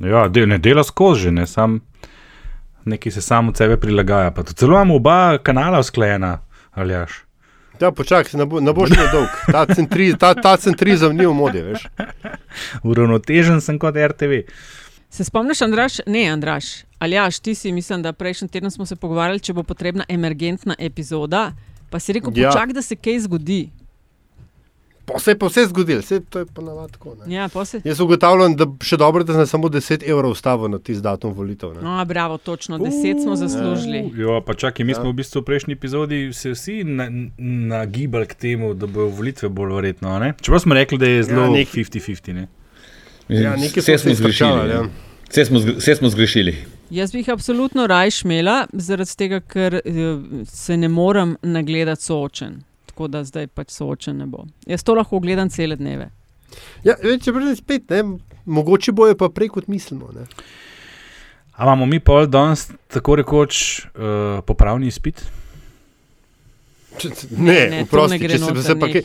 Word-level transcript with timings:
Ja, 0.00 0.28
del, 0.28 0.48
ne 0.48 0.58
dela 0.58 0.84
skozi, 0.84 1.30
ne 1.30 1.46
sam. 1.46 1.80
Nekaj 2.84 3.12
se 3.12 3.22
samo 3.22 3.48
od 3.48 3.56
sebe 3.56 3.76
prilagaja. 3.76 4.30
Pa 4.30 4.42
tudi 4.42 4.58
celo 4.58 4.72
imamo 4.72 4.96
oba 4.96 5.38
kanala 5.38 5.78
usklajena, 5.78 6.38
ali 6.72 6.92
jaš. 6.92 7.12
Ja, 7.80 7.90
počakaj, 7.90 8.38
ne, 8.38 8.46
bo, 8.46 8.60
ne 8.60 8.72
boš 8.72 8.90
ne 8.90 9.06
dolg. 9.12 9.28
Ta, 9.52 9.66
centri, 9.76 10.14
ta, 10.18 10.34
ta 10.34 10.56
centrizem 10.56 11.16
ni 11.16 11.26
v 11.26 11.32
modi, 11.32 11.62
veš. 11.62 11.86
Uravnotežen 12.82 13.60
sem 13.60 13.78
kot 13.78 13.96
RTV. 13.96 14.44
Se 15.10 15.24
spomniš, 15.24 15.62
Andraš? 15.62 16.00
Ne, 16.06 16.26
Andraš. 16.26 16.64
Ali 16.98 17.14
jaš, 17.14 17.38
ti 17.38 17.54
si, 17.54 17.72
mislim, 17.72 18.02
da 18.02 18.12
prejšnji 18.12 18.48
teden 18.48 18.70
smo 18.70 18.86
se 18.86 18.96
pogovarjali, 18.96 19.40
če 19.40 19.52
bo 19.52 19.62
potrebna 19.62 20.04
emergentna 20.08 20.74
epizoda. 20.78 21.52
Pa 21.90 21.98
si 22.00 22.12
rekel, 22.12 22.32
Ja. 22.34 22.48
počakaj, 22.50 22.72
da 22.74 22.82
se 22.82 22.96
kaj 22.96 23.18
zgodi. 23.20 23.70
Pa 25.06 25.18
se 25.18 25.30
je 25.30 25.38
pa 25.38 25.46
vse 25.46 25.66
zgodilo, 25.66 26.00
vse 26.00 26.20
to 26.22 26.38
je 26.38 26.46
pa 26.46 26.62
navad 26.62 26.90
tako. 26.90 27.16
Ne. 27.26 27.34
Ja, 27.34 27.48
se. 27.64 27.80
Jaz 27.84 28.00
ugotavljam, 28.00 28.56
da 28.56 28.66
še 28.80 28.96
dobro, 28.96 29.24
da 29.24 29.32
sem 29.32 29.46
samo 29.46 29.68
10 29.68 30.02
evrov 30.04 30.34
stavil 30.34 30.68
na 30.68 30.78
tisti 30.78 31.02
datum 31.02 31.32
volitev. 31.32 31.74
Ne. 31.74 31.82
No, 31.82 32.04
bravo, 32.04 32.38
točno, 32.38 32.78
deset 32.78 33.22
smo 33.22 33.36
zaslužili. 33.36 34.10
Jo, 34.16 34.40
pa 34.40 34.54
čakaj, 34.54 34.84
mi 34.84 34.92
Ja. 34.92 34.96
smo 34.96 35.10
v 35.10 35.14
bistvu 35.14 35.40
v 35.40 35.44
prejšnji 35.44 35.72
epizodi 35.74 36.32
se 36.32 36.50
vsi 36.50 36.84
na- 36.84 37.10
nagibali 37.38 38.26
k 38.26 38.34
temu, 38.34 38.74
da 38.74 38.86
bodo 38.86 39.06
volitve 39.08 39.48
bolj 39.50 39.72
verjetno. 39.74 40.08
a 40.08 40.18
ne? 40.18 40.34
Čeprav 40.40 40.60
smo 40.60 40.74
rekli, 40.74 40.98
da 40.98 41.06
je 41.06 41.22
zelo 41.22 41.42
Ja, 41.42 41.46
ja, 41.46 41.52
nek- 41.52 41.68
50-50. 41.68 42.32
ne. 42.32 42.48
Ja, 43.28 43.56
nekaj 43.56 43.80
Vse 43.80 43.98
smo 43.98 44.10
se 44.10 44.14
zgrešili. 44.14 44.50
ja. 44.50 44.66
ja. 44.66 44.82
Vse 45.30 45.44
smo, 45.44 45.58
vse 45.58 45.94
smo 45.94 46.08
zgrešili. 46.08 46.54
Jaz 46.90 47.12
bi 47.12 47.18
jih 47.18 47.28
absolutno 47.30 47.86
raj 47.86 48.10
šmela, 48.12 48.66
zaradi 48.72 49.16
tega, 49.16 49.40
ker 49.40 49.74
eh, 49.74 49.82
se 50.44 50.76
ne 50.76 50.88
morem 50.88 51.36
nagledati 51.42 52.02
soočen. 52.02 52.62
Tako 52.94 53.08
da 53.10 53.24
zdaj 53.26 53.48
pač 53.50 53.72
soočen 53.74 54.20
ne 54.22 54.26
bo. 54.30 54.44
Jaz 54.70 54.84
to 54.86 54.94
lahko 54.94 55.18
gledam 55.18 55.48
cele 55.50 55.74
dneve. 55.74 56.12
Ja, 56.86 56.94
če 56.94 57.32
brez 57.34 57.58
spet, 57.58 57.90
ne, 57.90 58.04
mogoče 58.46 58.92
bojo 58.94 59.16
pa 59.18 59.26
prej 59.34 59.48
kot 59.56 59.66
mislimo. 59.66 60.12
Ne. 60.14 60.28
A 61.58 61.66
imamo 61.66 61.88
mi 61.90 61.98
pol 61.98 62.28
danes 62.30 62.68
tako 62.86 63.16
rekoč 63.18 63.58
uh, 63.82 64.38
popravni 64.46 64.86
izpit? 64.86 65.24
Ne, 67.34 67.66
ne, 67.66 67.82
to 67.82 67.88
oprosti, 67.88 68.20
ne 68.22 68.28
če, 68.28 68.38
se, 68.38 68.62
se 68.62 68.78
pa 68.78 68.86
kaj, 68.92 69.02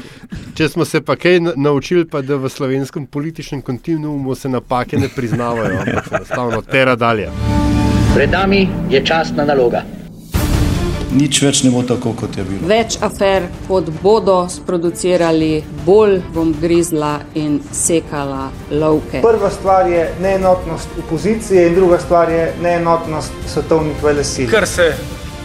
če 0.53 0.69
smo 0.69 0.85
se 0.85 1.01
pa 1.01 1.15
kaj 1.17 1.39
na- 1.41 1.55
naučili, 1.57 2.05
pa 2.05 2.21
da 2.21 2.37
v 2.37 2.49
slovenskem 2.53 3.07
političnem 3.09 3.63
kontinuumu 3.65 4.35
se 4.37 4.49
napake 4.49 5.01
ne 5.01 5.09
priznavajo, 5.09 5.81
ampak 5.81 6.07
se 6.07 6.15
enostavno 6.15 6.61
tera 6.61 6.93
dalje. 6.95 7.31
Pred 8.13 8.29
nami 8.37 8.67
je 8.93 9.01
časna 9.05 9.49
naloga. 9.49 9.81
Nič 11.09 11.41
več 11.41 11.63
ne 11.65 11.71
bo 11.73 11.81
tako, 11.81 12.13
kot 12.13 12.37
je 12.37 12.43
bilo. 12.45 12.67
Več 12.69 12.99
afer, 13.01 13.47
kot 13.67 13.87
bodo 14.03 14.43
sproducirali, 14.49 15.63
bolj 15.85 16.19
bom 16.35 16.51
grizla 16.61 17.15
in 17.33 17.59
sekala 17.73 18.49
lovke. 18.69 19.23
Prva 19.25 19.49
stvar 19.49 19.89
je 19.89 20.03
neenotnost 20.21 20.99
opozicije, 21.05 21.67
in 21.67 21.79
druga 21.79 21.97
stvar 21.99 22.29
je 22.29 22.51
neenotnost 22.61 23.31
svetovnih 23.47 24.03
velesil. 24.03 24.49
ker 24.49 24.67
se 24.67 24.93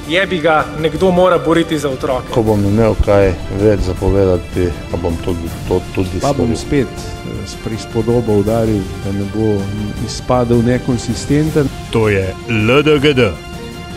jebi 0.08 0.38
ga, 0.38 0.64
nekdo 0.80 1.10
mora 1.10 1.38
boriti 1.38 1.78
za 1.78 1.88
otroke. 1.88 2.28
Ko 2.34 2.42
bom 2.42 2.60
imel 2.64 2.94
kaj 3.04 3.32
več 3.60 3.80
zapovedati, 3.88 4.68
pa 4.90 5.00
bom 5.00 5.16
tudi 5.24 5.48
to 5.68 5.80
tudi 5.94 6.20
Pa 6.20 6.32
bom 6.36 6.52
spet 6.56 6.92
eh, 6.92 7.40
s 7.46 7.56
prispodobo 7.64 8.36
udaril, 8.44 8.82
da 9.04 9.12
ne 9.12 9.24
bo 9.34 9.56
izpadel 10.06 10.60
nekonsistenten. 10.64 11.68
To 11.92 12.08
je 12.08 12.34
LDGD, 12.48 13.32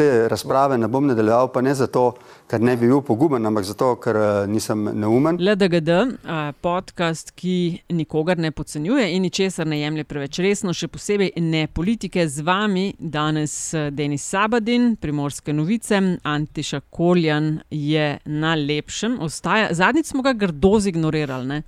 Te 0.00 0.28
razprave 0.28 0.78
ne 0.78 0.88
bom 0.88 1.04
nadaljeval, 1.06 1.50
pa 1.52 1.60
ne 1.60 1.74
zato, 1.76 2.14
ker 2.48 2.60
ne 2.60 2.72
bi 2.76 2.86
bil 2.88 3.02
poguben, 3.04 3.44
ampak 3.46 3.66
zato, 3.68 3.90
ker 4.00 4.16
eh, 4.16 4.28
nisem 4.48 4.86
neumen. 4.96 5.36
LDGD, 5.36 5.88
eh, 5.90 6.38
podcast, 6.64 7.34
ki 7.36 7.56
nikogar 7.92 8.38
ne 8.40 8.48
podcenjuje 8.50 9.10
in 9.12 9.22
ničesar 9.22 9.68
ne 9.68 9.82
jemlje 9.82 10.04
preveč 10.08 10.38
resno, 10.40 10.72
še 10.72 10.88
posebej 10.88 11.34
ne 11.44 11.66
politike. 11.68 12.24
Z 12.28 12.40
vami 12.40 12.94
danes 12.98 13.74
eh, 13.74 13.90
Denis 13.92 14.24
Sabadin, 14.24 14.94
Primorske 14.96 15.52
novice, 15.52 16.00
Antiša 16.24 16.80
Koljan 16.88 17.58
je 17.70 18.06
na 18.24 18.54
lepšem. 18.56 19.18
Ostaja. 19.20 19.68
Zadnjič 19.76 20.14
smo 20.14 20.24
ga 20.24 20.32
grdo 20.32 20.78
zignorirali. 20.80 21.46
Ne? 21.46 21.60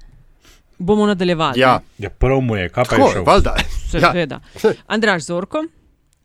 Bomo 0.79 1.05
nadaljevali. 1.07 1.61
Ja, 1.61 1.83
Ja, 1.99 2.09
prav 2.11 2.41
mu 2.41 2.57
je, 2.57 2.71
kaj 2.73 2.85
pa 2.85 2.91
tako, 2.97 3.11
je 3.11 3.13
šel. 3.13 3.29
valjda. 3.29 3.55
Ja. 3.93 4.09
Seveda. 4.09 4.41
Andraš 4.89 5.29
Zorko, 5.29 5.67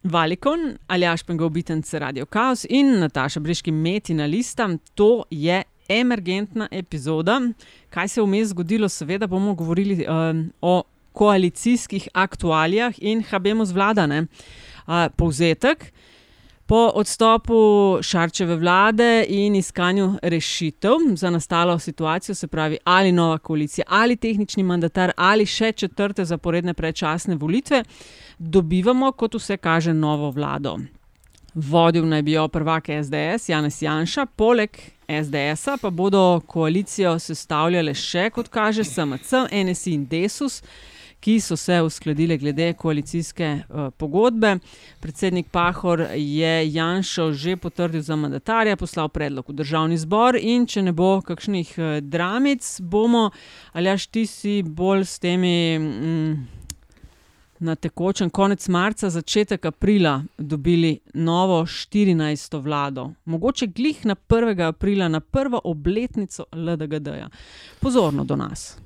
Valikon, 0.10 0.78
Aljaš 0.88 1.24
Pengovitenc 1.24 1.94
Radio 1.94 2.26
Chaos 2.26 2.66
in 2.70 3.00
Nataša 3.00 3.40
Briški 3.40 3.72
Metina 3.72 4.26
Lista. 4.26 4.70
To 4.96 5.24
je 5.32 5.64
emergentna 5.90 6.68
epizoda. 6.72 7.42
Kaj 7.90 8.08
se 8.08 8.20
je 8.22 8.26
vmes 8.26 8.48
zgodilo, 8.48 8.90
seveda 8.90 9.28
bomo 9.28 9.54
govorili 9.54 10.06
um, 10.08 10.52
o 10.62 10.84
koalicijskih 11.14 12.08
aktualijah 12.14 12.94
in 12.98 13.24
habemo 13.24 13.66
z 13.66 13.72
vladane. 13.72 14.22
Uh, 14.88 14.94
povzetek. 15.16 15.92
Po 16.68 16.92
odstopu 17.00 17.58
Šarčeve 18.02 18.56
vlade 18.56 19.26
in 19.30 19.56
iskanju 19.56 20.20
rešitev 20.22 20.92
za 21.16 21.30
nastalo 21.30 21.80
situacijo, 21.80 22.36
se 22.36 22.48
pravi 22.48 22.78
ali 22.84 23.12
nova 23.12 23.38
koalicija, 23.38 23.86
ali 23.88 24.16
tehnični 24.16 24.64
mandatar, 24.64 25.12
ali 25.18 25.46
še 25.46 25.72
četrte 25.72 26.26
zaporedne 26.26 26.74
predčasne 26.74 27.36
volitve, 27.36 27.84
dobivamo, 28.38 29.12
kot 29.12 29.36
vse 29.36 29.58
kaže, 29.58 29.94
novo 29.94 30.32
vlado. 30.32 30.78
Vodil 31.56 32.06
naj 32.06 32.22
bi 32.22 32.32
jo 32.32 32.48
prvak 32.48 32.90
SDS, 33.04 33.50
Janez 33.50 33.82
Janša, 33.82 34.26
poleg 34.26 34.78
SDS-a 35.08 35.78
pa 35.82 35.90
bodo 35.90 36.42
koalicijo 36.48 37.16
sestavljale 37.20 37.94
še, 37.94 38.30
kot 38.30 38.52
kaže, 38.54 38.84
SMC, 38.84 39.48
NSI 39.52 39.94
in 39.94 40.06
Desus 40.06 40.62
ki 41.20 41.40
so 41.40 41.56
se 41.58 41.82
uskladile 41.82 42.38
glede 42.38 42.74
koalicijske 42.74 43.60
uh, 43.70 43.90
pogodbe. 43.98 44.58
Predsednik 45.00 45.48
Pahor 45.52 46.06
je 46.16 46.74
Janšo 46.74 47.32
že 47.32 47.58
potrdil 47.58 48.02
za 48.02 48.16
mandatarja, 48.16 48.78
poslal 48.78 49.10
predlog 49.10 49.50
v 49.50 49.54
državni 49.54 49.98
zbor 49.98 50.38
in 50.40 50.66
če 50.66 50.82
ne 50.82 50.94
bo 50.94 51.22
kakšnih 51.22 51.74
uh, 51.78 51.98
dramic, 52.02 52.64
bomo, 52.82 53.32
ali 53.74 53.90
až 53.90 54.08
ti 54.08 54.26
si 54.26 54.62
bolj 54.64 55.06
s 55.06 55.20
temi. 55.20 55.80
Mm, 55.80 56.57
Na 57.60 57.76
tekočem 57.76 58.30
konec 58.30 58.68
marca, 58.68 59.10
začetek 59.10 59.66
aprila, 59.66 60.22
dobili 60.38 61.00
novo 61.14 61.64
14. 61.66 62.62
vlado, 62.62 63.12
mogoče 63.26 63.68
glih 63.68 64.06
na 64.06 64.16
1. 64.16 64.68
aprila, 64.68 65.08
na 65.08 65.20
prvo 65.20 65.62
obletnico 65.64 66.46
LDGD-ja. 66.52 67.30
Pozorno 67.80 68.24
do 68.24 68.36
nas. 68.36 68.78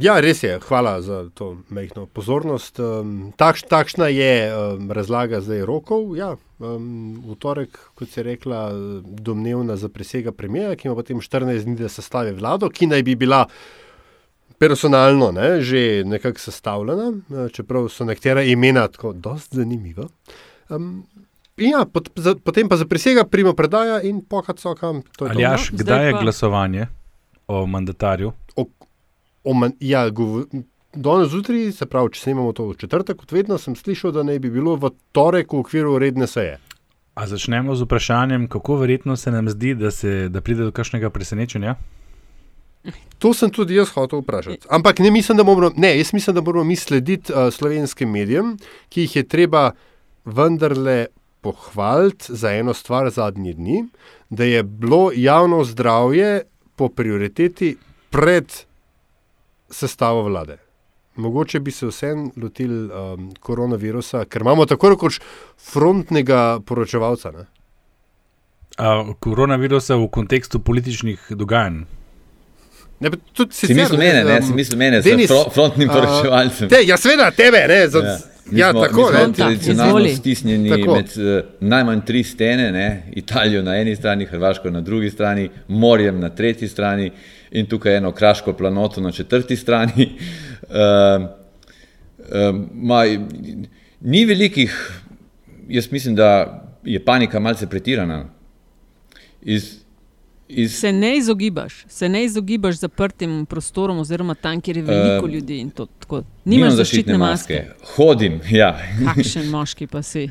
Ja, 0.00 0.20
res 0.20 0.42
je, 0.42 0.54
hvala 0.68 1.02
za 1.02 1.28
to 1.34 1.56
mehko 1.68 2.06
pozornost. 2.06 2.78
Um, 2.80 3.32
takš, 3.36 3.66
takšna 3.68 4.06
je 4.08 4.32
um, 4.48 4.86
razlaga 4.90 5.40
zdaj 5.44 5.64
rokov. 5.68 6.14
Ja, 6.16 6.36
um, 6.58 7.18
v 7.26 7.36
torek, 7.36 7.76
kot 7.98 8.08
se 8.08 8.20
je 8.20 8.24
rekla, 8.24 8.70
domnevna 9.04 9.76
za 9.76 9.88
presega 9.88 10.32
premijeja, 10.32 10.76
ki 10.76 10.88
ima 10.88 10.94
potem 10.96 11.20
14 11.20 11.66
dni, 11.66 11.76
da 11.82 11.90
sestavi 11.92 12.32
vlado, 12.38 12.70
ki 12.70 12.86
naj 12.86 13.02
bi 13.02 13.18
bila 13.18 13.44
personalno 14.60 15.30
ne, 15.32 15.60
že 15.60 15.80
nekako 16.04 16.38
sestavljena, 16.38 17.08
eh, 17.10 17.48
čeprav 17.48 17.88
so 17.88 18.04
nekatera 18.04 18.42
imena 18.44 18.88
tako 18.88 19.12
dosti 19.14 19.56
zanimiva. 19.56 20.04
Um, 20.68 21.06
ja, 21.56 21.84
pot, 21.84 22.10
za, 22.16 22.34
potem 22.36 22.68
pa 22.68 22.76
za 22.76 22.84
presega 22.84 23.24
primo 23.24 23.52
predaja 23.52 24.02
in 24.02 24.20
pokat 24.22 24.58
so 24.58 24.74
kam. 24.74 25.02
To 25.16 25.26
je 25.26 25.32
to. 25.32 25.38
Aljaš, 25.38 25.70
kdaj 25.70 25.84
zdaj 25.84 26.06
je 26.06 26.12
pa- 26.12 26.20
glasovanje 26.20 26.86
o 27.48 27.66
mandatarju? 27.66 28.32
O 29.44 29.54
man, 29.54 29.72
ja, 29.80 30.06
gov- 30.06 30.44
Danes 30.92 31.28
zjutraj, 31.28 31.72
se 31.72 31.86
pravi, 31.86 32.10
če 32.10 32.20
snimamo 32.20 32.52
to 32.52 32.64
v 32.66 32.74
četrtek, 32.74 33.16
kot 33.16 33.32
vedno, 33.32 33.58
sem 33.58 33.76
slišal, 33.76 34.10
da 34.10 34.22
naj 34.22 34.38
bi 34.38 34.50
bilo 34.50 34.74
v 34.74 34.90
torek 35.12 35.52
v 35.52 35.60
okviru 35.60 35.98
redne 35.98 36.26
seje. 36.26 36.56
A 37.14 37.26
začnemo 37.26 37.74
z 37.74 37.82
vprašanjem, 37.82 38.48
kako 38.48 38.76
verjetno 38.76 39.16
se 39.16 39.30
nam 39.30 39.48
zdi, 39.48 39.74
da, 39.74 39.90
se, 39.90 40.28
da 40.28 40.40
pride 40.40 40.64
do 40.64 40.72
kakšnega 40.72 41.10
presenečenja? 41.10 41.76
To 43.20 43.34
sem 43.36 43.50
tudi 43.52 43.76
jaz 43.76 43.90
hotel 43.92 44.22
vprašati. 44.22 44.66
Ampak 44.72 44.98
ne 44.98 45.10
mislim, 45.10 45.36
da 45.36 45.44
moramo, 45.44 45.74
ne, 45.76 45.92
jaz 45.98 46.12
mislim, 46.12 46.34
da 46.34 46.40
moramo 46.40 46.64
mi 46.64 46.76
slediti 46.76 47.32
uh, 47.32 47.52
slovenskim 47.52 48.10
medijem, 48.10 48.56
ki 48.88 49.04
jih 49.04 49.16
je 49.16 49.24
treba 49.28 49.70
vendarle 50.24 51.06
pohvaliti 51.40 52.36
za 52.36 52.52
eno 52.52 52.74
stvar 52.74 53.10
zadnji 53.10 53.52
dni, 53.54 53.84
da 54.30 54.44
je 54.44 54.62
bilo 54.62 55.10
javno 55.14 55.64
zdravje 55.64 56.42
po 56.76 56.88
prioriteti 56.88 57.76
pred 58.10 58.52
sestavo 59.70 60.22
vlade. 60.22 60.56
Mogoče 61.16 61.60
bi 61.60 61.70
se 61.70 61.86
vsem 61.86 62.30
lotili 62.36 62.88
um, 62.88 63.32
koronavirusa, 63.40 64.24
ker 64.24 64.42
imamo 64.42 64.66
tako 64.66 64.94
rekoč 64.94 65.20
frontnega 65.72 66.60
poročevalca. 66.66 67.30
Ne? 67.30 67.46
A, 68.78 69.12
koronavirusa 69.20 69.96
v 69.96 70.08
kontekstu 70.08 70.58
političnih 70.58 71.32
dogajanj. 71.36 71.82
Ne, 73.00 73.10
tudi 73.32 73.52
Si 73.52 73.66
sicer, 73.66 73.76
misliš 73.76 73.98
mene, 73.98 74.24
ne, 74.24 74.36
um, 74.36 74.42
si 74.42 74.52
misliš 74.52 74.78
mene, 74.78 75.00
Denis, 75.00 75.30
fro- 75.30 75.50
frontnim 75.52 75.88
poročevalcem. 75.88 76.68
Te, 76.68 76.76
ja, 76.84 76.96
seveda, 76.96 77.30
tebe, 77.30 77.64
ne, 77.68 77.88
za, 77.88 77.98
Ja. 77.98 78.18
ja. 78.52 78.70
Smo, 78.70 78.80
tako, 78.82 79.10
ne. 79.10 79.32
tradicionalno 79.34 79.88
Izvoli. 79.90 80.16
stisnjeni 80.16 80.68
Tako. 80.70 80.94
med 80.94 81.06
uh, 81.16 81.40
najmanj 81.60 82.00
tri 82.00 82.22
stene, 82.24 82.72
ne? 82.72 82.86
Italijo 83.12 83.62
na 83.62 83.76
eni 83.76 83.96
strani, 83.96 84.26
Hrvaško 84.26 84.70
na 84.70 84.80
drugi 84.80 85.10
strani, 85.10 85.48
morjem 85.68 86.20
na 86.20 86.28
tretji 86.28 86.68
strani 86.68 87.10
in 87.50 87.66
tukaj 87.66 87.96
eno 87.96 88.12
kraško 88.12 88.52
planoto 88.52 89.00
na 89.00 89.12
četrti 89.12 89.56
strani. 89.56 90.08
Uh, 90.62 91.22
uh, 92.18 92.54
ma, 92.74 93.00
ni 94.00 94.24
velikih, 94.24 95.00
jaz 95.68 95.92
mislim, 95.92 96.14
da 96.14 96.28
je 96.84 97.04
panika 97.04 97.40
malce 97.40 97.66
pretirana. 97.66 98.24
Iz, 99.42 99.79
iz, 100.50 100.78
Se 100.80 100.92
ne 100.92 101.16
izogibaš, 101.16 101.84
se 101.88 102.08
ne 102.08 102.24
izogibaš 102.24 102.74
zaprtim 102.74 103.46
prostorom, 103.46 103.98
oziroma 103.98 104.34
tam, 104.34 104.60
kjer 104.60 104.76
je 104.76 104.82
veliko 104.82 105.26
Eh, 105.26 105.30
ljudi. 105.32 105.70
to 105.74 105.86
tako. 105.86 106.22
Nimaš 106.44 106.72
zaščitne 106.72 107.18
maske. 107.18 107.64
Hodim, 107.96 108.40
ja. 108.50 108.78
Kakšen 109.14 109.48
moški 109.48 109.86
pa 109.86 110.02
si. 110.02 110.30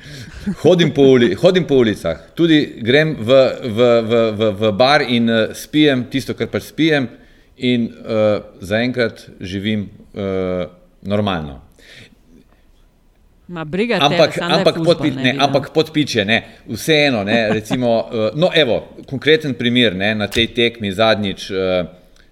Hodim 0.61 0.93
po, 0.93 1.01
uli, 1.01 1.33
hodim 1.35 1.63
po 1.67 1.75
ulicah, 1.75 2.19
tudi 2.35 2.79
grem 2.81 3.15
v, 3.19 3.39
v, 3.63 3.89
v, 4.01 4.31
v, 4.37 4.51
v 4.59 4.71
bar 4.71 5.01
in 5.01 5.29
uh, 5.29 5.53
spijem 5.53 6.05
tisto, 6.11 6.33
kar 6.33 6.47
pač 6.47 6.63
spijem, 6.63 7.07
in 7.57 7.89
uh, 7.91 8.41
zaenkrat 8.61 9.29
živim 9.39 9.89
uh, 10.13 10.67
normalno. 11.01 11.61
Ma 13.49 13.65
briga 13.65 13.97
Ampak, 13.97 14.37
je 14.37 14.43
ampak, 14.43 14.75
fuzbal, 14.75 14.95
podpi, 14.95 15.09
ne 15.09 15.23
ne, 15.23 15.31
ampak 15.41 15.71
podpiče, 15.73 16.25
ne, 16.25 16.37
vseeno, 16.69 17.23
ne, 17.25 17.37
recimo, 17.49 17.93
uh, 17.97 18.27
no, 18.41 18.51
evo, 18.53 18.83
konkreten 19.09 19.55
primer 19.57 19.95
ne, 19.97 20.11
na 20.15 20.27
tej 20.29 20.51
tekmi 20.53 20.91
zadnjič, 20.93 21.47
uh, 21.49 21.87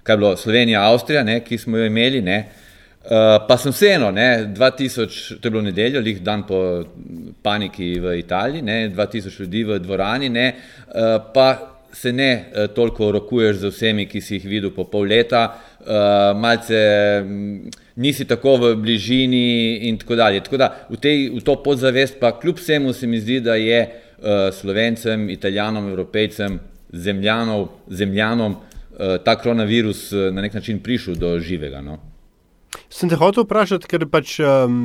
kaj 0.06 0.14
je 0.14 0.18
bilo 0.22 0.36
Slovenija, 0.38 0.84
Avstrija, 0.86 1.24
ne, 1.26 1.40
ki 1.42 1.58
smo 1.58 1.82
jo 1.82 1.88
imeli, 1.90 2.22
ne, 2.22 2.38
uh, 2.46 3.40
pa 3.48 3.58
sem 3.58 3.74
vseeno, 3.74 4.12
ne, 4.14 4.28
2000, 4.54 5.40
to 5.42 5.50
je 5.50 5.56
bilo 5.56 5.66
nedeljo, 5.66 6.06
lih 6.06 6.22
dan 6.22 6.46
po 6.46 6.62
paniki 7.42 7.96
v 8.04 8.14
Italiji, 8.20 8.62
ne, 8.62 8.78
2000 8.94 9.42
ljudi 9.42 9.66
v 9.72 9.80
dvorani, 9.88 10.30
ne, 10.30 10.46
pa 11.34 11.48
se 11.98 12.14
ne 12.14 12.30
toliko 12.76 13.10
rokuješ 13.12 13.64
z 13.64 13.74
vsemi, 13.74 14.06
ki 14.06 14.22
si 14.22 14.38
jih 14.38 14.46
videl 14.46 14.76
po 14.76 14.86
pol 14.86 15.10
leta, 15.10 15.48
malce. 16.38 16.86
Nisi 17.98 18.26
tako 18.26 18.56
v 18.62 18.76
bližini 18.76 19.78
in 19.90 19.98
tako 19.98 20.16
dalje. 20.16 20.44
Tako 20.46 20.58
da 20.58 20.70
v, 20.90 21.00
tej, 21.02 21.30
v 21.34 21.42
to 21.44 21.58
podzavest 21.64 22.20
pa 22.22 22.32
kljub 22.40 22.58
vsemu 22.62 22.94
se 22.94 23.08
mi 23.08 23.20
zdi, 23.20 23.40
da 23.42 23.56
je 23.56 23.80
uh, 23.88 24.54
slovencem, 24.54 25.30
italijanom, 25.30 25.90
evropejcem, 25.90 26.60
zemljanov, 26.94 27.68
zemljanom 27.88 28.52
uh, 28.54 29.18
ta 29.26 29.36
koronavirus 29.36 30.12
uh, 30.12 30.30
na 30.34 30.46
nek 30.46 30.54
način 30.54 30.80
prišel 30.80 31.16
do 31.16 31.40
živega. 31.40 31.82
No? 31.82 31.98
Sem 32.90 33.10
te 33.10 33.18
hotel 33.18 33.44
vprašati, 33.44 33.88
ker 33.90 34.06
pač 34.12 34.38
um, 34.44 34.78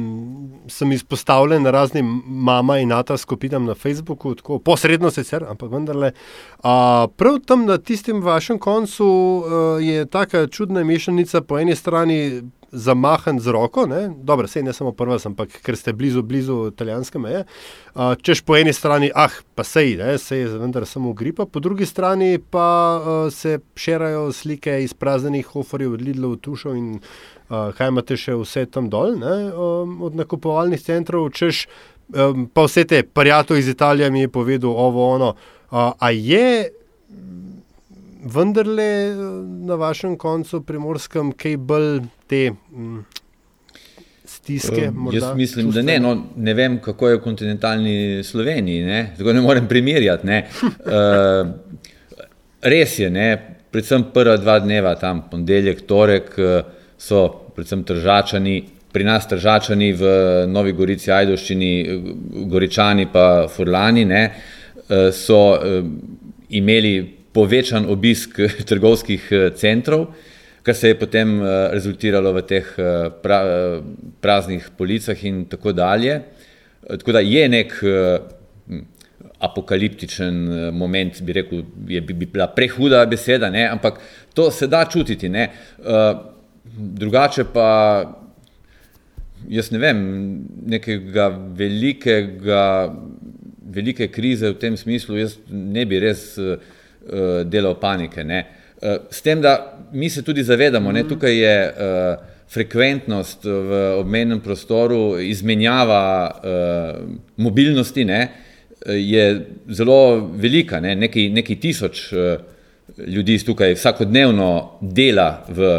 sem 0.71 0.91
izpostavljen 0.95 1.67
raznim 1.67 2.09
mama 2.27 2.79
in 2.81 2.93
ata 2.95 3.19
skupinam 3.19 3.67
na 3.69 3.75
Facebooku, 3.75 4.35
tako 4.39 4.59
posredno 4.59 5.11
sicer, 5.11 5.45
ampak 5.49 5.71
vendarle. 5.71 6.13
Uh, 6.63 7.11
prav 7.17 7.43
tam 7.47 7.67
na 7.69 7.77
tistem 7.79 8.23
vašem 8.23 8.59
koncu 8.59 9.07
uh, 9.07 9.45
je 9.85 10.07
taka 10.07 10.47
čudna 10.47 10.85
mešanica 10.85 11.45
po 11.45 11.61
eni 11.61 11.77
strani. 11.77 12.43
Zamahan 12.73 13.41
z 13.41 13.53
roko, 13.53 13.87
ne? 13.87 14.09
dobro, 14.17 14.49
sej 14.49 14.63
ne 14.65 14.73
samo 14.73 14.95
prva, 14.97 15.19
ampak 15.25 15.59
ker 15.61 15.77
ste 15.77 15.93
blizu, 15.93 16.23
blizu 16.23 16.71
italijanske 16.73 17.21
meje. 17.21 17.45
Uh, 17.95 18.15
češ 18.17 18.41
po 18.41 18.57
eni 18.57 18.73
strani, 18.73 19.11
ah, 19.15 19.33
pa 19.55 19.65
sej, 19.65 19.97
ne, 20.01 20.17
sej 20.19 20.47
je 20.47 20.49
vendar 20.57 20.87
samo 20.89 21.13
gripa, 21.13 21.45
po 21.45 21.61
drugi 21.61 21.87
strani 21.87 22.39
pa 22.41 22.67
uh, 22.97 23.33
se 23.33 23.59
šerajo 23.77 24.33
slike 24.33 24.81
iz 24.83 24.95
praznenih 24.95 25.47
hoferjev, 25.53 25.93
od 25.93 26.03
Lidlov, 26.03 26.37
Tušov 26.41 26.77
in 26.77 26.95
uh, 26.97 27.71
kaj 27.77 27.93
imate 27.93 28.17
še 28.17 28.41
vse 28.41 28.65
tam 28.73 28.89
dol, 28.89 29.19
ne, 29.21 29.37
um, 29.53 29.99
od 30.09 30.17
nakupovalnih 30.17 30.81
centrov, 30.81 31.29
češ 31.37 31.67
um, 32.09 32.49
pa 32.49 32.65
vse 32.65 32.89
te 32.89 33.03
prijatelje 33.03 33.67
iz 33.67 33.69
Italije 33.69 34.11
mi 34.11 34.25
je 34.25 34.33
povedal 34.33 34.73
ovo 34.73 35.11
ono. 35.13 35.35
Uh, 35.69 35.93
a 35.99 36.11
je 36.11 36.73
vendarle 38.23 38.83
eh, 38.83 39.17
na 39.67 39.75
vašem 39.75 40.17
koncu 40.19 40.63
primorskem 40.67 41.33
kaj 41.33 41.57
bolj 41.57 42.01
te 42.27 42.51
mm, 42.51 43.05
stiske? 44.25 44.89
Um, 44.89 45.05
morda, 45.05 45.19
Jaz 45.19 45.37
mislim, 45.37 45.67
da 45.67 45.81
čustvene? 45.81 45.93
ne, 45.93 46.01
no, 46.01 46.27
ne 46.37 46.55
vem, 46.55 46.79
kako 46.83 47.09
je 47.09 47.17
v 47.17 47.23
kontinentalni 47.23 47.97
Sloveniji, 48.25 48.85
ne? 48.85 49.01
tako 49.19 49.33
ne 49.33 49.41
morem 49.41 49.69
primerjati. 49.69 50.27
Ne? 50.27 50.45
Uh, 50.63 51.51
res 52.63 52.99
je, 52.99 53.11
ne? 53.11 53.29
predvsem 53.73 54.05
prva 54.15 54.37
dva 54.37 54.59
dneva, 54.61 54.95
tam 55.01 55.25
ponedeljek, 55.31 55.87
torek, 55.89 56.35
uh, 56.39 56.79
so 56.99 57.27
predvsem 57.57 57.83
tržačani, 57.85 58.63
pri 58.93 59.05
nas 59.05 59.25
tržačani 59.29 59.93
v 59.97 60.11
Novi 60.53 60.73
Gorici, 60.77 61.11
Ajdoščini, 61.13 61.71
eh, 61.81 62.11
Goričani 62.53 63.07
pa 63.13 63.49
Furlani, 63.49 64.05
ne? 64.05 64.23
Uh, 64.83 65.09
so 65.17 65.41
uh, 65.57 65.81
imeli 66.53 67.22
povečan 67.33 67.89
obisk 67.91 68.39
trgovskih 68.71 69.27
eh, 69.33 69.51
centrov, 69.57 70.07
kar 70.63 70.75
se 70.75 70.93
je 70.93 70.99
potem 70.99 71.41
eh, 71.41 71.69
rezultiralo 71.73 72.33
v 72.37 72.45
teh 72.47 72.73
eh, 72.79 73.11
pra, 73.23 73.43
eh, 73.43 73.83
praznih 74.21 74.71
policah 74.79 75.25
in 75.25 75.45
tako 75.51 75.73
dalje. 75.73 76.21
Eh, 76.21 76.97
Tako 76.99 77.13
da 77.13 77.21
je 77.21 77.49
nek 77.49 77.73
eh, 77.83 78.19
hm, 78.69 78.81
apokaliptičen 79.39 80.43
eh, 80.53 80.71
moment, 80.71 81.23
bi 81.23 81.33
rekel, 81.33 81.63
je, 81.89 82.01
bi, 82.01 82.15
bi 82.15 82.27
bila 82.27 82.47
prehuda 82.47 83.05
beseda, 83.07 83.51
ne? 83.51 83.67
ampak 83.69 84.01
to 84.35 84.51
se 84.51 84.67
da 84.67 84.85
čutiti. 84.85 85.29
Ne? 85.29 85.49
Eh, 85.79 86.15
Drugače 86.73 87.45
pa 87.53 87.69
jaz 89.49 89.71
ne 89.71 89.79
vem, 89.79 89.99
nekega 90.67 91.27
velikega, 91.59 92.95
velike 93.75 94.09
krize 94.09 94.51
v 94.51 94.59
tem 94.59 94.77
smislu, 94.77 95.19
jaz 95.19 95.37
ne 95.51 95.85
bi 95.89 95.99
res 96.03 96.23
uh, 96.41 96.55
delal 97.45 97.75
panike. 97.81 98.25
Ne. 98.25 98.45
Uh, 98.83 98.97
s 99.11 99.23
tem, 99.23 99.41
da 99.41 99.79
mi 99.93 100.11
se 100.11 100.23
tudi 100.23 100.43
zavedamo, 100.43 100.93
da 100.93 101.03
tukaj 101.09 101.37
je 101.39 101.57
uh, 101.67 102.31
frekventnost 102.53 103.45
v 103.45 103.83
obmejnem 103.99 104.41
prostoru, 104.41 105.19
izmenjava 105.21 106.03
uh, 106.31 107.03
mobilnosti 107.37 108.05
ne, 108.05 108.23
je 108.87 109.27
zelo 109.71 110.31
velika, 110.37 110.81
ne. 110.81 110.97
nekaj, 110.97 111.29
nekaj 111.29 111.61
tisoč 111.61 112.03
uh, 112.13 112.35
ljudi 113.07 113.39
tukaj 113.39 113.75
vsakodnevno 113.75 114.79
dela 114.81 115.45
v 115.49 115.71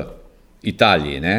Italiji. 0.64 1.20
Ne. 1.20 1.36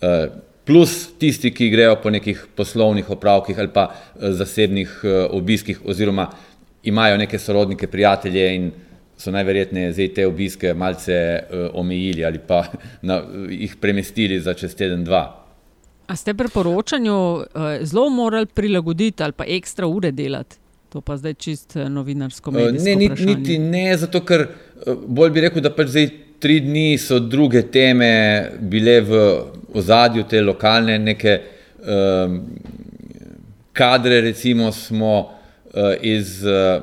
Uh, 0.00 0.44
plus 0.64 1.12
tisti, 1.18 1.52
ki 1.52 1.68
grejo 1.70 1.96
po 2.02 2.10
nekih 2.10 2.46
poslovnih 2.56 3.10
opravkih 3.10 3.58
ali 3.58 3.68
pa 3.72 3.88
eh, 3.92 4.32
zasebnih 4.32 5.00
eh, 5.04 5.26
obiskih, 5.30 5.80
oziroma 5.84 6.30
imajo 6.82 7.16
neke 7.16 7.38
sorodnike, 7.38 7.86
prijatelje 7.86 8.54
in 8.54 8.70
so 9.16 9.30
najverjetneje 9.30 9.92
zdaj 9.92 10.08
te 10.14 10.26
obiske 10.26 10.74
malce 10.74 11.12
eh, 11.12 11.68
omejili 11.74 12.24
ali 12.24 12.38
pa 12.38 12.64
na, 13.08 13.22
jih 13.50 13.76
premestili 13.80 14.40
za 14.40 14.54
čez 14.54 14.74
teden, 14.74 15.04
dva. 15.04 15.40
A 16.06 16.16
ste 16.16 16.34
pri 16.34 16.48
poročanju 16.52 17.14
uh, 17.14 17.44
zelo 17.82 18.10
morali 18.10 18.46
prilagoditi 18.46 19.22
ali 19.22 19.32
pa 19.32 19.44
ekstra 19.48 19.86
ure 19.86 20.10
delati? 20.12 20.56
To 20.92 21.00
pa 21.00 21.16
zdaj 21.16 21.34
čist 21.34 21.76
eh, 21.76 21.88
novinarsko 21.88 22.50
Eh, 22.50 22.54
medijsko 22.54 22.84
Ne, 22.84 22.96
niti, 22.96 23.24
niti 23.26 23.58
ne, 23.58 23.96
zato 23.96 24.20
ker 24.20 24.46
bolj 25.06 25.30
bi 25.30 25.40
rekel, 25.40 25.62
da 25.62 25.72
pač 25.74 25.88
zdaj 25.88 26.10
tri 26.44 26.60
dni 26.60 26.98
so 26.98 27.18
druge 27.18 27.62
teme 27.72 28.50
bile 28.60 29.00
v 29.00 29.20
ozadju, 29.74 30.26
te 30.28 30.42
lokalne 30.42 30.98
neke 30.98 31.38
um, 31.80 32.34
kadre, 33.72 34.20
recimo 34.20 34.72
smo 34.72 35.14
uh, 35.18 35.94
iz 36.02 36.44
uh, 36.44 36.82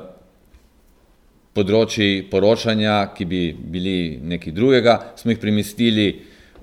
področji 1.52 2.22
poročanja, 2.30 3.12
ki 3.16 3.24
bi 3.28 3.42
bili 3.52 3.96
nekaj 4.22 4.54
drugega, 4.56 4.98
smo 5.20 5.32
jih 5.34 5.40
premestili 5.42 6.06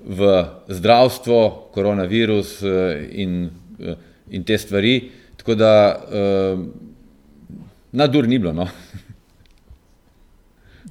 v 0.00 0.30
zdravstvo, 0.68 1.70
koronavirus 1.74 2.54
uh, 2.64 2.70
in, 3.12 3.50
uh, 3.78 3.96
in 4.30 4.44
te 4.44 4.58
stvari. 4.58 4.94
Tako 5.40 5.54
da 5.56 5.72
uh, 5.94 6.64
na 7.92 8.06
dur 8.06 8.28
ni 8.28 8.38
bilo. 8.38 8.52
No. 8.52 8.68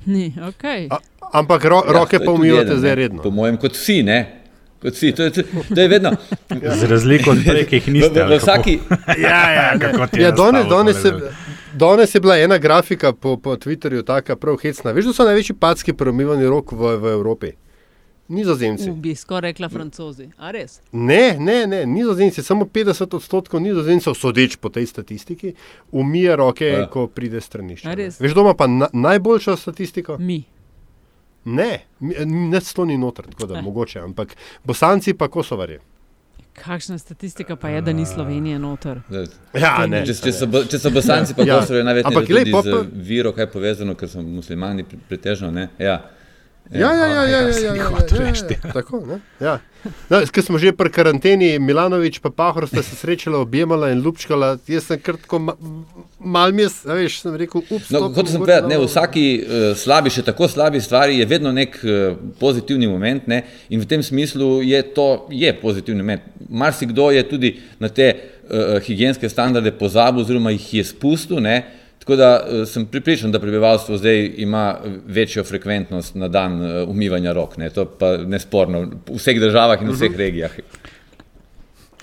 Ni, 0.06 0.34
okay. 0.42 0.88
A, 0.90 0.98
ampak 1.34 1.66
ro, 1.66 1.84
Ja, 1.86 1.94
roke 1.94 2.16
je 2.16 2.26
pa 2.26 2.32
umivate 2.32 2.78
zdaj 2.78 2.90
ne. 2.90 2.96
redno. 2.96 3.22
Po 3.22 3.32
mojem, 3.32 3.58
kot 3.58 3.76
vsi, 3.76 4.04
ne. 4.04 4.20
Kot 4.82 4.96
vsi, 4.96 5.12
to, 5.12 5.24
je, 5.28 5.44
to, 5.76 5.82
je 5.82 5.88
vedno. 5.88 6.12
Z 6.80 6.88
razliko 6.88 7.32
od 7.32 7.44
prej, 7.46 7.66
ki 7.68 7.76
jih 7.76 7.88
niste. 7.94 8.24
V, 8.24 8.26
v, 8.26 8.38
v 8.38 8.40
vsaki, 8.40 8.80
Ja, 9.28 9.42
ja, 9.52 9.66
Kako 9.80 10.08
ti 10.08 10.22
je 10.22 10.24
ja, 10.24 10.32
danes, 10.32 10.66
danes, 10.72 11.02
tole, 11.02 11.20
je, 11.20 11.32
danes 11.80 12.12
je 12.12 12.20
bila 12.20 12.38
ena 12.38 12.58
grafika 12.60 13.14
po, 13.14 13.38
po 13.38 13.56
Twitterju, 13.56 14.04
tako 14.04 14.36
prav 14.38 14.58
hecna. 14.58 14.92
Veš, 14.92 15.06
da 15.06 15.14
so 15.14 15.26
največji 15.26 15.56
packi 15.56 15.94
pri 15.94 16.10
umivanju 16.10 16.50
rok 16.50 16.72
v, 16.74 16.96
v 16.98 17.06
Evropi? 17.10 17.52
Nizozemci. 18.30 18.90
U, 18.90 18.96
bi 18.96 19.16
skoraj 19.16 19.50
rekla 19.50 19.70
francozi. 19.70 20.28
A 20.38 20.52
res? 20.52 20.82
Ne, 20.92 21.36
ne, 21.40 21.68
ne, 21.68 21.86
nizozemci, 21.88 22.44
samo 22.44 22.66
50 22.68 23.16
odstotkov 23.16 23.58
nizozemcev, 23.60 24.14
sodeč 24.14 24.56
po 24.56 24.70
tej 24.70 24.86
statistiki, 24.86 25.54
umije 25.92 26.36
roke, 26.36 26.66
Ja. 26.68 26.86
ko 26.88 27.08
pride 27.08 27.42
stranišče. 27.42 27.96
Veš, 28.20 28.34
doma 28.34 28.54
pa 28.54 28.68
na, 28.68 28.88
najboljša 28.94 29.56
statistika? 29.58 30.18
Mi. 30.20 30.44
Ne, 31.46 31.72
mi- 32.00 32.16
ne 32.26 32.60
to 32.62 32.86
ni 32.86 32.98
noter, 32.98 33.26
tako 33.26 33.46
da 33.46 33.56
Eh. 33.56 33.62
mogoče, 33.62 34.00
ampak 34.00 34.36
bosanci 34.64 35.14
pa 35.14 35.28
kosovari. 35.28 35.80
Kakšna 36.60 36.98
statistika 36.98 37.56
pa 37.56 37.70
je, 37.70 37.82
da 37.82 37.94
ni 37.94 38.06
Slovenije 38.06 38.60
noter? 38.60 39.02
Ja, 39.54 39.88
ne. 39.88 40.06
Če, 40.06 40.14
če, 40.16 40.32
so, 40.32 40.48
bo- 40.48 40.64
če 40.64 40.80
so 40.80 40.90
bosanci, 40.90 41.34
pa 41.34 41.42
Ja. 41.42 41.56
ja. 41.56 41.62
je 41.98 42.04
pa- 42.04 42.20
viro 42.94 43.32
kaj 43.32 43.48
povezano, 43.48 43.96
ker 43.96 44.10
so 44.10 44.22
muslimani 44.22 44.84
pre- 44.84 45.00
pretežno. 45.10 45.52
Ne? 45.52 45.70
Ja. 45.80 46.02
Ja, 46.72 46.94
ja, 46.94 47.08
ja, 47.08 47.24
ja, 47.24 47.24
ja, 47.26 47.40
ja, 47.50 47.60
ja, 47.60 47.76
ja, 47.76 47.86
hotel 47.90 48.20
ja, 48.20 48.26
reči, 48.28 48.44
ja, 48.54 48.72
tako, 48.74 49.00
ne? 49.02 49.18
Ja. 49.42 49.56
No, 50.10 50.20
Ker 50.30 50.44
smo 50.46 50.60
že 50.62 50.70
pri 50.76 50.92
karanteni, 50.94 51.56
Milanovič 51.58 52.20
pa 52.22 52.30
Pahor 52.30 52.68
sta 52.70 52.84
se 52.86 52.94
srečala, 52.94 53.40
objemala 53.42 53.90
in 53.90 54.04
lupčkala. 54.06 54.52
Jaz 54.70 54.86
sem 54.86 55.02
kratko, 55.02 55.40
ma, 55.42 55.56
mal 56.22 56.54
mi 56.54 56.68
je, 56.68 56.70
a 56.86 56.98
veš, 57.00 57.24
sem 57.24 57.34
rekel, 57.42 57.64
ups. 57.74 57.90
No, 57.90 58.12
kot 58.14 58.30
sem 58.30 58.38
povedal, 58.38 58.70
ne, 58.70 58.78
v 58.78 58.86
vsaki 58.86 59.26
uh, 59.40 59.66
slabi, 59.74 60.14
še 60.14 60.22
tako 60.30 60.46
slabi 60.52 60.78
stvari 60.84 61.18
je 61.18 61.30
vedno 61.32 61.50
nek 61.56 61.80
uh, 61.82 62.14
pozitivni 62.38 62.92
moment 62.92 63.26
ne, 63.32 63.42
in 63.74 63.82
v 63.82 63.90
tem 63.90 64.06
smislu 64.06 64.60
je 64.62 64.84
to 64.94 65.26
je 65.34 65.50
pozitivni 65.58 66.06
moment. 66.06 66.30
Marsikdo 66.54 67.10
je 67.16 67.26
tudi 67.26 67.56
na 67.82 67.90
te 67.90 68.14
uh, 68.14 68.78
higijenske 68.86 69.26
standarde 69.26 69.74
pozabil 69.74 70.22
oziroma 70.22 70.54
jih 70.54 70.74
je 70.84 70.90
spustil, 70.92 71.42
ne, 71.42 71.64
tako 72.00 72.16
da 72.16 72.30
uh, 72.42 72.68
sem 72.68 72.86
pripričan, 72.86 73.32
da 73.32 73.40
prebivalstvo 73.40 73.98
zdaj 73.98 74.34
ima 74.38 74.78
večjo 75.06 75.44
frekventnost 75.44 76.16
na 76.16 76.28
dan 76.28 76.62
uh, 76.62 76.90
umivanja 76.90 77.34
rok, 77.34 77.58
ne, 77.58 77.70
to 77.70 77.86
pa 77.86 78.18
nesporno 78.18 78.82
v 78.82 79.18
vseh 79.18 79.40
državah 79.40 79.82
in 79.82 79.92
v 79.92 79.98
vseh 79.98 80.18
regijah. 80.18 80.56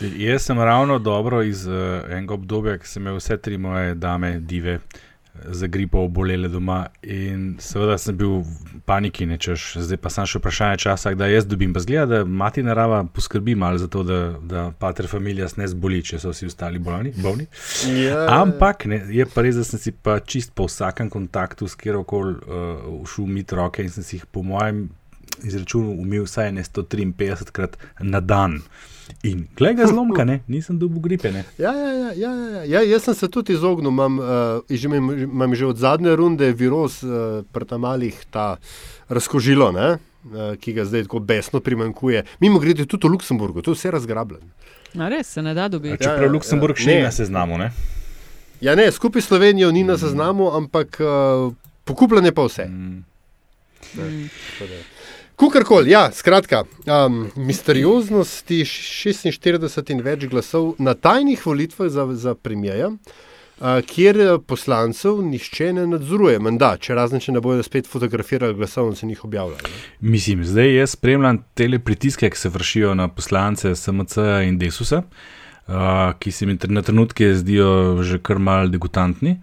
Jaz 0.00 0.43
sem 0.43 0.59
ravno 0.61 0.99
dobro 0.99 1.43
iz 1.43 1.67
uh, 1.67 2.05
enega 2.11 2.35
obdobja, 2.35 2.79
ki 2.79 2.88
sem 2.88 3.03
imel 3.03 3.17
vse 3.17 3.38
tri 3.41 3.57
moje 3.59 3.95
dame, 3.95 4.35
dive, 4.41 4.75
eh, 4.75 5.06
za 5.45 5.66
gripo 5.66 5.99
obolele 5.99 6.49
doma 6.49 6.87
in 7.02 7.57
seveda 7.59 7.99
sem 7.99 8.16
bil 8.16 8.40
v 8.40 8.81
paniki, 8.87 9.26
nečeš, 9.26 9.66
zdaj 9.83 9.99
pa 10.02 10.11
sem 10.12 10.26
še 10.28 10.40
vprašanje 10.40 10.83
časa, 10.87 11.12
kdaj 11.14 11.35
jaz 11.35 11.49
dobim. 11.49 11.75
Pa 11.76 11.83
zgleda, 11.83 12.07
da 12.07 12.25
mati 12.25 12.62
narava 12.62 13.02
poskrbi 13.05 13.55
malo 13.59 13.78
za 13.78 13.88
to, 13.88 14.02
da, 14.07 14.21
da 14.40 14.66
pater 14.78 15.09
familijas 15.11 15.57
ne 15.57 15.69
zboli, 15.69 16.02
če 16.07 16.21
so 16.23 16.35
vsi 16.35 16.50
ostali 16.50 16.78
bolni. 16.83 17.12
bolni. 17.23 17.49
Ja, 17.99 18.26
Ampak 18.40 18.87
ne, 18.90 19.02
je 19.12 19.26
pa 19.26 19.45
res, 19.47 19.59
da 19.59 19.64
sem 19.66 19.83
si 19.83 19.93
pa 19.93 20.19
čist 20.21 20.55
po 20.55 20.69
vsakem 20.71 21.11
kontaktu 21.12 21.69
s 21.69 21.78
kjerkoli 21.78 22.37
uh, 22.37 23.02
šel 23.09 23.26
umiti 23.26 23.59
roke 23.59 23.85
in 23.85 23.93
sem 23.93 24.07
si 24.07 24.21
jih 24.21 24.28
po 24.31 24.45
mojem 24.47 24.87
izračunu 25.45 25.97
umil 26.00 26.25
vsaj 26.25 26.52
ne 26.52 26.64
153 26.64 27.50
krat 27.52 27.78
na 28.00 28.21
dan. 28.21 28.61
In 29.23 29.47
glej 29.57 29.75
ga 29.78 29.87
zlomka, 29.87 30.25
ne? 30.26 30.40
nisem 30.50 30.78
dobil 30.78 31.00
gripe. 31.00 31.31
Ne? 31.33 31.45
Ja, 31.59 31.71
ja, 31.73 31.93
ja, 31.93 32.11
ja, 32.16 32.31
ja, 32.31 32.49
ja. 32.50 32.62
ja, 32.64 32.83
jaz 32.83 33.07
sem 33.07 33.14
se 33.14 33.28
tudi 33.31 33.55
izognil, 33.55 33.90
imam, 33.90 34.19
uh, 34.19 34.26
že, 34.71 34.90
imam, 34.90 35.55
že 35.55 35.66
od 35.66 35.78
zadnje 35.78 36.16
runde 36.16 36.50
viroz 36.52 37.02
uh, 37.07 37.45
pri 37.52 37.64
tam 37.71 37.87
malih 37.87 38.19
ta 38.31 38.57
razkožilo, 39.09 39.71
ne, 39.73 39.88
uh, 39.99 40.55
ki 40.59 40.75
ga 40.75 40.85
zdaj 40.85 41.07
tako 41.07 41.23
besno 41.23 41.62
primankuje. 41.62 42.25
Mimo 42.43 42.59
grede 42.59 42.87
tudi 42.87 43.07
v 43.07 43.14
Luksemburgu, 43.14 43.62
to 43.62 43.76
je 43.76 43.78
vse 43.78 43.95
razgrabljeno. 43.95 44.47
A 44.99 45.11
res 45.12 45.31
se 45.31 45.43
ne 45.43 45.55
da 45.55 45.69
dobiti. 45.69 46.02
Čeprav 46.02 46.33
Luksemburg 46.33 46.78
še 46.78 46.90
Ne. 46.90 46.97
ni 46.97 47.07
na 47.07 47.12
seznamu. 47.14 47.59
Ne? 47.59 47.71
Ja, 48.61 48.75
ne, 48.75 48.88
skupaj 48.93 49.23
s 49.23 49.28
Slovenijo 49.28 49.71
ni 49.71 49.85
na 49.85 49.99
seznamu, 50.00 50.50
ampak 50.57 50.99
uh, 50.99 51.52
pokupljene 51.85 52.33
pa 52.33 52.49
vse. 52.49 52.66
Mm. 52.66 53.05
Kukorkoli, 55.37 55.90
ja, 55.90 56.11
skratka, 56.12 56.62
um, 56.87 57.26
misterioznosti 57.37 58.62
46 58.64 59.90
in 59.93 60.00
več 60.00 60.25
glasov 60.33 60.71
na 60.81 60.95
tajnih 60.97 61.43
volitvah 61.45 61.90
za, 61.93 62.07
za 62.16 62.33
premijeja, 62.35 62.88
uh, 62.88 63.66
kjer 63.85 64.21
eh, 64.25 64.31
poslancev 64.40 65.21
nišče 65.21 65.75
ne 65.76 65.85
nadzoruje, 65.93 66.40
menda, 66.40 66.71
če 66.81 66.97
razen 66.97 67.21
če 67.21 67.37
ne 67.37 67.45
bodo 67.45 67.61
spet 67.66 67.85
fotografirali 67.85 68.57
glasov 68.57 68.88
in 68.95 68.97
se 68.97 69.11
njih 69.11 69.26
objavljali. 69.28 69.76
Mislim, 70.00 70.40
zdaj 70.45 70.73
jaz 70.73 70.97
spremljam 70.97 71.45
te 71.52 71.69
pritiske, 71.85 72.33
ki 72.33 72.40
se 72.40 72.49
vršijo 72.57 72.95
na 72.97 73.11
poslance 73.12 73.75
SMC 73.76 74.16
in 74.49 74.57
Desusa, 74.57 75.02
uh, 75.05 76.16
ki 76.16 76.33
se 76.33 76.49
mi 76.49 76.57
na 76.64 76.81
trenutke 76.81 77.35
zdijo 77.35 78.00
že 78.00 78.25
kar 78.25 78.40
mal 78.40 78.73
degutantni. 78.73 79.37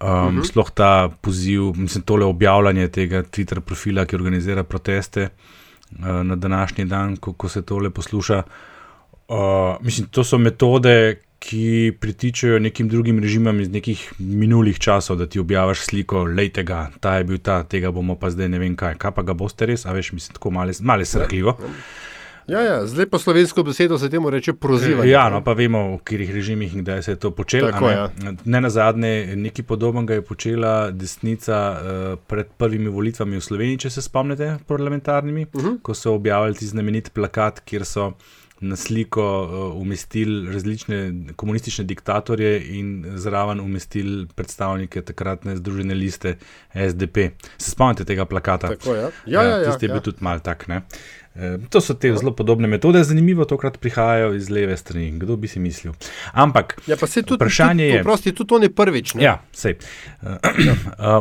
Um, 0.00 0.08
uh 0.08 0.32
-huh. 0.32 0.48
Sploh 0.48 0.70
ta 0.70 1.10
poziv, 1.20 1.62
mislim, 1.76 2.04
tole 2.04 2.24
objavljanje 2.24 2.88
tega 2.88 3.22
Twitter 3.22 3.60
profila, 3.60 4.04
ki 4.04 4.16
organizira 4.16 4.64
proteste 4.64 5.28
uh, 5.98 6.06
na 6.06 6.36
današnji 6.36 6.84
dan, 6.84 7.16
ko, 7.16 7.32
ko 7.32 7.48
se 7.48 7.62
tole 7.62 7.90
posluša. 7.90 8.42
Uh, 9.28 9.36
mislim, 9.80 10.06
to 10.06 10.24
so 10.24 10.38
metode, 10.38 11.18
ki 11.38 11.92
pritičajo 12.00 12.58
nekim 12.58 12.88
drugim 12.88 13.18
režimom 13.18 13.60
iz 13.60 13.68
nekih 13.68 14.12
minulih 14.18 14.78
časov, 14.78 15.16
da 15.16 15.26
ti 15.26 15.38
objaviš 15.38 15.80
sliko, 15.80 16.24
lejte 16.24 16.62
ga, 16.62 16.90
ta 17.00 17.16
je 17.16 17.24
bil 17.24 17.38
ta, 17.38 17.62
tega 17.62 17.90
bomo 17.90 18.14
pa 18.14 18.30
zdaj 18.30 18.48
ne 18.48 18.58
vem 18.58 18.76
kaj, 18.76 18.94
kaj 18.98 19.10
pa 19.14 19.22
ga 19.22 19.34
boste 19.38 19.66
res, 19.66 19.86
a 19.86 19.92
veš, 19.92 20.12
mislim, 20.12 20.34
tako 20.34 20.50
malo 20.50 20.72
srhljivo. 21.04 21.58
Ja, 22.48 22.60
ja, 22.60 22.86
zdaj 22.86 23.06
pa 23.06 23.18
slovensko 23.18 23.62
besedo 23.62 23.98
se 23.98 24.08
temu 24.10 24.30
reče 24.30 24.52
prozivanje. 24.52 25.10
Ja, 25.10 25.28
no, 25.28 25.42
pa 25.44 25.52
vemo, 25.52 25.82
v 25.96 25.98
katerih 25.98 26.30
režimih 26.34 26.76
in 26.76 26.80
kdaj 26.84 27.02
se 27.02 27.12
je 27.12 27.16
to 27.20 27.30
počelo. 27.30 27.68
Tako, 27.70 27.86
a 27.86 27.90
ne? 27.90 27.96
ja. 27.96 28.32
ne 28.44 28.60
na 28.60 28.70
zadnje, 28.70 29.36
nekaj 29.36 29.64
podobnega 29.68 30.14
je 30.16 30.22
počela 30.24 30.90
desnica 30.90 31.58
uh, 31.76 32.18
pred 32.26 32.48
prvimi 32.56 32.88
volitvami 32.88 33.36
v 33.36 33.44
Sloveniji, 33.44 33.84
če 33.84 33.90
se 33.90 34.02
spomnite, 34.02 34.56
parlamentarnimi, 34.66 35.46
uh 35.52 35.60
Mhm. 35.60 35.68
-huh. 35.68 35.82
ko 35.82 35.94
so 35.94 36.14
objavili 36.14 36.54
ti 36.54 36.66
znamenit 36.66 37.12
plakat, 37.12 37.60
kjer 37.60 37.84
so 37.84 38.12
na 38.60 38.76
sliko 38.76 39.42
uh, 39.42 39.80
umestili 39.82 40.52
različne 40.52 41.14
komunistične 41.36 41.84
diktatorje 41.84 42.78
in 42.78 43.04
zraven 43.14 43.60
umestili 43.60 44.26
predstavnike 44.34 45.02
takratne 45.02 45.56
združene 45.56 45.94
liste 45.94 46.36
SDP. 46.90 47.16
Se 47.58 47.70
spomnite 47.70 48.04
tega 48.04 48.24
plakata? 48.24 48.68
Tako, 48.68 48.94
ja. 48.94 49.10
Ja, 49.26 49.42
ja, 49.42 49.58
ja, 49.58 49.64
tisti 49.64 49.84
je 49.84 49.88
bil 49.88 49.96
ja. 49.96 50.02
tudi 50.02 50.16
mal 50.20 50.40
tak. 50.40 50.68
Ne? 50.68 50.82
E, 51.38 51.58
To 51.70 51.80
so 51.80 51.94
te 51.94 52.10
zelo 52.16 52.32
podobne 52.34 52.68
metode, 52.68 53.04
zanimivo, 53.04 53.44
tokrat 53.44 53.78
prihajajo 53.78 54.34
iz 54.34 54.50
leve 54.50 54.76
strani. 54.76 55.10
Kdo 55.18 55.36
bi 55.36 55.48
si 55.48 55.60
mislil? 55.60 55.92
Ampak 56.32 56.80
Ja, 56.86 56.96
pa 56.96 57.06
se 57.06 57.22
tudi, 57.22 57.38
vprašanje 57.38 57.84
tudi, 57.84 57.96
je, 57.96 58.02
Prosti, 58.02 58.32
tudi 58.32 58.48
to 58.48 58.58
ni 58.58 58.68
prvič. 58.68 59.14
Ne? 59.14 59.22
Ja, 59.22 59.38
sej. 59.52 59.76
Uh, 60.22 60.34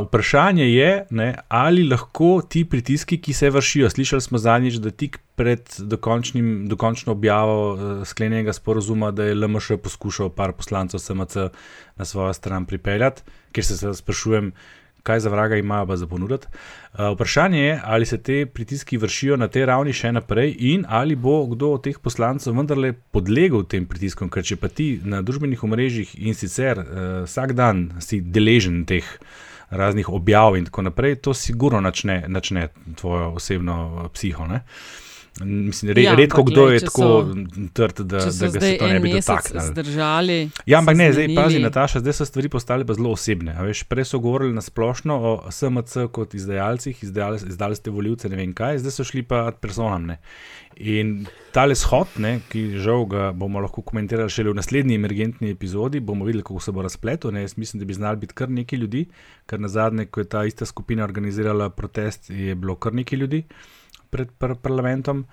vprašanje 0.08 0.66
je, 0.72 1.06
ne, 1.10 1.36
ali 1.48 1.84
lahko 1.88 2.42
ti 2.50 2.66
pritiski, 2.66 3.22
ki 3.22 3.34
se 3.34 3.50
vršijo, 3.50 3.90
slišali 3.90 4.22
smo 4.22 4.42
zadnjič, 4.42 4.82
da 4.82 4.92
tik 4.92 5.20
pred 5.38 5.62
dokončnim, 5.78 6.66
dokončno 6.68 7.14
objavo 7.14 7.60
uh, 7.74 8.08
sklenjenega 8.08 8.54
sporozuma, 8.54 9.12
da 9.12 9.28
je 9.30 9.36
LMŠ 9.36 9.78
poskušal 9.84 10.30
par 10.34 10.56
poslancev 10.58 11.00
SMC 11.00 11.52
na 11.96 12.06
svojo 12.06 12.34
stran 12.34 12.66
pripeljati, 12.66 13.22
ker 13.52 13.66
se 13.66 13.94
sprašujem, 13.94 14.52
kaj 15.08 15.24
za 15.24 15.32
vraga 15.32 15.58
imajo 15.58 15.88
pa 15.88 15.98
za 15.98 16.08
ponuditi. 16.08 16.48
Uh, 16.94 17.14
vprašanje 17.16 17.62
je, 17.62 17.80
ali 17.84 18.06
se 18.06 18.18
te 18.18 18.46
pritiski 18.46 18.98
vršijo 18.98 19.38
na 19.38 19.48
tej 19.48 19.66
ravni 19.70 19.94
še 19.94 20.12
naprej 20.12 20.56
in 20.60 20.86
ali 20.90 21.16
bo 21.16 21.40
kdo 21.48 21.72
od 21.78 21.84
teh 21.88 22.00
poslancev 22.04 22.56
vendarle 22.58 22.94
podlegel 23.16 23.64
tem 23.64 23.88
pritiskom, 23.88 24.30
ker 24.30 24.44
če 24.44 24.60
pa 24.60 24.68
ti 24.68 24.98
na 25.04 25.22
družbenih 25.22 25.64
omrežjih 25.64 26.16
in 26.20 26.36
sicer 26.36 26.84
uh, 26.84 26.88
vsak 27.26 27.56
dan 27.56 27.90
si 28.04 28.22
deležen 28.22 28.84
teh 28.90 29.06
raznih 29.70 30.10
objav 30.10 30.56
in 30.58 30.66
tako 30.66 30.82
naprej, 30.82 31.16
to 31.22 31.34
sigurno 31.34 31.82
načne, 31.82 32.24
načne 32.28 32.68
tvojo 32.96 33.34
osebno 33.36 34.10
psiho. 34.14 34.48
Ne? 34.48 34.64
Mislim, 35.42 35.92
re, 35.92 36.02
Ja, 36.02 36.16
redko 36.16 36.44
kdo 36.44 36.62
glej, 36.64 36.74
je 36.74 36.80
tako 36.80 37.28
trd, 37.74 38.00
da, 38.00 38.18
da 38.18 38.48
ga 38.48 38.60
se 38.60 38.78
to 38.80 38.88
ne 38.88 39.00
bi 39.00 39.12
dotaknilo. 39.12 39.66
zdržali, 39.66 40.50
Ja, 40.66 40.80
ampak 40.80 40.98
ne, 40.98 41.14
zdaj 41.14 41.36
pazi. 41.36 41.60
Nataša, 41.60 42.00
zdaj 42.00 42.14
so 42.14 42.26
stvari 42.26 42.50
postale 42.50 42.86
pa 42.86 42.94
zelo 42.94 43.12
osebne. 43.12 43.54
Veš, 43.62 43.84
prej 43.84 44.06
so 44.06 44.20
govorili 44.20 44.54
na 44.54 44.62
splošno 44.62 45.16
o 45.16 45.52
SMC 45.52 45.98
kot 46.12 46.34
izdajalcih, 46.34 47.04
izdajali, 47.04 47.40
izdali 47.48 47.76
ste 47.76 47.92
voljivce, 47.92 48.30
ne 48.30 48.36
vem 48.36 48.54
kaj, 48.54 48.78
zdaj 48.78 48.92
so 48.92 49.04
šli 49.04 49.24
pa 49.24 49.48
ad 49.48 49.60
personam. 49.62 50.06
Ne. 50.06 50.18
In 50.78 51.26
tale 51.52 51.76
shod, 51.76 52.08
ne, 52.18 52.40
ki 52.50 52.78
žal 52.78 53.06
ga 53.06 53.32
bomo 53.32 53.60
lahko 53.60 53.82
komentirali 53.82 54.30
šele 54.30 54.52
v 54.52 54.60
naslednji 54.60 54.96
emergentni 54.96 55.50
epizodi, 55.50 56.00
bomo 56.00 56.26
videli, 56.26 56.44
kako 56.44 56.60
se 56.60 56.72
bo 56.72 56.82
razpletel. 56.82 57.32
Ne. 57.34 57.42
Jaz 57.42 57.58
mislim, 57.58 57.80
da 57.80 57.86
bi 57.86 57.94
znali 57.94 58.18
biti 58.18 58.34
kar 58.34 58.50
nekaj 58.50 58.80
ljudi, 58.80 59.06
ker 59.46 59.60
na 59.60 59.68
zadnje, 59.68 60.06
ko 60.06 60.20
je 60.20 60.30
ta 60.30 60.46
ista 60.46 60.66
skupina 60.66 61.04
organizirala 61.04 61.70
protest, 61.70 62.30
je 62.30 62.56
bilo 62.56 62.76
kar 62.76 62.94
nekaj 62.94 63.20
ljudi 63.20 63.44
pred 64.10 64.32
par 64.38 64.56
parlamentom. 64.56 65.26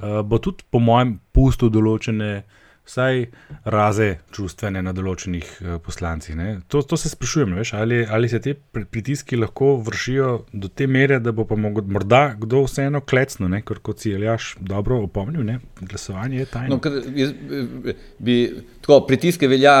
Uh, 0.00 0.22
bo 0.24 0.38
tudi, 0.38 0.64
po 0.70 0.80
mojem, 0.80 1.18
pustil 1.32 1.68
določene, 1.68 2.42
vsaj 2.90 3.26
raze 3.70 4.06
čustvene 4.34 4.80
na 4.82 4.94
določenih 4.96 5.48
uh, 5.60 5.74
poslancih. 5.84 6.38
To, 6.72 6.80
to 6.82 6.96
se 6.98 7.10
sprašujem, 7.12 7.52
veš, 7.60 7.74
ali, 7.78 8.00
ali 8.08 8.30
se 8.32 8.40
te 8.42 8.54
pri- 8.56 8.86
pritiski 8.88 9.36
lahko 9.36 9.74
vršijo 9.86 10.30
do 10.52 10.70
te 10.72 10.88
mere, 10.90 11.20
da 11.20 11.30
bo 11.36 11.44
pa 11.44 11.54
mogo- 11.60 11.84
morda 11.84 12.34
kdo 12.40 12.64
vseeno 12.64 13.02
klecno, 13.04 13.50
ne, 13.52 13.60
ker 13.62 13.82
kot 13.84 14.00
si 14.00 14.14
Eljaš 14.16 14.54
dobro 14.58 15.02
opomnil, 15.04 15.44
ne, 15.44 15.58
glasovanje 15.82 16.40
je 16.40 16.48
tajno. 16.54 16.74
No, 16.74 16.80
ker 16.80 16.96
jaz, 17.20 17.30
eh, 17.30 17.94
bi, 18.18 18.38
tako, 18.80 19.02
pritiske 19.06 19.46
velja 19.52 19.76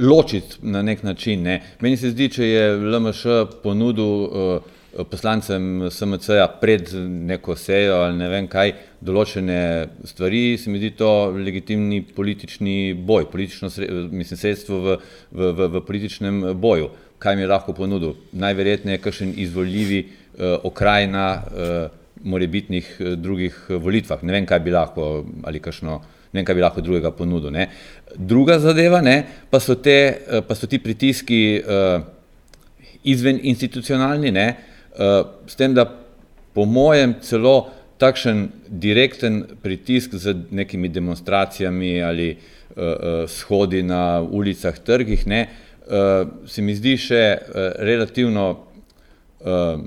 ločiti 0.00 0.58
na 0.62 0.82
nek 0.82 1.04
način. 1.04 1.44
Ne. 1.44 1.60
Meni 1.84 2.00
se 2.00 2.10
zdi, 2.10 2.32
če 2.32 2.48
je 2.48 2.66
LMŠ 2.80 3.38
ponudil 3.62 4.16
uh, 4.24 4.74
poslancem 5.04 5.86
SMC-ja 5.90 6.46
pred 6.60 6.90
neko 7.28 7.56
sejo 7.56 8.00
ali 8.02 8.16
ne 8.18 8.28
vem 8.32 8.48
kaj, 8.50 8.72
določene 9.04 9.60
stvari, 10.08 10.56
se 10.58 10.70
mi 10.70 10.80
zdi 10.80 10.90
to 10.98 11.30
legitimni 11.36 12.00
politični 12.02 12.94
boj, 12.94 13.28
politično 13.30 13.70
mislim, 14.10 14.40
sredstvo 14.40 14.80
v, 14.82 14.96
v, 15.30 15.52
v, 15.52 15.68
v 15.76 15.84
političnem 15.86 16.42
boju. 16.58 16.90
Kaj 17.18 17.36
mi 17.36 17.42
je 17.42 17.50
lahko 17.50 17.74
ponudil? 17.74 18.16
Najverjetneje 18.32 19.00
kakšen 19.02 19.32
izvoljivi 19.42 20.04
uh, 20.04 20.58
okrajna 20.66 21.26
uh, 21.38 21.98
morebitnih 22.24 22.96
eh, 22.98 23.16
drugih 23.16 23.54
eh, 23.68 23.74
volitvah. 23.74 24.22
Ne 24.22 24.32
vem, 24.32 24.46
kaj 24.46 24.60
bi 24.62 24.74
lahko 24.74 25.24
ali 25.46 25.60
kakšno 25.60 25.98
ne 26.32 26.40
vem, 26.40 26.44
kaj 26.44 26.54
bi 26.54 26.64
lahko 26.64 26.82
drugega 26.84 27.10
ponudil. 27.14 27.52
Ne. 27.54 27.68
Druga 28.16 28.58
zadeva 28.60 29.00
ne, 29.00 29.22
pa, 29.50 29.60
so 29.60 29.78
te, 29.80 30.18
pa 30.44 30.54
so 30.54 30.68
ti 30.68 30.76
pritiski 30.82 31.40
uh, 31.62 32.02
izven 33.08 33.38
institucionalni, 33.48 34.32
uh, 34.34 34.67
s 34.98 35.54
tem, 35.56 35.74
da 35.74 35.84
po 36.54 36.64
mojem 36.66 37.14
celo 37.22 37.70
takšen 37.98 38.48
direkten 38.68 39.44
pritisk 39.62 40.14
z 40.14 40.34
nekimi 40.50 40.88
demonstracijami 40.88 42.02
ali 42.02 42.30
uh, 42.30 42.38
uh, 42.76 43.26
shodi 43.26 43.82
na 43.82 44.20
ulicah, 44.22 44.78
trgih, 44.78 45.26
ne, 45.26 45.48
uh, 45.86 46.28
se 46.46 46.62
mi 46.62 46.74
zdi 46.74 46.96
še 46.98 47.22
uh, 47.34 47.58
relativno 47.86 48.46
uh, 48.50 49.80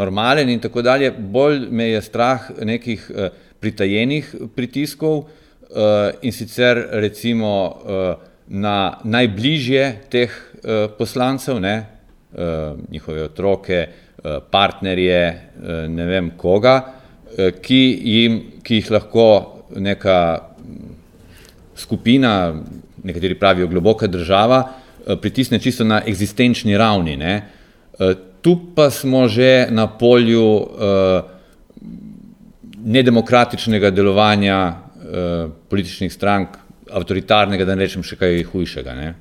normalen 0.00 0.52
in 0.52 0.60
tako 0.60 0.82
dalje. 0.84 1.12
Bolj 1.12 1.68
me 1.70 1.88
je 1.94 2.02
strah 2.04 2.50
nekih 2.60 3.08
uh, 3.10 3.28
pritajenih 3.60 4.34
pritiskov 4.56 5.24
uh, 5.24 6.12
in 6.22 6.32
sicer 6.32 6.86
recimo 7.00 7.54
uh, 7.64 8.14
na 8.48 9.00
najbližje 9.04 9.84
teh 10.12 10.28
uh, 10.28 10.92
poslancev, 10.98 11.60
ne, 11.64 11.93
njihove 12.90 13.24
otroke, 13.24 13.86
uh, 13.88 14.38
partnerje, 14.50 15.20
uh, 15.30 15.70
ne 15.90 16.06
vem 16.06 16.30
koga, 16.36 16.76
ki, 17.34 17.80
jim, 18.06 18.34
ki 18.62 18.76
jih 18.78 18.90
lahko 18.94 19.28
neka 19.82 20.18
skupina, 21.74 22.54
nekateri 23.02 23.34
pravijo 23.34 23.66
globoka 23.66 24.06
država, 24.06 24.60
pritisne 25.20 25.58
čisto 25.58 25.82
na 25.84 25.98
egzistenčni 26.06 26.76
ravni. 26.78 27.16
Ne. 27.18 27.32
Tu 28.38 28.54
pa 28.76 28.86
smo 28.90 29.26
že 29.28 29.66
na 29.70 29.88
polju 29.90 30.46
nedemokratičnega 32.86 33.90
delovanja 33.90 34.60
političnih 35.68 36.12
strank, 36.12 36.54
avtoritarnega, 36.94 37.64
da 37.64 37.74
ne 37.74 37.86
rečem 37.86 38.06
še 38.06 38.16
kaj 38.20 38.42
hujšega. 38.52 38.94
Ne? 38.94 39.14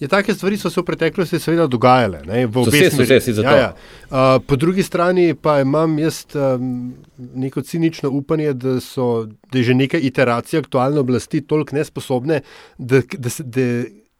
Je, 0.00 0.08
take 0.08 0.34
stvari 0.34 0.58
so 0.58 0.70
se 0.70 0.80
v 0.80 0.84
preteklosti 0.84 1.40
seveda 1.40 1.66
dogajale. 1.66 2.22
Ne, 2.26 2.46
v 2.46 2.62
obeh 2.62 2.88
smerih. 2.92 3.28
Ja, 3.42 3.56
ja. 3.56 3.68
uh, 4.10 4.42
po 4.46 4.56
drugi 4.56 4.82
strani 4.82 5.34
pa 5.34 5.60
imam 5.60 5.98
jaz 5.98 6.24
um, 6.34 6.94
neko 7.34 7.62
cinično 7.62 8.10
upanje, 8.10 8.52
da 8.52 8.80
so 8.80 9.26
da 9.52 9.62
že 9.62 9.74
neke 9.74 10.00
iteracije 10.00 10.60
aktualne 10.60 11.00
oblasti 11.00 11.40
toliko 11.40 11.76
nesposobne, 11.76 12.40
da, 12.78 13.00
da, 13.00 13.30
da 13.38 13.66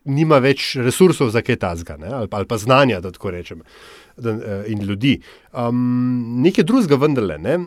nima 0.06 0.38
več 0.38 0.76
resursov 0.80 1.30
za 1.34 1.42
kaj 1.42 1.58
tazga 1.62 1.96
ali, 1.98 2.28
ali 2.30 2.46
pa 2.46 2.58
znanja, 2.58 3.00
da 3.00 3.10
tako 3.10 3.30
rečem, 3.34 3.62
da, 4.16 4.62
in 4.66 4.82
ljudi. 4.82 5.18
Um, 5.52 6.42
nekaj 6.42 6.64
drugega 6.64 6.96
vendarle. 7.00 7.38
Ne? 7.38 7.58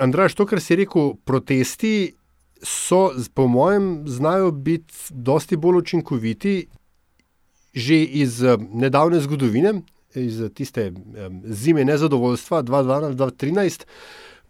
Andraš, 0.00 0.34
to, 0.34 0.46
kar 0.46 0.60
si 0.60 0.76
rekel, 0.76 1.14
protesti 1.24 2.14
so, 2.64 3.12
po 3.34 3.46
mojem, 3.48 4.04
znajo 4.08 4.50
biti 4.50 4.94
dosti 5.10 5.56
bolj 5.56 5.78
učinkoviti 5.78 6.66
že 7.74 7.98
iz 8.04 8.42
nedavne 8.72 9.20
zgodovine, 9.20 9.80
iz 10.14 10.42
tiste 10.54 10.90
um, 10.90 11.40
zime 11.44 11.84
nezadovoljstva 11.84 12.62
2012-2013 12.62 13.84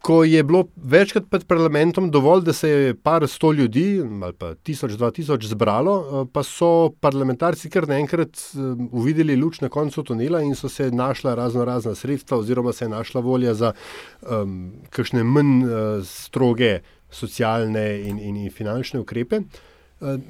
ko 0.05 0.25
je 0.25 0.43
bilo 0.45 0.67
večkrat 0.77 1.25
pred 1.31 1.47
parlamentom 1.49 2.11
dovolj, 2.11 2.43
da 2.45 2.53
se 2.53 2.69
je 2.69 2.95
par 2.95 3.25
sto 3.29 3.53
ljudi 3.53 4.03
ali 4.23 4.33
pa 4.33 4.55
tisoč, 4.55 4.99
dva 5.01 5.11
tisoč 5.11 5.47
zbralo, 5.49 5.95
eh, 6.01 6.27
pa 6.33 6.43
so 6.45 6.91
parlamentarci 7.01 7.71
kar 7.73 7.89
naenkrat 7.89 8.37
eh, 8.37 8.85
uvideli 8.93 9.37
luč 9.41 9.63
na 9.65 9.69
koncu 9.73 10.05
tunela 10.05 10.43
in 10.45 10.55
so 10.55 10.69
se 10.69 10.91
našla 10.91 11.35
razno 11.35 11.65
razna 11.65 11.95
sredstva 11.95 12.39
oziroma 12.39 12.73
se 12.73 12.85
je 12.85 12.89
našla 12.89 13.21
volja 13.21 13.55
za 13.55 13.73
um, 14.21 14.73
kakšne 14.91 15.25
manj 15.25 15.65
uh, 15.65 16.05
stroge 16.05 16.81
socialne 17.11 17.87
in, 18.05 18.19
in, 18.19 18.37
in 18.37 18.51
finančne 18.51 19.01
ukrepe. 19.01 19.41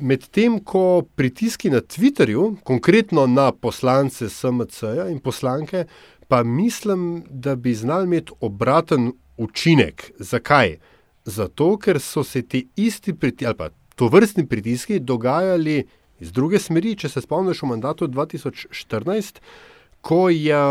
Medtem 0.00 0.60
ko 0.64 1.02
pritiski 1.16 1.70
na 1.70 1.80
Twitterju, 1.80 2.56
konkretno 2.62 3.26
na 3.26 3.52
poslance 3.52 4.28
SMC-ja 4.28 5.08
in 5.10 5.18
poslanke, 5.18 5.84
pa 6.28 6.42
mislim, 6.42 7.24
da 7.30 7.56
bi 7.56 7.74
znali 7.74 8.04
imeti 8.04 8.32
obraten 8.40 9.12
učinek. 9.36 10.12
Zakaj? 10.18 10.76
Zato, 11.24 11.76
ker 11.78 12.00
so 12.00 12.24
se 12.24 12.42
ti 12.42 12.68
isti 12.76 13.14
pritiski, 13.14 13.46
ali 13.46 13.56
pa 13.56 13.68
to 13.94 14.08
vrstni 14.08 14.46
pritiski, 14.46 15.00
dogajali 15.00 15.86
iz 16.20 16.32
druge 16.32 16.58
smeri. 16.58 16.96
Če 16.96 17.08
se 17.08 17.20
spomniš 17.20 17.62
v 17.62 17.70
mandatu 17.74 18.08
2014, 18.08 19.40
ko 20.04 20.28
je, 20.28 20.62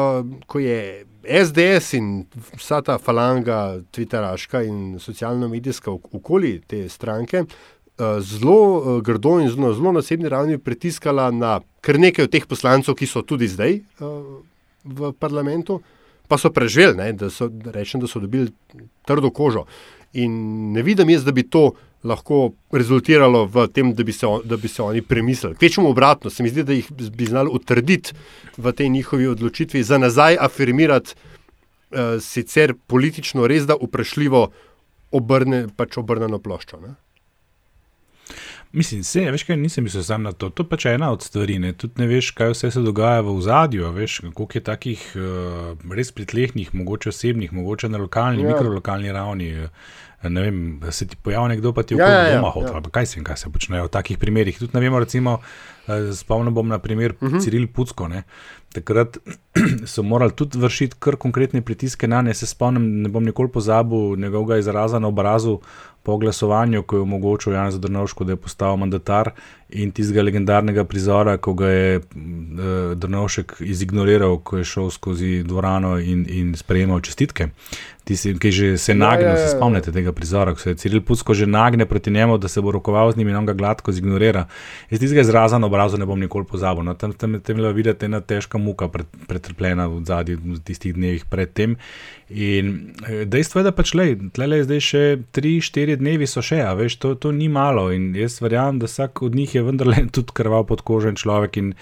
ko 0.47 0.60
je 0.60 1.06
SDS 1.23 1.93
in 1.97 2.10
vsa 2.56 2.82
ta 2.86 2.97
falanga, 3.01 3.80
Twitteraška 3.91 4.62
in 4.67 4.99
socialno-medijska 4.99 5.91
okoli 5.91 6.60
te 6.67 6.86
stranke. 6.89 7.45
Eh, 7.93 8.21
zelo 8.21 8.97
eh, 8.97 9.01
grdo 9.01 9.39
in 9.39 9.49
zelo, 9.49 9.73
zelo 9.73 9.91
na 9.91 9.99
osebni 9.99 10.29
ravni 10.29 10.58
pritiskala 10.58 11.32
na 11.32 11.60
kar 11.82 11.99
nekaj 11.99 12.25
od 12.25 12.32
teh 12.34 12.47
poslancev, 12.49 12.95
ki 12.97 13.06
so 13.06 13.21
tudi 13.21 13.45
zdaj 13.45 13.75
uh, 14.01 14.39
v 14.82 15.12
parlamentu, 15.13 15.77
pa 16.25 16.39
so 16.41 16.49
preživeli, 16.49 16.97
ne, 16.97 17.12
da, 17.13 17.29
so, 17.29 17.51
rečem, 17.75 18.01
da 18.01 18.10
so 18.10 18.23
dobili 18.23 18.49
trdo 19.06 19.29
kožo. 19.29 19.67
In 20.17 20.71
ne 20.73 20.82
vidim 20.82 21.12
jaz, 21.12 21.27
da 21.27 21.36
bi 21.36 21.43
to 21.43 21.75
lahko 22.01 22.56
rezultiralo 22.71 23.43
v 23.45 23.67
tem, 23.69 23.93
da 23.93 24.01
bi 24.08 24.15
se, 24.15 24.32
da 24.41 24.58
bi 24.58 24.71
se 24.71 24.82
oni 24.82 25.06
premislili. 25.06 25.60
Kvečemo 25.60 25.91
obratno, 25.91 26.34
se 26.34 26.41
mi 26.41 26.49
zdi, 26.49 26.63
da 26.63 26.73
jih 26.73 26.89
bi 26.89 27.29
znali 27.29 27.51
utrditi 27.53 28.15
v 28.58 28.73
tej 28.73 28.89
njihovi 28.89 29.27
odločitvi, 29.36 29.84
za 29.84 30.01
nazaj 30.01 30.39
afirmirati 30.39 31.13
uh, 31.13 32.17
sicer 32.23 32.73
politično 32.88 33.45
res 33.45 33.69
da 33.69 33.77
vprašljivo 33.77 34.47
obrne, 35.12 35.67
pač 35.77 35.99
obrnjeno 36.01 36.41
ploščo. 36.41 36.82
Ne. 36.82 36.95
Mislim, 38.73 39.03
se, 39.03 39.21
veš, 39.31 39.43
kaj 39.43 39.57
nisem 39.57 39.83
mislil 39.83 40.03
samo 40.03 40.23
na 40.23 40.31
to. 40.31 40.49
To 40.49 40.63
pač 40.65 40.86
je 40.86 40.93
ena 40.95 41.12
od 41.13 41.21
stvari. 41.21 41.59
Ne? 41.59 41.73
Tudi 41.73 42.01
ne 42.01 42.07
veš, 42.09 42.31
kaj 42.33 42.55
vse 42.55 42.71
se 42.71 42.81
dogaja 42.81 43.21
v 43.21 43.36
zadju. 43.41 43.91
Veš, 43.93 44.15
koliko 44.33 44.57
je 44.57 44.63
takih 44.63 45.03
uh, 45.15 45.91
res 45.93 46.09
pritlehnih, 46.12 46.71
mogoče 46.73 47.09
osebnih, 47.09 47.53
mogoče 47.53 47.89
na 47.89 48.01
lokalni, 48.01 48.41
ja. 48.41 48.49
mikrolokalni 48.49 49.12
ravni. 49.12 49.51
Ne 50.23 50.41
vem, 50.41 50.57
se 50.89 51.05
ti 51.07 51.17
pojavi 51.19 51.49
nekdo, 51.51 51.73
pa 51.75 51.83
ti 51.83 51.97
ja, 51.99 52.07
ja, 52.07 52.19
ja, 52.23 52.36
doma 52.36 52.47
ja, 52.47 52.51
hoče. 52.51 52.73
ja. 52.73 52.81
Kaj 52.95 53.05
se 53.05 53.17
jim, 53.19 53.25
kaj 53.27 53.38
se 53.38 53.49
počnejo 53.51 53.86
v 53.86 53.93
takih 53.93 54.17
primerih. 54.17 54.57
Tudi 54.59 54.71
ne 54.73 54.81
vemo, 54.81 54.99
recimo, 54.99 55.38
uh, 55.38 56.09
spomnim 56.15 56.53
bom 56.55 56.67
na 56.67 56.79
primer 56.79 57.12
uh 57.13 57.23
Mhm. 57.27 57.36
-huh. 57.38 57.43
Ciril 57.43 57.67
Pucko. 57.67 58.07
Ne? 58.07 58.23
Takrat 58.73 59.17
so 59.93 60.01
morali 60.03 60.31
tudi 60.31 60.57
vršiti 60.57 60.95
kar 60.99 61.15
konkretne 61.15 61.62
pritiske 61.62 62.07
na 62.07 62.21
ne. 62.21 62.33
Se 62.33 62.45
spomnim, 62.45 63.01
ne 63.01 63.09
bom 63.09 63.23
nikoli 63.23 63.49
pozabil 63.51 64.15
njegovega 64.17 64.57
izraza 64.57 64.99
na 64.99 65.07
obrazu 65.07 65.59
po 66.03 66.17
glasovanju, 66.17 66.83
ko 66.83 66.95
je 66.95 67.01
omogočil 67.01 67.53
Jan 67.53 67.71
Zdrnovšku, 67.71 68.23
da 68.23 68.31
je 68.31 68.41
postal 68.43 68.77
mandatar 68.77 69.31
in 69.73 69.91
tistega 69.91 70.23
legendarnega 70.23 70.86
prizora, 70.89 71.38
ko 71.38 71.53
ga 71.57 71.69
je 71.69 71.97
uh, 71.99 72.93
Drnovšek 72.99 73.55
izignoriral, 73.65 74.38
ko 74.45 74.62
je 74.62 74.67
šel 74.69 74.89
skozi 74.93 75.41
dvorano 75.47 75.97
in, 75.99 76.25
in 76.29 76.53
sprejemal 76.57 77.01
čestitke. 77.01 77.49
Tisti, 78.03 78.33
ki 78.36 78.49
že 78.51 78.69
se 78.77 78.91
nagne, 78.91 79.29
ja, 79.29 79.31
ja, 79.31 79.38
se 79.38 79.43
ja. 79.47 79.51
spomnite 79.55 79.91
tega 79.95 80.12
prizora, 80.12 80.51
ko 80.51 80.59
se 80.59 80.73
je 80.73 80.79
Ciril 80.81 81.01
Pucko 81.07 81.33
že 81.33 81.45
nagne 81.47 81.86
proti 81.88 82.12
njemu, 82.12 82.38
da 82.38 82.47
se 82.51 82.62
bo 82.62 82.71
rokoval 82.71 83.12
z 83.12 83.17
njim 83.17 83.29
in 83.31 83.36
on 83.36 83.45
ga 83.45 83.53
gladko 83.53 83.91
zignorira. 83.91 84.43
Jaz 84.89 84.99
tistega 84.99 85.21
izraza 85.21 85.57
na 85.57 85.67
obrazu 85.67 85.97
ne 85.97 86.05
bom 86.05 86.19
nikoli 86.19 86.45
pozabil. 86.45 86.83
No, 86.83 86.93
tam 86.93 87.13
tam 87.13 87.33
je 87.33 87.39
tam 87.39 87.55
bila 87.55 87.71
videti 87.71 88.05
ena 88.05 88.19
težka 88.21 88.57
muka 88.57 88.89
pred, 88.91 89.07
pretrpljena 89.27 89.88
v 89.88 90.03
zadnjih 90.05 90.59
tistih 90.63 90.93
dnevih 90.93 91.25
predtem. 91.25 91.77
In 92.29 92.93
eh, 93.07 93.23
dejstvo 93.25 93.62
je, 93.62 93.63
da 93.63 93.71
pač 93.71 93.93
le, 93.95 94.07
tle 94.36 94.49
je 94.51 94.67
zdaj 94.67 94.83
še 94.83 95.03
tri, 95.31 95.55
štiri 95.63 95.95
dnevi 95.95 96.27
so 96.27 96.43
še, 96.43 96.59
a 96.65 96.73
veš, 96.75 96.97
to, 96.99 97.13
to 97.15 97.31
ni 97.31 97.47
malo. 97.47 97.88
In 97.95 98.12
jaz 98.19 98.41
verjamem, 98.43 98.83
da 98.83 98.91
vsak 98.91 99.23
od 99.23 99.36
njih 99.36 99.55
je 99.55 99.62
vendarle 99.67 100.06
tudi 100.15 100.34
krval 100.34 100.65
pod 100.69 100.82
kožen 100.82 101.15
človek. 101.19 101.58
In 101.62 101.73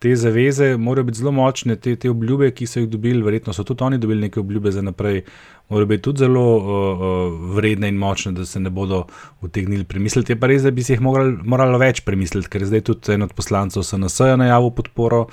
te 0.00 0.14
zaveze 0.16 0.76
morajo 0.80 1.10
biti 1.10 1.18
zelo 1.18 1.32
močne, 1.36 1.76
te, 1.76 1.94
te 1.96 2.10
obljube, 2.10 2.50
ki 2.56 2.66
so 2.66 2.80
jih 2.80 2.88
dobili, 2.88 3.22
verjetno 3.22 3.52
so 3.52 3.64
tudi 3.68 3.84
oni 3.84 3.98
dobili 3.98 4.28
neke 4.28 4.40
obljube 4.40 4.72
za 4.72 4.82
naprej, 4.82 5.22
morajo 5.68 5.86
biti 5.86 6.02
tudi 6.02 6.24
zelo 6.24 6.44
uh, 6.56 6.64
uh, 6.64 7.54
vredne 7.56 7.88
in 7.88 8.00
močne, 8.00 8.32
da 8.32 8.46
se 8.46 8.60
ne 8.60 8.70
bodo 8.70 9.04
utegnili 9.40 9.84
premisliti. 9.84 10.32
Je 10.32 10.40
pa 10.40 10.48
res, 10.50 10.64
da 10.64 10.70
bi 10.70 10.82
si 10.82 10.94
jih 10.96 11.04
moralo, 11.04 11.38
moralo 11.44 11.78
več 11.78 12.00
premisliti, 12.06 12.48
ker 12.48 12.64
je 12.64 12.72
zdaj 12.72 12.86
tudi 12.88 13.16
en 13.16 13.28
od 13.28 13.36
poslancev 13.36 13.84
SNS 13.84 14.36
najavil 14.40 14.72
podporo. 14.76 15.26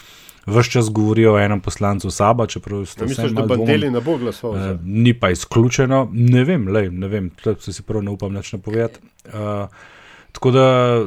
Vse 0.48 0.72
čas 0.72 0.90
govorijo 0.90 1.34
o 1.34 1.40
enem 1.40 1.60
poslancu 1.60 2.12
Saba, 2.12 2.46
čeprav 2.48 2.86
ste 2.86 3.04
Ja, 3.04 3.06
vse 3.06 3.22
misliš, 3.24 3.32
da 3.36 3.44
Bandeli 3.44 3.90
ne 3.92 4.02
bo 4.02 4.16
glasoval 4.18 4.60
za? 4.60 4.72
Uh, 4.74 4.80
ni 4.84 5.14
pa 5.14 5.30
izključeno, 5.30 6.08
ne 6.12 6.44
vem, 6.44 6.68
lej, 6.68 6.88
ne 6.92 7.08
vem, 7.08 7.30
tukaj 7.30 7.74
se 7.74 7.84
prav 7.84 8.04
ne 8.04 8.14
upam 8.16 8.36
več 8.36 8.54
napovedati. 8.56 9.00
Uh, 9.28 9.68
tako 10.38 10.52
da 10.52 10.66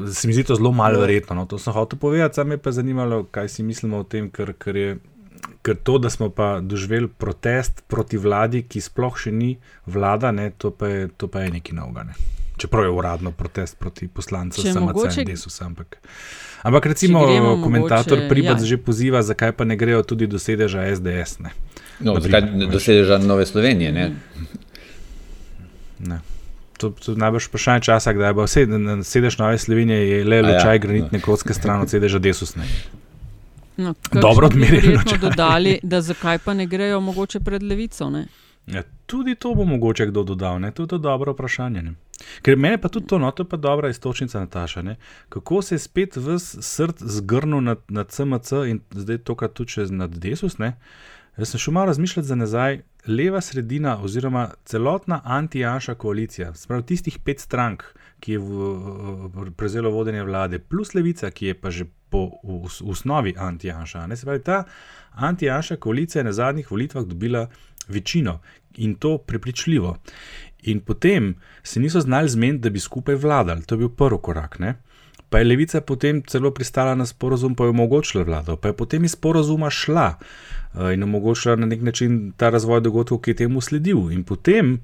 se 0.08 0.26
mi 0.26 0.34
zdi 0.34 0.44
to 0.44 0.54
zelo 0.54 0.72
malo 0.72 0.94
Ja. 0.94 1.00
verjetno. 1.00 1.34
No. 1.36 1.46
To 1.46 1.56
sem 1.56 1.72
hotel 1.72 1.98
povedati, 1.98 2.34
sam 2.34 2.48
me 2.48 2.58
pa 2.58 2.68
je 2.68 2.74
zanimalo, 2.74 3.24
kaj 3.26 3.48
si 3.48 3.62
mislimo 3.62 3.98
o 3.98 4.04
tem, 4.04 4.28
ker, 4.28 4.52
ker 4.54 4.76
je. 4.76 4.98
Ker 5.60 5.76
to, 5.76 5.98
da 5.98 6.10
smo 6.10 6.28
pa 6.30 6.60
doživeli 6.60 7.08
protest 7.08 7.84
proti 7.86 8.18
vladi, 8.18 8.62
ki 8.62 8.76
sploh 8.78 9.14
še 9.14 9.30
ni 9.30 9.54
vlada, 9.86 10.30
ne, 10.30 10.50
to, 10.52 10.70
pa 10.70 10.86
je, 10.86 11.08
to 11.10 11.28
pa 11.28 11.40
je 11.40 11.50
nekaj 11.50 11.72
novega. 11.74 12.02
Ne. 12.04 12.14
Čeprav 12.56 12.84
je 12.84 12.90
uradno 12.90 13.30
protest 13.32 13.78
proti 13.78 14.08
poslancem, 14.08 14.60
Če 14.60 14.72
samo 14.72 14.86
mogoče- 14.88 15.16
na 15.18 15.24
Desus. 15.24 15.56
Ampak, 15.60 15.96
ampak 16.62 16.86
recimo, 16.86 17.24
komentator 17.56 18.18
mogoče- 18.18 18.28
Pribac 18.28 18.58
ja. 18.58 18.66
že 18.66 18.76
poziva, 18.78 19.22
zakaj 19.22 19.52
pa 19.52 19.64
ne 19.64 19.76
grejo 19.76 20.02
tudi 20.02 20.26
do 20.26 20.38
sedeža 20.38 20.84
SDS. 20.86 21.38
Ne. 21.38 21.50
No, 22.00 22.14
Na 22.14 22.20
zakaj 22.20 22.40
veš. 22.42 22.68
dosežeš 22.68 23.08
Nove 23.22 23.46
Slovenije? 23.46 23.92
Ne? 23.92 24.04
Ne. 26.00 26.20
To, 26.80 26.90
to 26.90 27.14
najbrž 27.20 27.50
vprašanje 27.50 27.84
časa, 27.88 28.12
kdaj 28.16 28.32
bo 28.32 28.46
vse, 28.48 28.64
sedež 29.04 29.38
Nove 29.38 29.58
Slovenije, 29.58 30.00
je 30.08 30.24
le 30.24 30.42
lučaj 30.42 30.74
ja, 30.74 30.82
granitne 30.82 31.20
kocke 31.20 31.54
stran 31.54 31.84
od 31.84 31.92
sedeža 31.92 32.18
desus. 32.18 32.56
Ne. 32.56 32.64
No, 33.76 33.94
Dobro 34.12 34.46
odmerjeno. 34.46 35.02
dodali, 35.20 35.78
da 35.82 36.00
zakaj 36.00 36.38
pa 36.38 36.54
ne 36.54 36.66
grejo 36.66 37.00
mogoče 37.00 37.40
pred 37.40 37.62
levico? 37.62 38.12
Ja, 38.66 38.82
tudi 39.06 39.34
to 39.34 39.54
bo 39.54 39.64
mogoče 39.64 40.06
kdo 40.06 40.22
dodal, 40.22 40.60
ne? 40.60 40.70
to 40.70 40.82
je 40.82 40.98
dobro 40.98 41.32
vprašanje. 41.32 41.82
Ne? 41.82 41.94
Ker 42.42 42.56
meni 42.56 42.78
pa 42.78 42.88
tudi 42.88 43.06
to, 43.06 43.18
no, 43.18 43.30
to 43.30 43.42
je 43.42 43.48
pa 43.48 43.56
dobra 43.56 43.88
istočnica 43.88 44.40
Nataša. 44.40 44.82
Ne? 44.82 44.96
Kako 45.28 45.62
se 45.62 45.74
je 45.74 45.78
spet 45.78 46.16
v 46.16 46.38
srd 46.38 46.94
zgrnil 46.98 47.60
nad, 47.60 47.78
nad 47.88 48.10
CMC 48.10 48.52
in 48.68 48.80
zdaj 48.90 49.18
tokrat 49.18 49.52
tudi 49.52 49.70
čez 49.70 49.90
nad 49.90 50.10
Desus. 50.10 50.58
Ne? 50.58 50.76
Jaz 51.40 51.48
sem 51.48 51.58
šel 51.58 51.72
malo 51.72 51.86
razmišljati 51.86 52.28
za 52.28 52.34
nazaj, 52.34 52.80
leva 53.06 53.40
sredina 53.40 54.02
oziroma 54.02 54.50
celotna 54.64 55.20
anti-janša 55.24 55.94
koalicija, 55.94 56.54
sprav 56.54 56.82
tistih 56.82 57.18
pet 57.24 57.40
strank, 57.40 57.82
ki 58.20 58.32
je 58.32 58.40
prevzelo 59.56 59.90
vodenje 59.90 60.22
vlade, 60.22 60.58
plus 60.58 60.92
levica, 60.94 61.30
ki 61.30 61.46
je 61.46 61.54
pa 61.54 61.70
že 61.70 61.86
po 62.10 62.26
v, 62.44 62.58
v 62.66 62.90
osnovi 62.92 63.32
anti-janša. 63.38 64.04
Se 64.16 64.26
pravi, 64.26 64.42
ta 64.44 64.64
anti-janša 65.14 65.76
koalicija 65.76 66.20
je 66.20 66.24
na 66.24 66.32
zadnjih 66.32 66.70
volitvah 66.70 67.04
dobila 67.04 67.48
večino 67.88 68.40
in 68.76 68.94
to 68.94 69.18
prepričljivo. 69.18 69.96
In 70.62 70.80
potem 70.80 71.34
se 71.62 71.80
niso 71.80 72.00
znali 72.00 72.28
zmeniti, 72.28 72.62
da 72.62 72.70
bi 72.70 72.80
skupaj 72.80 73.14
vladali, 73.14 73.62
to 73.62 73.74
je 73.74 73.78
bil 73.78 73.88
prvi 73.88 74.18
korak. 74.22 74.58
Ne? 74.58 74.74
Pa 75.30 75.38
je 75.38 75.46
levica 75.46 75.80
potem 75.80 76.22
celo 76.26 76.50
pristala 76.50 76.94
na 76.94 77.06
sporozum, 77.06 77.54
pa 77.54 77.64
je 77.64 77.70
omogočila 77.70 78.24
vlado, 78.24 78.56
pa 78.56 78.68
je 78.68 78.76
potem 78.76 79.04
iz 79.04 79.14
sporozuma 79.14 79.70
šla 79.70 80.08
uh, 80.18 80.90
in 80.94 81.02
omogočila 81.02 81.56
na 81.56 81.70
nek 81.70 81.82
način 81.82 82.32
ta 82.36 82.50
razvoj 82.50 82.80
dogodkov, 82.80 83.22
ki 83.22 83.30
je 83.30 83.42
temu 83.44 83.60
sledil. 83.60 84.10
In 84.10 84.24
potem 84.24 84.80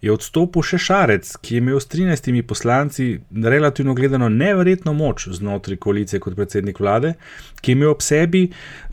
je 0.00 0.12
odstopil 0.12 0.64
še 0.64 0.80
Šarec, 0.80 1.34
ki 1.44 1.54
je 1.54 1.60
imel 1.60 1.80
s 1.80 1.88
13 1.92 2.42
poslanci 2.48 3.20
relativno 3.44 3.94
gledano 3.94 4.28
neverjetno 4.28 4.94
moč 4.96 5.28
znotraj 5.28 5.76
koalicije 5.76 6.20
kot 6.20 6.36
predsednik 6.36 6.80
vlade, 6.80 7.14
ki 7.60 7.72
je 7.72 7.76
imel 7.76 7.92
ob 7.92 8.02
sebi 8.02 8.46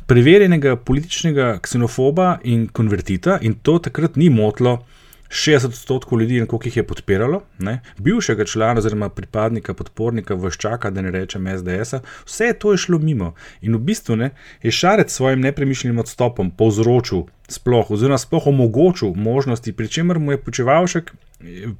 preverjenega 0.08 0.76
političnega 0.76 1.58
ksenofoba 1.64 2.38
in 2.44 2.68
konvertita, 2.68 3.40
in 3.42 3.56
to 3.64 3.80
takrat 3.80 4.16
ni 4.16 4.30
motlo. 4.30 4.82
60 5.30 5.66
odstotkov 5.66 6.22
ljudi, 6.22 6.46
koliko 6.48 6.68
jih 6.68 6.78
je 6.78 6.88
podpiralo, 6.88 7.42
ne? 7.60 7.80
bivšega 7.98 8.46
člana 8.46 8.80
oziroma 8.80 9.10
pripadnika, 9.10 9.74
podpornika 9.74 10.34
Voščaka, 10.34 10.90
da 10.90 11.02
ne 11.02 11.12
rečem 11.12 11.48
SDS, 11.58 12.02
vse 12.26 12.54
to 12.60 12.72
je 12.72 12.78
šlo 12.78 13.00
mimo. 13.00 13.34
In 13.62 13.76
v 13.76 13.80
bistvu 13.80 14.16
ne, 14.16 14.32
je 14.64 14.72
Šarec 14.72 15.12
s 15.12 15.16
svojim 15.16 15.42
nepremišljenim 15.42 16.00
odstopom 16.00 16.52
povzročil, 16.52 17.26
sploh, 17.48 17.92
oziroma 17.92 18.18
sploh 18.18 18.48
omogočil 18.48 19.14
možnosti, 19.16 19.74
pri 19.74 19.88
čemer 19.88 20.20
mu 20.20 20.32
je 20.32 20.42
počevalšek 20.42 21.12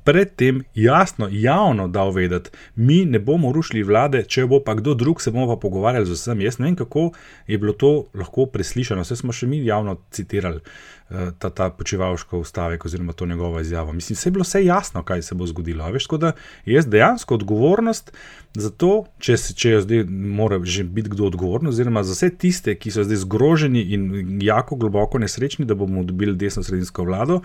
predtem 0.04 0.64
jasno, 0.76 1.28
javno 1.32 1.88
dal 1.88 2.12
vedeti, 2.12 2.50
mi 2.76 3.06
ne 3.06 3.20
bomo 3.20 3.52
rušili 3.52 3.84
vlade, 3.84 4.22
če 4.24 4.46
bo 4.46 4.60
pa 4.64 4.76
kdo 4.78 4.94
drug, 4.94 5.22
se 5.22 5.32
bomo 5.32 5.48
pa 5.50 5.60
pogovarjali 5.62 6.06
z 6.06 6.14
vsem. 6.14 6.42
Jaz 6.46 6.60
ne 6.60 6.68
vem, 6.68 6.76
kako 6.78 7.10
je 7.48 7.58
bilo 7.58 7.74
to 7.74 8.06
lahko 8.14 8.46
preslišano. 8.54 9.02
Vse 9.02 9.18
smo 9.18 9.34
še 9.34 9.50
mi 9.50 9.64
javno 9.66 9.98
citirali 10.14 10.62
uh, 10.62 11.32
ta, 11.40 11.50
ta 11.50 11.70
počivalško 11.74 12.44
ustavek 12.46 12.86
oziroma 12.86 13.14
to 13.18 13.26
njegovo 13.26 13.60
izjavo. 13.60 13.94
Mislim, 13.94 14.16
se 14.16 14.30
je 14.30 14.36
bilo 14.36 14.46
vse 14.46 14.62
jasno, 14.66 15.04
kaj 15.04 15.26
se 15.26 15.36
bo 15.36 15.48
zgodilo. 15.50 15.90
Veš, 15.92 16.06
tako 16.06 16.18
da 16.18 16.32
jaz 16.66 16.86
dejansko 16.88 17.40
odgovornost 17.42 18.14
za 18.54 18.70
to, 18.70 19.08
če, 19.20 19.38
se, 19.38 19.56
če 19.58 19.72
jo 19.72 19.82
zdaj 19.82 20.04
mora 20.10 20.62
že 20.64 20.84
biti 20.84 21.10
kdo 21.10 21.32
odgovoren, 21.32 21.72
oziroma 21.74 22.04
za 22.06 22.14
vse 22.14 22.30
tiste, 22.38 22.76
ki 22.78 22.94
so 22.94 23.06
zdaj 23.06 23.24
zgroženi 23.26 23.82
in 23.98 24.38
jako 24.42 24.76
globoko 24.76 25.18
nesrečni, 25.18 25.66
da 25.66 25.76
bomo 25.76 26.04
dobili 26.06 26.38
desno-sredinsko 26.38 27.06
vlado 27.10 27.42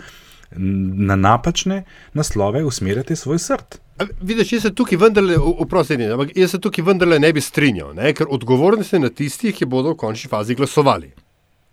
na 0.57 1.15
napačne 1.15 1.83
naslove 2.13 2.63
usmerjate 2.63 3.15
svoj 3.15 3.39
srd. 3.39 3.79
Vidiš, 4.21 4.53
jaz 4.53 4.61
se 4.61 4.73
tukaj 4.75 4.97
vendarle, 4.97 5.37
oprosti, 5.37 5.97
ampak 6.11 6.37
jaz 6.37 6.51
se 6.51 6.59
tukaj 6.61 6.85
vendarle 6.85 7.19
ne 7.19 7.33
bi 7.33 7.41
strinjal, 7.41 7.93
ne? 7.95 8.13
ker 8.13 8.27
odgovornost 8.29 8.93
je 8.93 8.99
na 8.99 9.09
tistih, 9.09 9.55
ki 9.55 9.65
bodo 9.69 9.93
v 9.93 9.99
končni 10.01 10.29
fazi 10.29 10.55
glasovali. 10.55 11.11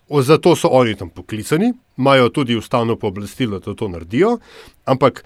O, 0.09 0.23
zato 0.23 0.57
so 0.57 0.69
oni 0.75 0.97
tam 0.99 1.09
poklicani, 1.11 1.73
imajo 1.99 2.29
tudi 2.29 2.57
ustavno 2.57 2.97
pooblastilo, 2.97 3.59
da 3.59 3.75
to 3.75 3.88
naredijo, 3.88 4.38
ampak 4.85 5.25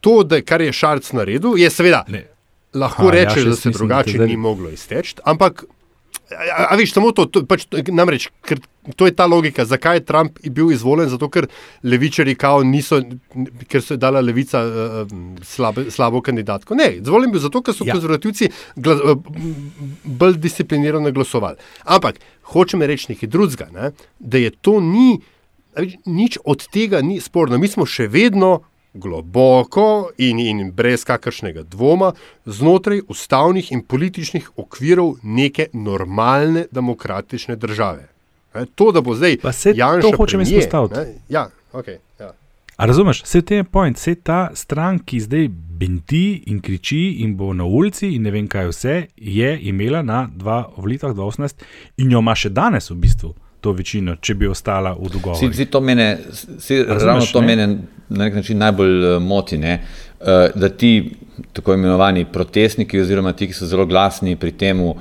to, 0.00 0.22
da, 0.22 0.42
kar 0.42 0.60
je 0.60 0.72
Šarc 0.72 1.12
naredil, 1.12 1.58
je 1.58 1.70
seveda. 1.70 2.04
Ne. 2.08 2.26
Lahko 2.74 3.10
rečeš, 3.10 3.44
ja, 3.44 3.50
da 3.50 3.56
se 3.56 3.70
drugače 3.70 4.18
ni 4.18 4.36
moglo 4.36 4.70
izteči, 4.70 5.14
ampak 5.24 5.64
A, 6.32 6.66
a 6.72 6.76
viš, 6.76 6.94
samo 6.94 7.10
to, 7.12 7.26
to, 7.28 7.42
pač, 7.44 7.66
namreč, 7.92 8.30
ker 8.48 8.60
to 8.96 9.08
je 9.08 9.12
ta 9.16 9.26
logika, 9.28 9.66
zakaj 9.68 9.98
je 9.98 10.04
Trump 10.08 10.38
bil 10.50 10.70
izvoljen, 10.72 11.10
zato 11.12 11.28
ker 11.32 11.46
levičari 11.84 12.34
kao 12.40 12.62
niso, 12.64 13.02
ker 13.68 13.84
so 13.84 13.98
dala 14.00 14.22
levica 14.24 14.62
uh, 14.64 15.12
slabe, 15.44 15.86
slabo 15.92 16.22
kandidatko. 16.24 16.78
Ne, 16.80 16.90
izvoljen 17.02 17.32
bil 17.34 17.44
zato, 17.44 17.60
ker 17.64 17.76
so 17.76 17.84
ja. 17.84 17.92
konzervativci 17.92 18.48
glas, 18.76 19.04
uh, 19.04 19.20
bolj 20.04 20.40
disciplinirano 20.40 21.12
glasovali. 21.12 21.60
Ampak 21.84 22.22
hočem 22.54 22.82
reči 22.82 23.12
nekaj 23.12 23.28
drugega, 23.28 23.68
ne, 23.74 23.92
da 24.18 24.40
je 24.40 24.52
to 24.64 24.78
ni, 24.80 25.18
nič 26.08 26.40
od 26.44 26.64
tega 26.72 27.04
ni 27.04 27.20
sporno. 27.20 27.60
Mi 27.60 27.68
smo 27.68 27.84
še 27.84 28.08
vedno 28.08 28.62
globoko 28.94 30.10
in, 30.18 30.38
in 30.38 30.72
brez 30.72 31.04
kakršnega 31.04 31.62
dvoma 31.62 32.12
znotraj 32.44 33.00
ustavnih 33.08 33.72
in 33.72 33.82
političnih 33.82 34.50
okvirov 34.56 35.14
neke 35.22 35.66
normalne 35.72 36.66
demokratične 36.70 37.56
države. 37.56 38.08
E, 38.54 38.66
to, 38.74 38.92
da 38.92 39.00
bo 39.00 39.14
zdaj 39.14 39.36
Janša 39.74 40.10
to 40.10 40.16
hočem 40.16 40.40
izpostaviti. 40.40 41.18
Ja, 41.28 41.48
okay, 41.72 41.98
ja. 42.18 42.32
A 42.76 42.86
razumeš, 42.86 43.22
vse 43.22 43.42
te 43.42 43.64
point, 43.64 43.96
vse 43.96 44.14
ta 44.14 44.50
stran, 44.54 44.98
ki 44.98 45.20
zdaj 45.20 45.48
binti 45.78 46.42
in 46.46 46.60
kriči 46.60 47.16
in 47.22 47.36
bo 47.36 47.52
na 47.52 47.64
ulici 47.64 48.14
in 48.14 48.22
ne 48.22 48.30
vem 48.30 48.48
kaj 48.48 48.68
vse, 48.68 49.06
je 49.16 49.58
imela 49.62 50.02
na 50.02 50.28
dva 50.34 50.68
volitvah 50.76 51.14
2018 51.14 51.64
in 51.96 52.10
jo 52.10 52.18
ima 52.18 52.34
še 52.34 52.50
danes 52.50 52.90
v 52.90 52.98
bistvu 52.98 53.34
to 53.64 53.72
večino, 53.72 54.18
če 54.20 54.36
bi 54.36 54.48
ostala 54.50 54.92
v 54.92 55.08
dogovoru. 55.08 55.40
Si, 55.40 55.56
si 55.56 55.66
to 55.72 55.80
mene, 55.80 56.08
si, 56.60 56.82
ravno 56.84 57.24
to 57.24 57.40
ne? 57.40 57.46
mene 57.46 57.66
na 58.08 58.26
nek 58.26 58.34
način 58.36 58.60
najbolj 58.60 58.96
uh, 59.04 59.22
moti, 59.22 59.58
ne? 59.58 59.78
Uh, 60.20 60.26
da 60.54 60.68
ti 60.68 60.92
tako 61.52 61.74
imenovani 61.74 62.24
protestniki 62.32 63.00
oziroma 63.00 63.32
ti, 63.32 63.48
ki 63.48 63.56
so 63.56 63.66
zelo 63.66 63.86
glasni 63.86 64.36
pri 64.36 64.52
tem 64.60 64.80
uh, 64.84 64.94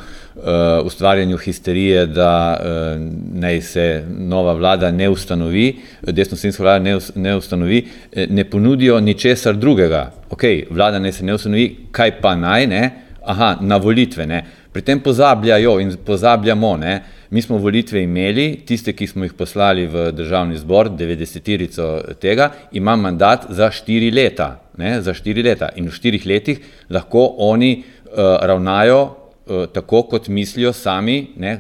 ustvarjanju 0.88 1.38
histerije, 1.38 2.06
da 2.15 2.32
uh, 2.56 3.04
naj 3.43 3.62
se 3.62 3.86
nova 4.08 4.56
vlada 4.58 4.91
ne 4.91 5.10
ustanovi, 5.12 5.67
desno-sredinska 6.08 6.63
vlada 6.63 6.84
ne, 6.84 6.97
ne 7.15 7.36
ustanovi, 7.38 7.86
ne 8.30 8.49
ponudijo 8.49 8.99
ničesar 8.99 9.60
drugega. 9.60 10.08
Ok, 10.32 10.47
vlada 10.71 10.99
naj 11.04 11.19
se 11.19 11.26
ne 11.26 11.36
ustanovi, 11.36 11.69
kaj 11.91 12.19
pa 12.21 12.36
naj, 12.36 12.67
ne? 12.67 12.84
Aha, 13.23 13.58
na 13.62 13.78
volitve, 13.80 14.26
ne? 14.28 14.43
Pri 14.73 14.81
tem 14.81 14.99
pozabljajo 14.99 15.77
in 15.79 15.91
pozabljamo, 16.05 16.77
ne? 16.77 16.93
Mi 17.29 17.41
smo 17.41 17.57
volitve 17.57 18.01
imeli, 18.03 18.63
tiste, 18.65 18.93
ki 18.93 19.07
smo 19.07 19.25
jih 19.25 19.33
poslali 19.38 19.86
v 19.88 20.07
državni 20.13 20.57
zbor, 20.57 20.89
90-terico 20.97 21.88
tega, 22.21 22.49
ima 22.71 22.95
mandat 22.95 23.45
za 23.49 23.69
štiri 23.73 24.12
leta, 24.12 24.49
ne, 24.77 24.95
za 25.01 25.13
štiri 25.13 25.43
leta. 25.45 25.69
In 25.77 25.89
v 25.89 25.93
štirih 25.93 26.25
letih 26.29 26.62
lahko 26.89 27.25
oni 27.45 27.71
uh, 27.79 28.17
ravnajo 28.41 29.01
uh, 29.03 29.65
tako, 29.73 30.03
kot 30.09 30.29
mislijo 30.33 30.73
sami, 30.73 31.19
ne, 31.38 31.57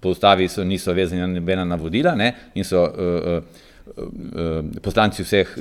po 0.00 0.14
ustavi 0.14 0.48
so, 0.48 0.64
niso 0.64 0.94
vezani 0.94 1.22
na 1.22 1.30
nebena 1.30 1.64
navodila 1.64 2.14
ne, 2.14 2.32
in 2.54 2.66
so 2.66 2.82
uh, 2.82 3.38
uh, 3.94 4.58
poslanci 4.82 5.22
vseh, 5.22 5.54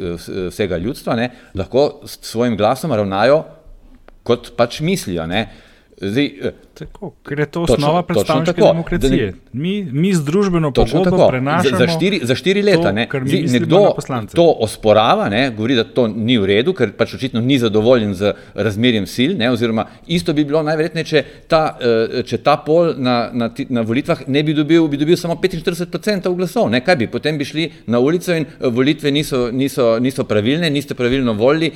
vsega 0.50 0.78
ljudstva, 0.78 1.18
ne, 1.22 1.30
lahko 1.54 2.02
s 2.06 2.18
svojim 2.34 2.58
glasom 2.58 2.94
ravnajo, 2.94 3.44
kot 4.26 4.56
pač 4.58 4.82
mislijo. 4.82 5.26
Ne. 5.30 5.46
Zdaj, 6.02 6.26
eh, 6.26 6.52
tako, 6.74 7.14
ker 7.24 7.40
je 7.40 7.46
to 7.46 7.62
osnova 7.62 8.02
predstavniške 8.04 8.62
demokracije. 8.62 9.34
Mi, 9.54 9.88
mi 9.92 10.14
z 10.14 10.24
družbeno 10.28 10.72
pogodbo 10.72 11.28
prenašamo 11.30 11.78
za, 11.78 11.86
za, 11.86 11.88
štiri, 11.88 12.20
za 12.24 12.36
štiri 12.36 12.64
leta. 12.64 12.82
To, 12.82 12.92
ne. 12.92 13.08
Zdaj, 13.26 13.42
nekdo 13.52 13.80
to 14.36 14.46
osporava, 14.60 15.30
ne, 15.30 15.52
govori, 15.56 15.78
da 15.80 15.86
to 15.88 16.08
ni 16.08 16.36
v 16.38 16.50
redu, 16.52 16.74
ker 16.76 16.92
pač 17.00 17.16
očitno 17.16 17.40
ni 17.42 17.60
zadovoljen 17.60 18.12
z 18.14 18.34
razmerjem 18.54 19.08
sil. 19.16 19.38
Ne, 19.40 19.48
oziroma, 19.56 19.88
isto 20.08 20.36
bi 20.36 20.44
bilo 20.44 20.66
najverjetneje, 20.68 21.08
če, 21.14 21.24
eh, 21.48 22.20
če 22.28 22.42
ta 22.44 22.58
pol 22.66 22.92
na, 23.00 23.16
na, 23.32 23.50
na 23.70 23.88
volitvah 23.88 24.28
ne 24.28 24.44
bi 24.44 24.54
dobil, 24.54 24.92
bi 24.92 25.00
dobil 25.00 25.16
samo 25.16 25.40
45% 25.40 26.36
glasov. 26.36 26.68
Ne, 26.76 26.84
kaj 26.84 27.00
bi? 27.06 27.08
Potem 27.08 27.40
bi 27.40 27.48
šli 27.48 27.70
na 27.88 28.04
ulico 28.04 28.36
in 28.36 28.44
eh, 28.44 28.68
volitve 28.68 29.16
niso, 29.16 29.48
niso, 29.52 29.96
niso 30.04 30.28
pravilne, 30.28 30.70
niste 30.70 30.96
pravilno 30.96 31.40
volili, 31.40 31.72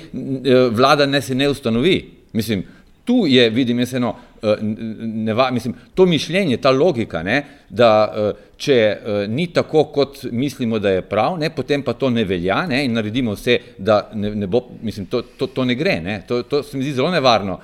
vlada 0.75 1.05
ne 1.05 1.21
se 1.21 1.36
ne 1.36 1.47
ustanovi. 1.49 2.19
Mislim, 2.34 2.63
tu 3.10 3.24
je, 3.28 3.50
vidim, 3.50 3.80
jaz 3.80 3.93
eno, 3.98 4.12
eh, 4.41 4.58
neva, 4.62 5.48
mislim, 5.52 5.74
to 5.98 6.06
mišljenje, 6.06 6.58
ta 6.62 6.69
logika, 6.72 7.24
ne, 7.24 7.39
da 7.69 7.88
eh, 8.06 8.43
če 8.58 8.76
eh, 8.76 9.24
ni 9.28 9.48
tako, 9.54 9.88
kot 9.95 10.19
mislimo, 10.32 10.78
da 10.80 10.91
je 10.93 11.02
prav, 11.02 11.39
ne, 11.41 11.50
potem 11.50 11.82
pa 11.82 11.95
to 11.98 12.12
ne 12.13 12.22
velja 12.30 12.60
ne, 12.69 12.84
in 12.86 12.93
naredimo 12.93 13.34
vse, 13.34 13.58
da 13.78 13.98
ne, 14.13 14.36
ne 14.43 14.48
bo, 14.48 14.62
mislim, 14.86 15.08
to, 15.10 15.24
to, 15.39 15.48
to 15.48 15.65
ne 15.65 15.74
gre. 15.80 15.98
Ne, 16.06 16.19
to, 16.28 16.43
to 16.43 16.62
se 16.63 16.78
mi 16.78 16.86
zdi 16.86 16.93
zelo 17.00 17.10
nevarno 17.12 17.58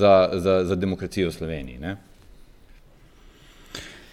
za, 0.00 0.14
za, 0.40 0.54
za 0.64 0.74
demokracijo 0.80 1.28
v 1.28 1.36
Sloveniji. 1.36 1.78
Ne. 1.78 1.96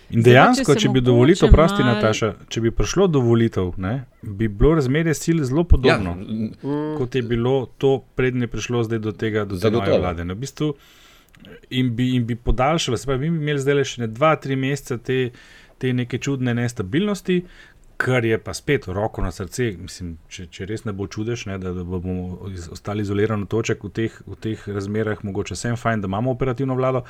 In 0.10 0.24
dejansko, 0.26 0.74
če 0.80 0.90
bi 0.94 1.02
do 1.06 1.14
volitev, 1.18 1.52
prosti 1.54 1.84
mal... 1.84 1.98
Nataša, 2.00 2.32
če 2.50 2.64
bi 2.64 2.72
prišlo 2.74 3.06
do 3.14 3.22
volitev, 3.22 3.76
ne, 3.82 3.94
bi 4.22 4.48
bilo 4.50 4.74
razmerje 4.80 5.14
sil 5.22 5.44
zelo 5.46 5.64
podobno, 5.70 6.16
ja. 6.18 6.88
kot 6.98 7.16
je 7.16 7.22
bilo 7.22 7.54
to, 7.78 8.00
prednje 8.18 8.50
prišlo 8.50 8.84
zdaj 8.88 9.04
do 9.06 9.14
tega, 9.14 9.46
do 9.46 9.60
te 9.62 9.72
nove 9.74 10.00
vlade. 10.02 10.26
No, 10.26 10.34
v 10.34 10.46
bistvu, 10.46 10.72
in, 11.70 11.94
bi, 11.96 12.16
in 12.18 12.26
bi 12.26 12.36
podaljšali, 12.36 12.98
se 12.98 13.10
pravi, 13.10 13.30
mi 13.30 13.38
bi 13.38 13.46
imeli 13.46 13.62
zdaj 13.62 13.78
le 13.78 13.86
še 13.86 14.06
ne 14.06 14.10
dva, 14.10 14.34
tri 14.42 14.58
mesece 14.60 14.98
te, 14.98 15.20
te 15.80 15.94
neke 15.94 16.18
čudne 16.18 16.58
nestabilnosti, 16.58 17.44
kar 18.00 18.26
je 18.26 18.38
pa 18.38 18.54
spet 18.54 18.86
roko 18.88 19.22
na 19.22 19.32
srce, 19.32 19.74
mislim, 19.76 20.14
če, 20.32 20.46
če 20.56 20.66
res 20.70 20.86
ne 20.88 20.94
bo 20.96 21.04
čudež, 21.12 21.42
ne, 21.50 21.58
da, 21.60 21.74
da 21.76 21.84
bomo 21.84 22.48
ostali 22.72 23.04
izolirani 23.04 23.44
toček 23.52 23.82
v 23.84 23.90
teh, 23.92 24.14
v 24.24 24.38
teh 24.40 24.62
razmerah, 24.72 25.20
mogoče 25.28 25.58
vsem 25.58 25.76
fajn, 25.76 26.06
da 26.06 26.08
imamo 26.08 26.32
operativno 26.32 26.78
vlado. 26.80 27.02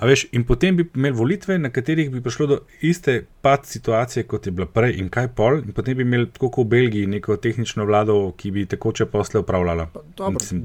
Veš, 0.00 0.22
in 0.32 0.46
potem 0.48 0.78
bi 0.78 0.86
imeli 0.96 1.16
volitve, 1.18 1.58
na 1.60 1.68
katerih 1.68 2.08
bi 2.08 2.22
prišlo 2.24 2.46
do 2.48 2.58
iste 2.80 3.18
pad 3.44 3.66
situacije, 3.68 4.24
kot 4.30 4.48
je 4.48 4.54
bila 4.56 4.64
prej, 4.64 4.94
in 5.02 5.10
kaj 5.12 5.28
pol, 5.36 5.58
in 5.60 5.74
potem 5.76 5.98
bi 5.98 6.06
imeli 6.08 6.30
tako 6.32 6.48
kot 6.56 6.64
v 6.64 6.72
Belgiji 6.72 7.10
neko 7.18 7.36
tehnično 7.36 7.84
vlado, 7.84 8.16
ki 8.40 8.54
bi 8.56 8.64
tekoče 8.72 9.10
posle 9.12 9.44
upravljala. 9.44 9.90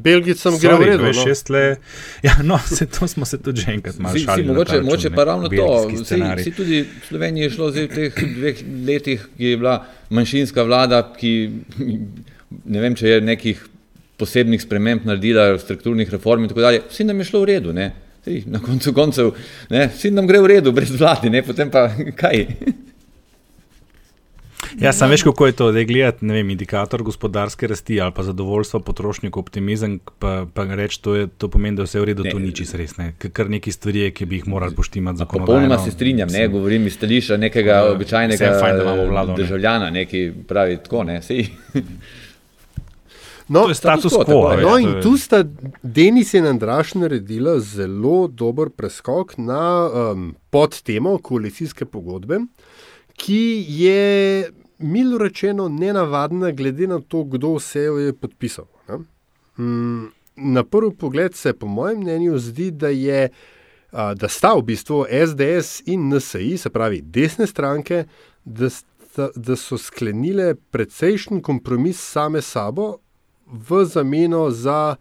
Belgiji 0.08 0.40
sem 0.40 0.56
gre 0.64 0.80
v 0.80 0.90
redu. 0.94 1.10
Veš, 1.10 1.20
no. 1.26 1.36
Le, 1.58 1.66
ja, 2.30 2.38
no, 2.48 2.62
se, 2.64 2.88
to 2.88 3.12
smo 3.12 3.28
se 3.28 3.42
tudi 3.44 3.66
že 3.66 3.76
enkrat 3.76 4.00
malo 4.00 4.24
šalili. 4.24 4.48
Mogoče, 4.54 4.82
mogoče 4.88 5.14
pa 5.20 5.28
ravno 5.34 5.52
to, 5.52 5.68
si 6.08 6.56
tudi 6.56 6.82
v 6.88 7.06
Sloveniji 7.12 7.50
je 7.50 7.54
šlo 7.60 7.72
zdaj 7.76 7.92
v 7.92 7.94
teh 8.00 8.26
dveh 8.40 8.66
letih, 8.88 9.30
ki 9.36 9.52
je 9.52 9.62
bila 9.66 9.80
manjšinska 10.14 10.64
vlada, 10.64 11.02
ki 11.18 11.34
ne 12.66 12.84
vem, 12.84 12.96
če 12.96 13.16
je 13.18 13.22
nekih 13.26 13.64
posebnih 14.22 14.62
sprememb 14.62 15.06
naredila, 15.08 15.50
strukturnih 15.60 16.12
reform 16.14 16.46
in 16.46 16.52
tako 16.54 16.64
dalje. 16.64 16.84
Vsi 16.90 17.08
nam 17.10 17.20
je 17.20 17.30
šlo 17.32 17.44
v 17.44 17.52
redu, 17.52 17.74
ne? 17.76 17.92
Sej, 18.26 18.46
na 18.50 18.62
koncu 18.64 18.94
koncev, 18.96 19.36
ne? 19.70 19.86
vsi 19.94 20.10
nam 20.14 20.26
gre 20.26 20.40
v 20.42 20.56
redu, 20.56 20.72
brez 20.74 20.90
vladi, 20.98 21.30
ne? 21.30 21.44
potem 21.46 21.70
pa 21.70 21.88
kaj. 22.22 22.46
Ja, 24.80 24.94
sam 24.94 25.10
veš, 25.10 25.24
kako 25.24 25.46
je 25.46 25.52
to, 25.52 25.72
da 25.72 25.80
je 25.80 25.86
gledati 25.86 26.26
vem, 26.26 26.50
indikator 26.50 27.04
gospodarske 27.04 27.68
rasti 27.68 28.02
ali 28.02 28.12
pa 28.16 28.24
zadovoljstvo 28.24 28.80
potrošnikov, 28.80 29.42
optimizem, 29.42 30.00
pa, 30.20 30.46
pa 30.54 30.64
reči, 30.64 31.02
to, 31.02 31.28
to 31.28 31.48
pomeni, 31.50 31.78
da 31.78 31.84
vse 31.84 32.00
v 32.00 32.10
redu, 32.12 32.24
ne, 32.24 32.32
to 32.32 32.40
ni 32.40 32.52
čisto 32.56 32.78
res. 32.78 32.98
Ne. 32.98 33.14
Kar 33.18 33.50
neki 33.50 33.72
stvari, 33.72 34.10
ki 34.12 34.26
bi 34.26 34.42
jih 34.42 34.48
morali 34.48 34.76
poštimati 34.76 35.18
za 35.18 35.26
konec. 35.26 35.48
Popolnoma 35.48 35.80
se 35.80 35.92
strinjam, 35.92 36.30
ne 36.32 36.48
govorim 36.48 36.88
iz 36.88 36.94
stališča 36.94 37.38
nekega 37.38 37.84
uh, 37.86 37.96
običajnega 37.96 38.52
fajn, 38.60 38.82
vlado, 39.10 39.34
državljana, 39.38 39.90
ne. 39.90 40.06
ki 40.06 40.32
pravi 40.48 40.78
tako, 40.84 41.04
ne. 41.04 41.22
No, 43.48 43.64
to 43.64 43.70
je 43.70 43.76
status 43.76 44.14
quo. 44.14 44.58
No, 44.62 44.78
in 44.82 44.96
tu 45.04 45.18
sta 45.22 45.44
Denis 45.84 46.34
in 46.34 46.48
Andraš 46.50 46.96
naredila 46.98 47.60
zelo 47.60 48.28
dober 48.28 48.72
preskok 48.74 49.38
na 49.38 49.62
um, 49.86 50.32
podtemo 50.50 51.18
koalicijske 51.22 51.86
pogodbe, 51.86 52.40
ki 53.14 53.66
je 53.70 54.50
milo 54.78 55.18
rečeno, 55.18 55.70
nenavadna, 55.70 56.52
glede 56.52 56.88
na 56.88 57.00
to, 57.00 57.24
kdo 57.24 57.56
vse 57.56 57.84
jo 57.84 57.98
je 57.98 58.14
podpisal. 58.14 58.66
Mm, 59.58 60.12
na 60.36 60.64
prvi 60.64 60.96
pogled 60.96 61.36
se, 61.36 61.54
po 61.54 61.68
mojem 61.68 62.00
mnenju, 62.00 62.38
zdi, 62.38 62.72
da, 62.72 62.88
je, 62.88 63.30
da 63.92 64.28
sta 64.28 64.54
v 64.56 64.62
bistvu 64.62 65.06
SDS 65.10 65.82
in 65.86 66.10
NSI, 66.14 66.58
se 66.58 66.70
pravi 66.70 67.02
desne 67.02 67.48
stranke, 67.48 68.06
da, 68.46 68.70
sta, 68.70 69.30
da 69.36 69.56
so 69.56 69.78
sklenile 69.78 70.56
precejšen 70.56 71.42
kompromis 71.42 72.02
same 72.02 72.42
sabo 72.42 72.98
v 73.46 73.86
zameno 73.86 74.50
za 74.52 74.96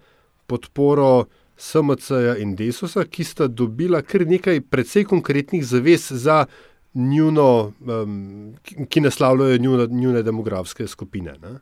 podporo. 0.47 1.25
SMC-ja 1.57 2.35
in 2.43 2.57
Desusa, 2.59 3.05
ki 3.07 3.25
sta 3.25 3.47
dobila 3.47 4.01
kar 4.03 4.25
nekaj 4.27 4.59
precej 4.71 5.05
konkretnih 5.07 5.63
zavez 5.63 6.09
za 6.11 6.47
njuno, 6.95 7.73
um, 7.81 8.55
ki 8.89 9.01
naslavljajo 9.01 9.59
njune, 9.59 9.87
njune 9.87 10.23
demografske 10.23 10.87
skupine. 10.87 11.35
Ne? 11.43 11.59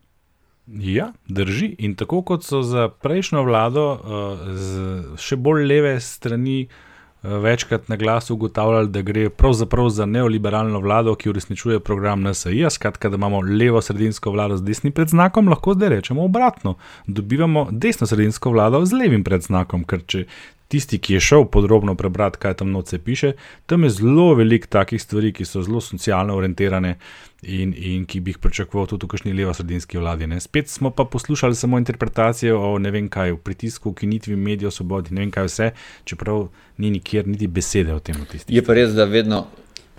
Ja, 0.66 1.12
drži. 1.29 1.75
In 1.79 1.95
tako 1.95 2.23
kot 2.23 2.45
so 2.45 2.62
za 2.62 2.88
prejšnjo 2.88 3.42
vlado, 3.42 3.87
uh, 3.92 4.49
z 4.57 5.18
še 5.18 5.37
bolj 5.37 5.66
leve 5.66 5.97
strani, 6.01 6.66
uh, 6.68 6.92
večkrat 7.23 7.88
na 7.88 7.97
glas 7.97 8.31
ugotavljali, 8.31 8.88
da 8.88 9.03
gre 9.03 9.31
pravzaprav 9.31 9.88
za 9.88 10.07
neoliberalno 10.07 10.81
vlado, 10.81 11.14
ki 11.14 11.31
uresničuje 11.31 11.81
program 11.81 12.23
NSA. 12.23 12.71
Skratka, 12.71 13.09
da 13.09 13.16
imamo 13.16 13.40
levo-sredinsko 13.40 14.31
vlado 14.31 14.57
z 14.57 14.62
desnim 14.62 14.92
predznakom, 14.92 15.49
lahko 15.49 15.75
zdaj 15.75 15.88
rečemo 15.88 16.25
obratno. 16.25 16.75
Dobivamo 17.07 17.68
desno-sredinsko 17.71 18.51
vlado 18.51 18.85
z 18.87 18.92
levim 18.92 19.25
predznakom, 19.25 19.85
ker 19.85 20.03
če 20.07 20.25
tisti, 20.73 20.99
ki 20.99 21.19
je 21.19 21.21
šel 21.21 21.45
podrobno 21.53 21.95
prebrati, 21.95 22.41
kaj 22.41 22.55
tam 22.63 22.71
noče 22.73 22.99
piše, 23.05 23.33
tam 23.67 23.85
je 23.85 23.91
zelo 23.91 24.33
veliko 24.35 24.71
takih 24.73 25.03
stvari, 25.03 25.33
ki 25.37 25.45
so 25.45 25.63
zelo 25.63 25.81
socialno 25.85 26.37
orientirane 26.37 26.95
in, 27.43 27.75
in 27.77 28.07
ki 28.09 28.21
bi 28.21 28.33
jih 28.33 28.39
pričakoval 28.41 28.87
tudi 28.89 29.07
v 29.07 29.13
kakšni 29.13 29.35
levo-sredinski 29.37 30.01
vladi. 30.01 30.27
Ne. 30.31 30.41
Spet 30.41 30.71
smo 30.73 30.91
pa 30.91 31.05
poslušali 31.05 31.59
samo 31.59 31.79
interpretacije 31.79 32.55
o 32.55 32.79
ne 32.79 32.91
vem 32.91 33.09
kaj, 33.13 33.37
o 33.37 33.37
pritisku, 33.37 33.91
ukinitvi 33.91 34.37
medijev, 34.37 34.73
svobodi, 34.73 35.15
ne 35.15 35.27
vem 35.27 35.35
kaj 35.35 35.51
vse, 35.51 35.73
čeprav 36.09 36.47
ni 36.79 36.91
nikjer 36.91 37.29
niti 37.29 37.47
besede 37.47 37.95
o 37.95 38.01
tem. 38.01 38.17
Je 38.49 38.65
pa 38.65 38.79
res, 38.79 38.95
da 38.97 39.05
vedno 39.05 39.45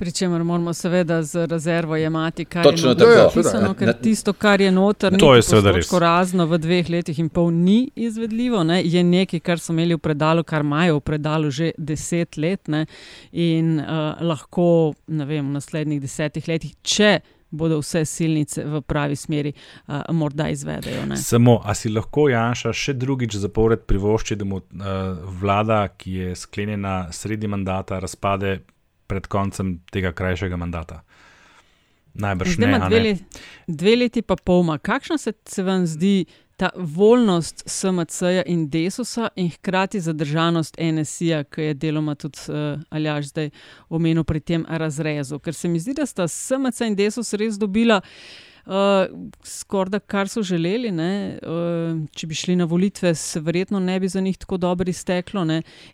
Pričemer 0.03 0.43
moramo 0.43 0.73
seveda 0.73 1.23
z 1.23 1.45
rezervo 1.47 1.95
jemati, 1.95 2.45
kar 2.45 2.63
Točno 2.63 2.89
je 2.89 2.95
noter 2.95 3.23
napisano, 3.23 3.73
ker 3.73 3.93
tisto, 4.01 4.33
kar 4.33 4.61
je 4.61 4.71
noter, 4.71 5.17
to 5.17 5.35
je 5.35 5.41
seveda 5.41 5.71
res. 5.71 5.91
Razno 5.91 6.43
v 6.45 6.57
dveh 6.59 6.89
letih 6.89 7.19
in 7.19 7.29
pol 7.29 7.53
ni 7.55 7.89
izvedljivo, 7.95 8.63
ne? 8.63 8.81
je 8.83 9.03
nekaj, 9.03 9.39
kar 9.39 9.61
so 9.63 9.71
imeli 9.71 9.95
v 9.95 10.01
predalu, 10.03 10.43
kar 10.43 10.65
imajo 10.67 10.97
v 10.97 11.03
predalu 11.07 11.51
že 11.51 11.71
deset 11.77 12.35
let 12.37 12.67
ne? 12.67 12.83
in 13.31 13.79
uh, 13.79 14.19
lahko 14.19 14.91
vem, 15.07 15.47
v 15.47 15.53
naslednjih 15.55 16.03
desetih 16.03 16.51
letih, 16.51 16.75
če 16.83 17.13
bodo 17.53 17.79
vse 17.79 18.03
silnice 18.05 18.65
v 18.65 18.81
pravi 18.81 19.15
smeri, 19.15 19.53
uh, 19.87 20.03
morda 20.11 20.49
izvedejo. 20.51 21.05
Ne? 21.05 21.17
Samo, 21.17 21.61
a 21.63 21.77
si 21.77 21.93
lahko 21.93 22.27
Janša 22.27 22.75
še 22.75 22.97
drugič 22.99 23.39
zapored 23.39 23.87
privošči, 23.87 24.35
da 24.35 24.51
mu 24.51 24.59
uh, 24.59 25.25
vlada, 25.39 25.85
ki 25.95 26.19
je 26.19 26.35
sklenjena 26.43 27.07
sredi 27.15 27.47
mandata, 27.47 28.03
razpade 28.03 28.57
pred 29.07 29.27
koncem 29.27 29.79
tega 29.91 30.11
krajšega 30.11 30.57
mandata. 30.57 31.01
Najbrž 32.13 32.55
Zdaj 32.55 32.71
ne. 32.71 32.79
Dve, 32.89 32.99
let, 32.99 33.41
dve 33.67 33.95
leti 33.95 34.21
pa 34.21 34.35
polma. 34.35 34.77
Kakšna 34.77 35.17
se, 35.17 35.33
se 35.49 35.63
vam 35.63 35.87
zdi 35.89 36.25
ta 36.57 36.69
voljnost 36.75 37.63
SMC-ja 37.65 38.43
in 38.45 38.67
Desusa 38.69 39.29
in 39.35 39.49
hkrati 39.49 39.99
zadržanost 39.99 40.77
NSI-ja, 40.77 41.43
ki 41.43 41.61
je 41.61 41.73
deloma 41.73 42.15
tudi 42.15 42.37
uh, 42.49 42.79
Aljaš 42.89 43.33
zdaj 43.33 43.49
omenil 43.89 44.23
pri 44.23 44.39
tem 44.39 44.65
razrezu? 44.69 45.39
Ker 45.39 45.57
se 45.57 45.67
mi 45.67 45.81
zdi, 45.81 45.97
da 45.97 46.05
sta 46.05 46.27
SMC 46.27 46.93
in 46.93 46.95
Desus 46.95 47.33
res 47.33 47.57
dobila. 47.57 47.97
Uh, 47.97 48.52
Skoraj 49.43 49.89
da, 49.91 49.99
kar 49.99 50.29
so 50.31 50.41
želeli, 50.43 50.89
uh, 50.91 51.97
če 52.15 52.27
bi 52.27 52.35
šli 52.35 52.55
na 52.55 52.65
volitve, 52.65 53.11
se 53.15 53.41
verjetno 53.43 53.79
ne 53.79 53.99
bi 53.99 54.07
za 54.07 54.21
njih 54.21 54.37
tako 54.37 54.57
dobro 54.57 54.89
izteklo. 54.89 55.43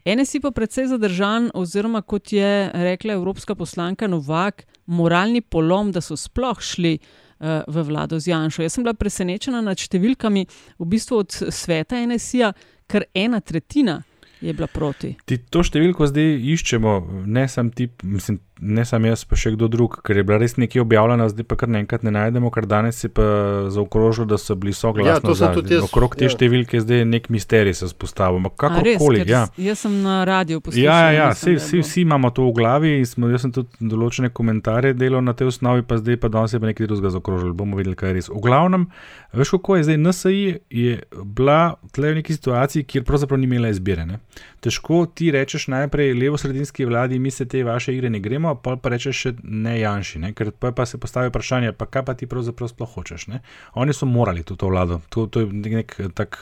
Ene 0.05 0.25
si 0.25 0.39
pa 0.39 0.51
precej 0.51 0.88
zadržan, 0.88 1.49
oziroma 1.53 2.01
kot 2.01 2.34
je 2.34 2.69
rekla 2.73 3.13
evropska 3.13 3.55
poslanka 3.55 4.08
Novak, 4.08 4.67
moralni 4.86 5.41
polom, 5.41 5.91
da 5.91 6.01
so 6.01 6.17
sploh 6.17 6.62
šli 6.62 6.97
uh, 6.99 7.47
v 7.67 7.84
vlado 7.89 8.19
z 8.19 8.27
Janšo. 8.27 8.62
Jaz 8.62 8.77
sem 8.77 8.86
bila 8.86 8.93
presenečena 8.93 9.62
nad 9.65 9.77
številkami, 9.77 10.45
v 10.79 10.86
bistvu 10.86 11.23
od 11.23 11.41
sveta 11.49 12.05
NSA, 12.05 12.53
kar 12.89 13.10
ena 13.13 13.41
tretjina 13.41 14.03
je 14.41 14.53
bila 14.53 14.67
proti. 14.67 15.15
Ti 15.25 15.38
to 15.51 15.63
številko 15.65 16.08
zdaj 16.08 16.38
iščemo, 16.53 16.93
ne 17.27 17.45
sam 17.51 17.71
ti, 17.75 17.89
mislim, 18.03 18.39
ne 18.62 18.86
samo 18.86 19.08
jaz, 19.08 19.24
pa 19.26 19.38
še 19.39 19.54
kdo 19.56 19.69
drug, 19.72 20.00
ker 20.06 20.19
je 20.19 20.24
bila 20.28 20.39
res 20.41 20.58
nekaj 20.60 20.82
objavljena, 20.84 21.30
zdaj 21.32 21.45
pa 21.48 21.56
kar 21.60 21.72
naenkrat 21.72 22.04
ne 22.04 22.12
najdemo, 22.15 22.52
ker 22.54 22.67
danes 22.69 23.00
je 23.04 23.10
pa 23.12 23.26
zaokrožilo, 23.72 24.28
da 24.30 24.39
so 24.41 24.56
bili 24.60 24.74
soglasni. 24.76 25.08
Ja, 25.10 25.36
jaz, 25.48 25.86
okrog 25.88 26.17
te 26.19 26.28
ja. 26.28 26.34
številke 26.34 26.82
zdaj 26.84 27.04
je 27.04 27.08
nek 27.08 27.30
misterij 27.32 27.78
se 27.80 27.89
spostavil. 27.91 28.43
Kakorkoli. 28.60 29.24
Ja. 29.30 29.45
Jaz 29.60 29.86
sem 29.86 29.95
na 30.04 30.22
radiju 30.28 30.63
poslušal. 30.65 30.84
Ja, 30.84 30.98
ja, 31.08 31.12
ja 31.15 31.30
vsi, 31.34 31.56
vsi, 31.60 31.82
vsi 31.86 32.04
imamo 32.04 32.34
to 32.36 32.50
v 32.50 32.56
glavi. 32.60 32.93
Smo, 33.08 33.32
jaz 33.32 33.48
sem 33.48 33.56
tudi 33.56 33.89
določene 33.91 34.32
komentarje 34.36 34.93
delal 34.98 35.24
na 35.26 35.36
tej 35.38 35.54
osnovi, 35.54 35.86
pa 35.88 36.00
zdaj 36.02 36.19
pa 36.19 36.32
danes 36.34 36.56
je 36.56 36.62
pa 36.62 36.72
nekaj 36.72 36.89
drugega 36.89 37.13
zaokrožilo. 37.15 37.56
Bomo 37.58 37.80
videli, 37.80 37.98
kaj 38.00 38.12
je 38.12 38.19
res. 38.19 38.32
V 38.34 38.43
glavnem, 38.43 38.89
veš, 39.36 39.56
kako 39.56 39.80
je 39.80 39.88
zdaj 39.88 40.02
NSI, 40.04 40.38
je 40.84 41.00
bila 41.24 41.60
tle 41.95 42.13
v 42.13 42.22
neki 42.22 42.36
situaciji, 42.36 42.88
kjer 42.89 43.08
pravzaprav 43.08 43.39
ni 43.39 43.48
imela 43.48 43.72
izbire. 43.72 44.06
Ne? 44.10 44.19
Težko 44.60 45.06
ti 45.15 45.32
rečeš 45.32 45.67
najprej 45.72 46.13
levo-sredinski 46.13 46.86
vladi, 46.86 47.19
mi 47.19 47.32
se 47.32 47.48
te 47.48 47.63
vaše 47.63 47.93
igre 47.95 48.10
ne 48.10 48.19
gremo 48.19 48.56
pa 48.56 48.76
pa 48.76 48.89
rečeš 48.89 49.24
še 49.24 49.34
ne 49.43 49.80
Janši, 49.80 50.19
ne? 50.19 50.34
ker 50.34 50.52
pa 50.52 50.86
se 50.86 51.00
postavi 51.00 51.32
vprašanje, 51.32 51.74
pa 51.80 51.86
kaj 51.86 52.06
pa 52.06 52.13
ti 52.13 52.28
pravzaprav 52.28 52.72
sploh 52.72 52.95
hočeš. 52.95 53.28
Ne? 53.28 53.41
Oni 53.80 53.93
so 53.93 54.06
morali 54.06 54.43
to, 54.43 54.56
to 54.60 54.67
vlado, 54.67 55.02
to, 55.10 55.28
to 55.28 55.45
je 55.45 55.76
nek, 55.80 55.95
tak, 56.15 56.41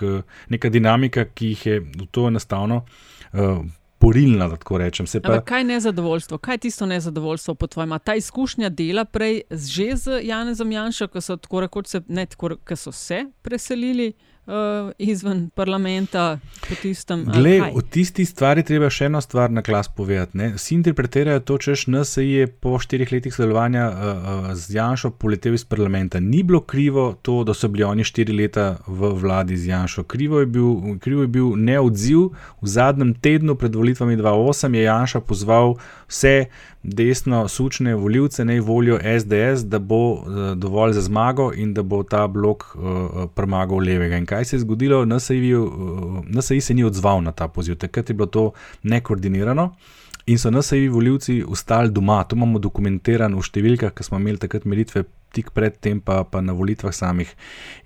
neka 0.49 0.69
dinamika, 0.73 1.25
ki 1.29 1.53
jih 1.53 1.65
je 1.65 1.81
v 1.81 2.07
to 2.11 2.27
enostavno. 2.31 2.85
Uh, 3.33 3.65
Porilna, 3.97 4.45
da 4.47 4.55
tako 4.55 4.77
rečem. 4.77 5.05
Pa... 5.23 5.39
Kaj 5.41 5.59
je 5.59 5.63
nezadovoljstvo? 5.63 6.37
Kaj 6.37 6.53
je 6.53 6.57
tisto 6.57 6.85
nezadovoljstvo 6.85 7.55
po 7.55 7.67
tvojem? 7.67 7.95
Ta 8.03 8.15
izkušnja 8.15 8.69
dela 8.69 9.05
prej 9.05 9.41
že 9.49 9.95
z 9.95 10.19
Janezom 10.23 10.71
Janšo, 10.71 11.07
ko 11.07 11.21
so, 11.21 11.37
tako 11.37 11.63
rekoč 11.65 11.87
se, 11.87 12.01
ne, 12.07 12.25
tako, 12.25 12.55
ko 12.61 12.75
so 12.75 12.91
se 12.91 13.25
preselili 13.41 14.13
uh, 14.47 14.91
izven 14.97 15.49
parlamenta 15.49 16.39
po 16.69 16.75
tistem. 16.81 17.25
Glej, 17.33 17.61
v 17.75 17.83
tisti 17.91 18.25
stvari 18.25 18.63
treba 18.63 18.89
še 18.89 19.09
eno 19.11 19.21
stvar 19.21 19.51
na 19.51 19.61
glas 19.61 19.89
povedati. 19.91 20.37
Ne? 20.37 20.49
Vsi 20.55 20.75
interpretirajo 20.79 21.43
to, 21.47 21.57
češ 21.57 21.87
NSA 21.91 22.23
je 22.23 22.47
po 22.47 22.79
štirih 22.79 23.11
letih 23.11 23.35
sodelovanja 23.35 23.87
uh, 23.87 23.97
uh, 23.97 24.49
z 24.55 24.79
Janšo 24.79 25.11
poletel 25.19 25.57
iz 25.57 25.65
parlamenta. 25.67 26.19
Ni 26.19 26.43
bilo 26.43 26.61
krivo 26.61 27.11
to, 27.21 27.43
da 27.43 27.53
so 27.53 27.69
bili 27.71 27.83
oni 27.83 28.07
štiri 28.07 28.35
leta 28.35 28.77
v 28.87 29.13
vladi 29.19 29.57
z 29.57 29.71
Janšo. 29.73 30.07
Krivo 30.07 30.39
je 30.39 30.49
bil, 30.49 30.97
krivo 31.03 31.27
je 31.27 31.31
bil 31.31 31.53
neodziv. 31.55 32.31
V 32.61 32.67
zadnjem 32.67 33.13
tednu 33.13 33.55
pred 33.55 33.75
volitvami 33.75 34.17
2008 34.17 34.75
je 34.75 34.87
Janša 34.87 35.21
pozval 35.21 35.77
vse 36.07 36.47
desno 36.87 37.47
sučne 37.47 37.95
voljivce 37.95 38.45
naj 38.45 38.59
volijo 38.59 38.99
SDS, 39.19 39.65
da 39.65 39.79
bo 39.79 40.11
uh, 40.11 40.21
dovolj 40.55 40.93
za 40.93 41.01
zmago 41.01 41.51
in 41.55 41.73
da 41.73 41.83
bo 41.83 42.03
ta 42.03 42.27
blok 42.27 42.63
uh, 42.75 43.29
premagal 43.35 43.77
levega. 43.77 44.17
In 44.17 44.25
kaj 44.25 44.36
se 44.45 44.55
je 44.55 44.59
zgodilo? 44.59 45.05
NSAI, 45.05 45.53
uh, 45.55 46.25
NSAI 46.25 46.61
se 46.61 46.73
ni 46.73 46.83
odzval 46.83 47.21
na 47.23 47.31
ta 47.31 47.47
poziv, 47.47 47.75
takrat 47.75 48.09
je 48.09 48.15
bilo 48.15 48.27
to 48.27 48.51
nekoordinirano. 48.83 49.71
In 50.27 50.37
so 50.37 50.51
NSAI 50.51 50.87
voljivci 50.87 51.43
ostali 51.47 51.91
doma, 51.91 52.23
to 52.23 52.35
imamo 52.35 52.59
dokumentirano 52.59 53.39
v 53.39 53.47
številkah, 53.47 53.93
ki 53.95 54.03
smo 54.03 54.19
imeli 54.19 54.41
takrat 54.41 54.65
meritve 54.67 55.05
tik 55.31 55.53
pred 55.55 55.75
tem, 55.79 56.01
pa, 56.03 56.23
pa 56.27 56.41
na 56.43 56.51
volitvah 56.55 56.91
samih. 56.91 57.29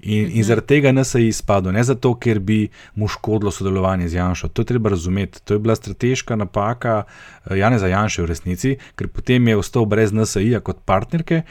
In, 0.02 0.32
in 0.40 0.46
zaradi 0.46 0.72
tega 0.74 0.94
NSAI 0.94 1.28
izpadlo, 1.30 1.74
ne 1.76 1.84
zato, 1.86 2.16
ker 2.18 2.40
bi 2.42 2.64
mu 2.98 3.10
škodilo 3.12 3.54
sodelovanje 3.54 4.10
z 4.10 4.18
Janšo. 4.18 4.50
To 4.50 4.66
je 4.66 4.72
treba 4.72 4.90
razumeti. 4.94 5.42
To 5.46 5.58
je 5.58 5.62
bila 5.62 5.76
strateška 5.78 6.38
napaka 6.40 7.04
Jana 7.50 7.78
Janša 7.78 8.26
v 8.26 8.32
resnici, 8.34 8.74
ker 8.98 9.10
potem 9.14 9.52
je 9.52 9.60
ostal 9.62 9.86
brez 9.86 10.10
NSAI 10.10 10.64
kot 10.66 10.82
partnerke, 10.86 11.44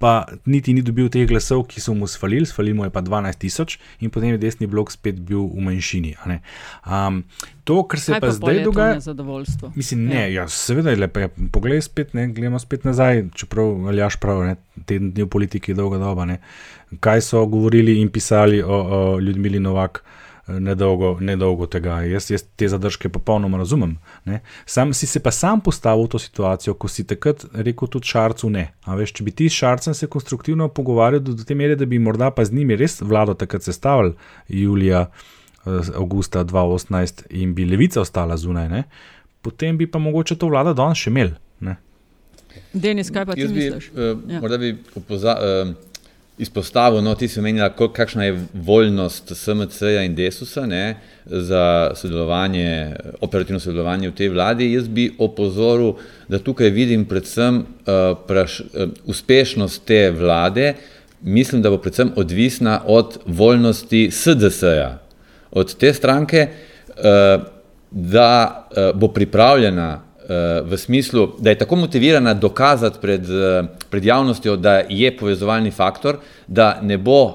pa 0.00 0.24
niti 0.48 0.72
ni 0.72 0.80
dobil 0.80 1.10
teh 1.12 1.26
glasov, 1.28 1.66
ki 1.68 1.82
so 1.84 1.92
mu 1.92 2.08
svalili, 2.08 2.48
svalili 2.48 2.72
mu 2.76 2.86
je 2.86 2.92
pa 2.94 3.02
12 3.04 3.36
tisoč, 3.42 3.76
in 4.00 4.08
potem 4.08 4.32
je 4.32 4.40
desni 4.40 4.68
blok 4.70 4.88
spet 4.88 5.20
bil 5.20 5.44
v 5.44 5.64
manjšini. 5.66 6.14
Um, 6.88 7.20
to, 7.68 7.82
kar 7.84 8.00
se 8.00 8.14
Kaj 8.16 8.22
pa, 8.22 8.30
pa 8.30 8.36
zdaj 8.38 8.62
dogaja, 8.64 8.94
nezadovoljstvo. 8.96 9.72
Mislim, 9.76 10.08
ne, 10.08 10.22
ja. 10.32 10.40
Ja, 10.40 10.48
seveda 10.48 10.94
je 10.94 11.02
lepo. 11.02 11.28
Poglej 11.52 11.84
spet, 11.84 12.14
ne, 12.16 12.30
gledamo 12.32 12.58
spet 12.58 12.88
nazaj, 12.88 13.26
čeprav 13.36 13.90
aljaš 13.92 14.16
prav, 14.22 14.40
ne, 14.48 14.56
teden 14.88 15.12
dni 15.12 15.28
v 15.28 15.30
politiki 15.36 15.74
je 15.74 15.80
dolga 15.82 16.00
doba. 16.00 16.24
Ne. 16.24 16.40
Kaj 17.04 17.26
so 17.28 17.44
govorili 17.46 18.00
in 18.00 18.08
pisali 18.08 18.62
o, 18.62 18.80
o 18.80 19.02
Ljudmili 19.20 19.60
Novak. 19.60 20.00
Nedolgo, 20.58 21.16
nedolgo 21.20 21.66
tega. 21.70 22.00
Jaz, 22.02 22.30
jaz 22.30 22.42
te 22.56 22.68
zadržke 22.68 23.08
popolnoma 23.08 23.58
razumem. 23.58 23.96
Ne. 24.24 24.40
Sam 24.66 24.94
si 24.94 25.06
se 25.06 25.20
pa 25.22 25.30
sam 25.30 25.60
postavil 25.60 26.04
v 26.04 26.08
to 26.08 26.18
situacijo, 26.18 26.74
ko 26.74 26.88
si 26.88 27.04
takrat 27.06 27.44
rekel 27.52 27.88
tudi 27.88 28.06
Šarcu 28.10 28.50
ne. 28.50 28.72
A 28.84 28.96
veš, 28.98 29.12
če 29.12 29.24
bi 29.24 29.30
ti 29.30 29.48
s 29.48 29.60
Šarcem 29.60 29.94
se 29.94 30.06
konstruktivno 30.10 30.68
pogovarjal 30.68 31.20
do, 31.22 31.32
do 31.38 31.44
te 31.44 31.54
mere, 31.54 31.76
da 31.76 31.86
bi 31.86 31.98
morda 31.98 32.30
pa 32.30 32.44
z 32.44 32.52
njimi 32.56 32.76
res 32.76 33.00
vlado 33.00 33.34
takrat 33.34 33.62
sestavili 33.62 34.14
julija, 34.48 35.06
avgusta 35.96 36.44
2018 36.44 37.26
in 37.30 37.54
bi 37.54 37.64
levica 37.68 38.00
ostala 38.00 38.36
zunaj, 38.36 38.68
ne, 38.68 38.82
potem 39.42 39.76
bi 39.78 39.86
pa 39.86 39.98
mogoče 39.98 40.36
to 40.40 40.48
vlado 40.48 40.72
danes 40.74 40.98
še 40.98 41.10
imel. 41.10 41.34
Ne. 41.60 41.76
Denis, 42.72 43.10
kaj 43.10 43.26
pa 43.26 43.34
ti 43.34 43.44
Jaz 43.44 43.52
bi, 43.52 43.66
misliš? 43.68 43.90
uh, 43.92 44.16
Ja. 44.30 44.40
morda 44.40 44.58
bi 44.58 44.72
opoza, 44.96 45.36
uh, 45.36 45.89
izpostavil, 46.40 47.02
no, 47.04 47.14
ti 47.14 47.28
si 47.28 47.38
omenila, 47.40 47.68
kakšna 47.70 48.24
je 48.24 48.38
voljnost 48.54 49.32
SMC-ja 49.36 50.02
in 50.04 50.14
Desusa 50.14 50.66
ne, 50.66 50.96
za 51.26 51.92
sodelovanje, 51.94 52.96
operativno 53.20 53.60
sodelovanje 53.60 54.10
v 54.10 54.16
tej 54.16 54.32
vladi. 54.32 54.72
Jaz 54.72 54.88
bi 54.88 55.10
opozoril, 55.18 55.94
da 56.28 56.38
tukaj 56.38 56.72
vidim 56.74 57.04
predvsem 57.04 57.60
uh, 57.60 58.16
praš, 58.26 58.60
uh, 58.60 58.88
uspešnost 59.04 59.84
te 59.84 60.10
vlade, 60.10 60.74
mislim, 61.20 61.62
da 61.62 61.70
bo 61.70 61.78
predvsem 61.78 62.12
odvisna 62.16 62.80
od 62.86 63.18
voljnosti 63.26 64.08
SDS-ja, 64.10 64.98
od 65.50 65.74
te 65.76 65.94
stranke, 65.94 66.48
uh, 66.48 67.42
da 67.90 68.30
uh, 68.70 69.00
bo 69.00 69.08
pripravljena 69.08 70.09
v 70.64 70.76
smislu, 70.78 71.24
da 71.38 71.50
je 71.50 71.58
tako 71.58 71.76
motivirana 71.76 72.34
dokazati 72.34 72.98
pred, 73.02 73.24
pred 73.90 74.04
javnostjo, 74.04 74.56
da 74.56 74.74
je 74.88 75.10
povezovalni 75.16 75.70
faktor, 75.70 76.20
da 76.46 76.78
ne 76.82 76.98
bo 76.98 77.24
uh, 77.24 77.34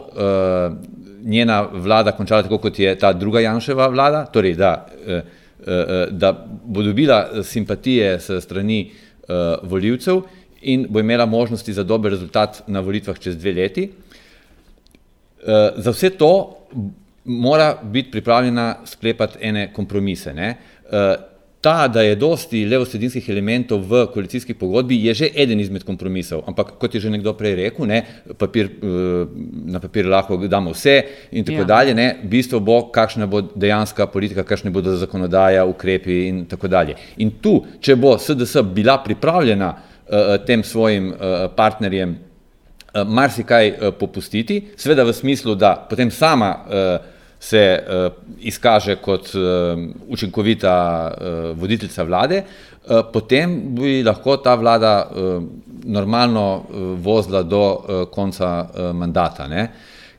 njena 1.26 1.62
vlada 1.72 2.12
končala 2.12 2.44
tako, 2.44 2.58
kot 2.58 2.80
je 2.80 2.96
ta 3.00 3.14
druga 3.14 3.40
Janševa 3.40 3.88
vlada, 3.88 4.26
torej 4.26 4.56
da, 4.56 4.88
uh, 4.88 5.14
uh, 5.14 5.74
da 6.12 6.32
bo 6.66 6.84
dobila 6.84 7.44
simpatije 7.44 8.20
s 8.20 8.44
strani 8.44 8.92
uh, 8.92 9.70
voljivcev 9.70 10.22
in 10.62 10.88
bo 10.90 11.00
imela 11.00 11.26
možnosti 11.26 11.74
za 11.74 11.84
dober 11.84 12.12
rezultat 12.12 12.64
na 12.68 12.80
volitvah 12.80 13.20
čez 13.20 13.38
dve 13.38 13.54
leti. 13.54 13.90
Uh, 13.90 15.52
za 15.78 15.92
vse 15.92 16.10
to 16.10 16.58
mora 17.26 17.78
biti 17.84 18.12
pripravljena 18.12 18.76
sklepati 18.86 19.38
ene 19.42 19.74
kompromise. 19.74 20.34
Ne? 20.34 20.56
Uh, 20.86 21.35
Ta, 21.66 21.88
da 21.90 22.04
je 22.06 22.14
dosti 22.16 22.60
levosredinskih 22.70 23.26
elementov 23.34 23.80
v 23.90 24.04
koalicijski 24.14 24.54
pogodbi, 24.54 25.00
je 25.08 25.14
že 25.14 25.30
eden 25.34 25.60
izmed 25.60 25.82
kompromisov. 25.84 26.44
Ampak, 26.46 26.76
kot 26.78 26.94
je 26.94 27.00
že 27.02 27.10
nekdo 27.10 27.34
prej 27.34 27.56
rekel, 27.58 27.88
ne, 27.90 28.04
papir, 28.38 28.70
na 29.66 29.82
papir 29.82 30.06
lahko 30.06 30.38
damo 30.46 30.76
vse 30.76 31.02
in 31.32 31.46
tako 31.46 31.64
Ja. 31.64 31.66
dalje. 31.66 31.96
Ne, 31.96 32.06
bistvo 32.24 32.60
bo, 32.60 32.92
kakšna 32.94 33.26
bo 33.26 33.42
dejanska 33.42 34.06
politika, 34.08 34.44
kakšne 34.44 34.70
bodo 34.70 34.94
zakonodaja, 34.96 35.66
ukrepi 35.66 36.28
in 36.28 36.46
tako 36.46 36.68
dalje. 36.68 36.96
In 37.18 37.32
tu, 37.42 37.66
če 37.82 37.96
bo 37.96 38.14
SDS 38.18 38.62
bila 38.62 39.00
pripravljena 39.04 39.74
uh, 39.74 40.46
tem 40.46 40.64
svojim 40.64 41.10
uh, 41.10 41.18
partnerjem 41.56 42.14
uh, 42.14 43.02
marsikaj 43.08 43.70
uh, 43.72 43.94
popustiti, 44.00 44.62
seveda 44.78 45.04
v 45.04 45.14
smislu, 45.14 45.56
da 45.56 45.74
potem 45.90 46.12
sama 46.12 46.54
uh, 46.62 47.15
se 47.46 47.62
uh, 47.78 48.14
izkaže 48.40 48.96
kot 48.96 49.30
uh, 49.36 49.42
učinkovita 50.08 50.76
uh, 51.08 51.60
voditeljica 51.60 52.04
vlade, 52.04 52.42
uh, 52.42 53.04
potem 53.14 53.54
bi 53.76 54.00
lahko 54.04 54.38
ta 54.42 54.56
vlada 54.56 54.94
uh, 55.06 55.44
normalno 55.86 56.46
uh, 56.56 56.88
vozila 57.02 57.44
do 57.44 57.62
uh, 57.62 58.08
konca 58.12 58.50
uh, 58.64 58.90
mandata. 58.98 59.48
Ne? 59.48 59.68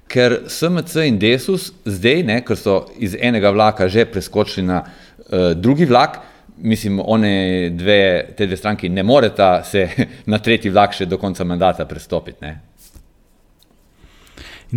Ker 0.07 0.45
SMC 0.47 1.09
in 1.09 1.19
Desus 1.19 1.73
zdaj, 1.85 2.23
ne, 2.23 2.39
ker 2.47 2.59
so 2.59 2.85
iz 3.03 3.17
enega 3.19 3.51
vlaka 3.51 3.89
že 3.91 4.07
preskočili 4.07 4.67
na 4.67 4.85
uh, 4.85 5.51
drugi 5.59 5.85
vlak, 5.85 6.21
mislim, 6.57 7.03
one 7.05 7.71
dve, 7.75 8.35
te 8.37 8.47
dve 8.47 8.57
stranki 8.57 8.89
ne 8.89 9.03
moreta 9.03 9.65
se 9.65 9.89
na 10.31 10.39
tretji 10.39 10.71
vlak 10.71 10.95
še 10.95 11.11
do 11.11 11.19
konca 11.19 11.45
mandata 11.45 11.89
prestopiti. 11.91 12.39
Ne? 12.47 12.76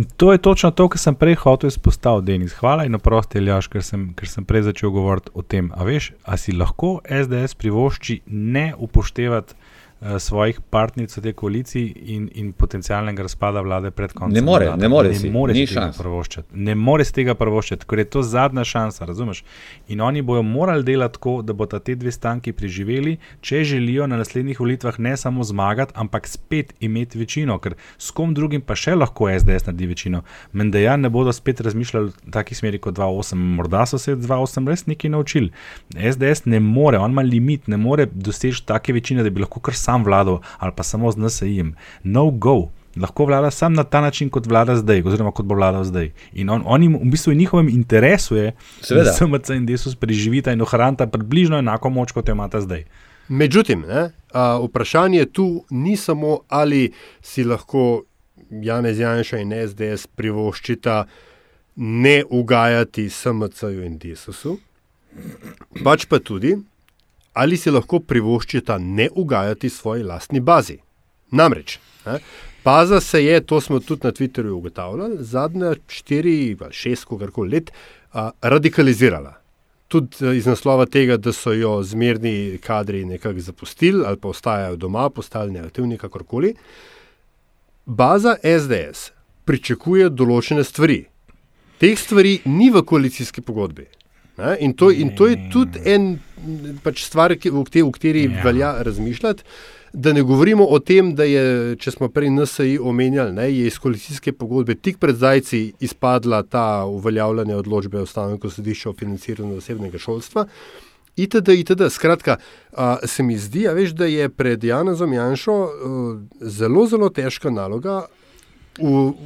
In 0.00 0.06
to 0.16 0.32
je 0.32 0.38
točno 0.38 0.70
to, 0.70 0.86
kar 0.88 0.98
sem 0.98 1.14
prej 1.14 1.34
hotel 1.42 1.68
izpostaviti, 1.68 2.32
Denis. 2.32 2.54
Hvala 2.56 2.86
in 2.88 2.96
oprosti, 2.96 3.36
Eljaš, 3.38 3.66
ker 3.68 3.82
sem, 3.84 4.06
ker 4.16 4.28
sem 4.32 4.46
prej 4.48 4.62
začel 4.70 4.88
govoriti 4.94 5.28
o 5.36 5.42
tem. 5.44 5.68
A 5.76 5.84
veš, 5.84 6.06
a 6.24 6.38
si 6.40 6.54
lahko 6.56 7.02
SDS 7.04 7.52
privošči 7.60 8.16
ne 8.26 8.70
upoštevati 8.78 9.58
svojih 10.00 10.60
partneric 10.70 11.16
v 11.16 11.22
tej 11.22 11.32
koaliciji 11.36 11.92
in, 12.14 12.28
in 12.34 12.52
potencialnega 12.52 13.22
razpada 13.22 13.60
vlade 13.60 13.90
pred 13.90 14.12
koncem? 14.12 14.34
Ne 14.34 14.40
more, 14.40 14.70
ne 14.76 14.88
more 14.88 15.08
ne 15.08 15.14
si, 15.14 15.30
more 15.30 15.52
ni 15.52 15.66
si 15.66 15.74
tega 15.74 15.80
šans. 15.90 15.98
privoščiti. 16.00 16.46
Ne 16.56 16.74
more 16.74 17.04
si 17.04 17.12
tega 17.14 17.34
privoščiti, 17.36 17.84
ker 17.88 18.00
je 18.00 18.06
to 18.16 18.22
zadnja 18.24 18.64
šansa, 18.64 19.04
razumeš? 19.04 19.42
In 19.92 20.00
oni 20.00 20.22
bojo 20.22 20.42
morali 20.42 20.84
delati 20.84 21.18
tako, 21.18 21.42
da 21.42 21.52
bodo 21.52 21.78
te 21.78 21.94
dve 22.00 22.12
stanki 22.12 22.52
preživeli, 22.56 23.18
če 23.44 23.60
želijo 23.74 24.06
na 24.08 24.16
naslednjih 24.16 24.60
volitvah 24.60 25.00
ne 25.00 25.16
samo 25.20 25.44
zmagati, 25.44 25.92
ampak 25.96 26.28
spet 26.28 26.72
imeti 26.80 27.20
večino, 27.20 27.58
ker 27.58 27.76
s 27.98 28.10
kom 28.16 28.32
drugim 28.34 28.64
pa 28.64 28.74
še 28.78 28.96
lahko 28.96 29.28
SDS 29.28 29.68
naredi 29.68 29.90
večino. 29.90 30.22
Mendeja 30.52 30.96
ne 30.96 31.12
bodo 31.12 31.32
spet 31.36 31.60
razmišljali 31.60 32.14
v 32.14 32.32
taki 32.32 32.56
smeri 32.56 32.80
kot 32.80 32.96
2.8, 32.96 33.36
morda 33.60 33.84
so 33.86 34.00
se 34.00 34.16
2.8 34.16 34.68
res 34.68 34.86
nekaj 34.88 35.12
naučili. 35.12 35.52
SDS 35.92 36.46
ne 36.48 36.60
more, 36.60 36.98
on 36.98 37.12
ima 37.12 37.22
limit, 37.26 37.68
ne 37.68 37.76
more 37.76 38.08
doseči 38.08 38.64
take 38.66 38.96
večine, 38.96 39.22
da 39.26 39.30
bi 39.30 39.44
lahko 39.44 39.60
kar 39.60 39.76
sam 39.76 39.89
vladal 39.98 40.40
ali 40.58 40.72
pa 40.76 40.82
samo 40.82 41.10
z 41.10 41.16
NSA-jem. 41.16 41.74
No 42.04 42.30
go. 42.30 42.70
Lahko 42.96 43.24
vlada 43.24 43.50
sam 43.50 43.72
na 43.72 43.84
ta 43.84 44.00
način, 44.00 44.30
kot 44.30 44.46
vlada 44.46 44.74
zdaj, 44.76 45.02
oziroma 45.06 45.30
kot 45.30 45.46
bo 45.46 45.54
vladal 45.54 45.84
zdaj. 45.84 46.10
In 46.32 46.50
on, 46.50 46.62
oni, 46.66 46.88
v 46.88 47.10
bistvu, 47.10 47.30
v 47.30 47.36
njihovem 47.36 47.68
interesu 47.68 48.36
je, 48.36 48.52
Seveda. 48.82 49.04
da 49.04 49.12
SMC 49.12 49.54
in 49.54 49.66
Desus 49.66 49.94
preživita 49.94 50.52
in 50.52 50.62
ohranita 50.62 51.06
približno 51.06 51.58
enako 51.58 51.90
moč, 51.90 52.12
kot 52.12 52.28
jo 52.28 52.34
imata 52.34 52.60
zdaj. 52.60 52.84
Međutim, 53.28 53.84
ne, 53.88 54.10
a, 54.32 54.58
vprašanje 54.64 55.24
tu 55.24 55.64
ni 55.70 55.96
samo, 55.96 56.40
ali 56.48 56.92
si 57.22 57.44
lahko 57.44 58.02
Janez 58.50 58.98
Janša 58.98 59.38
in 59.38 59.54
SDS 59.68 60.06
privoščita 60.06 61.04
ne 61.76 62.24
ugajati 62.30 63.10
SMC-ju 63.10 63.84
in 63.86 63.98
Desusu, 63.98 64.58
pač 65.84 66.04
pa 66.10 66.18
tudi, 66.18 66.56
ali 67.32 67.56
si 67.56 67.70
lahko 67.70 68.00
privoščita 68.00 68.78
ne 68.78 69.08
ugajati 69.14 69.70
svoji 69.70 70.02
lastni 70.02 70.40
bazi. 70.40 70.78
Namreč, 71.30 71.78
ne, 72.06 72.18
baza 72.64 73.00
se 73.00 73.24
je, 73.24 73.40
to 73.40 73.60
smo 73.60 73.80
tudi 73.80 74.00
na 74.04 74.12
Twitterju 74.12 74.50
ugotavljali, 74.50 75.16
zadnja 75.20 75.74
štiri, 75.88 76.56
šest, 76.70 77.04
kogarkoli 77.04 77.50
let, 77.50 77.70
a, 78.12 78.30
radikalizirala. 78.42 79.36
Tudi 79.88 80.36
iz 80.36 80.46
naslova 80.46 80.86
tega, 80.86 81.16
da 81.16 81.32
so 81.32 81.52
jo 81.52 81.82
zmerni 81.82 82.58
kadri 82.62 83.04
nekako 83.04 83.40
zapustili 83.40 84.04
ali 84.06 84.16
pa 84.16 84.28
ostajajo 84.28 84.76
doma, 84.76 85.10
postali 85.10 85.52
neaktivni, 85.52 85.98
kakorkoli. 85.98 86.54
Baza 87.86 88.36
SDS 88.42 89.10
pričakuje 89.44 90.10
določene 90.10 90.64
stvari. 90.64 91.04
Teh 91.80 91.98
stvari 91.98 92.38
ni 92.44 92.70
v 92.70 92.84
koalicijski 92.86 93.42
pogodbi. 93.42 93.86
Ne? 94.38 94.56
In 94.60 94.74
to, 94.78 94.90
in 94.90 95.14
to 95.16 95.26
je 95.26 95.38
tudi 95.52 95.80
en 95.84 96.12
pač 96.84 97.04
stvar, 97.04 97.34
ki, 97.36 97.50
v, 97.50 97.64
te, 97.70 97.82
v 97.82 97.92
kateri 97.94 98.24
Ja. 98.28 98.42
velja 98.44 98.72
razmišljati. 98.82 99.42
Da 99.92 100.12
ne 100.12 100.22
govorimo 100.22 100.64
o 100.70 100.78
tem, 100.78 101.14
da 101.18 101.24
je, 101.26 101.76
če 101.82 101.90
smo 101.90 102.08
prej 102.08 102.30
NSI 102.30 102.78
omenjali, 102.78 103.32
ne, 103.34 103.48
je 103.50 103.66
iz 103.66 103.78
koalicijske 103.82 104.32
pogodbe 104.32 104.76
tik 104.78 105.00
pred 105.02 105.16
zdajci 105.18 105.72
izpadla 105.82 106.42
ta 106.42 106.84
uveljavljanje 106.86 107.56
odločbe 107.56 108.02
Ustavnega 108.02 108.50
sodišča 108.50 108.90
o 108.90 108.94
financiranju 108.94 109.58
zasebnega 109.58 109.98
šolstva. 109.98 110.46
Itd., 111.16 111.56
itd. 111.58 111.90
Skratka, 111.90 112.36
a, 112.72 112.98
se 113.02 113.22
mi 113.26 113.34
zdi, 113.38 113.66
a 113.68 113.74
veš, 113.74 113.96
da 113.98 114.06
je 114.06 114.28
pred 114.28 114.64
Janezom 114.64 115.12
Janšo 115.12 115.56
a, 115.58 115.68
zelo, 116.40 116.86
zelo 116.86 117.10
težka 117.10 117.50
naloga 117.50 118.04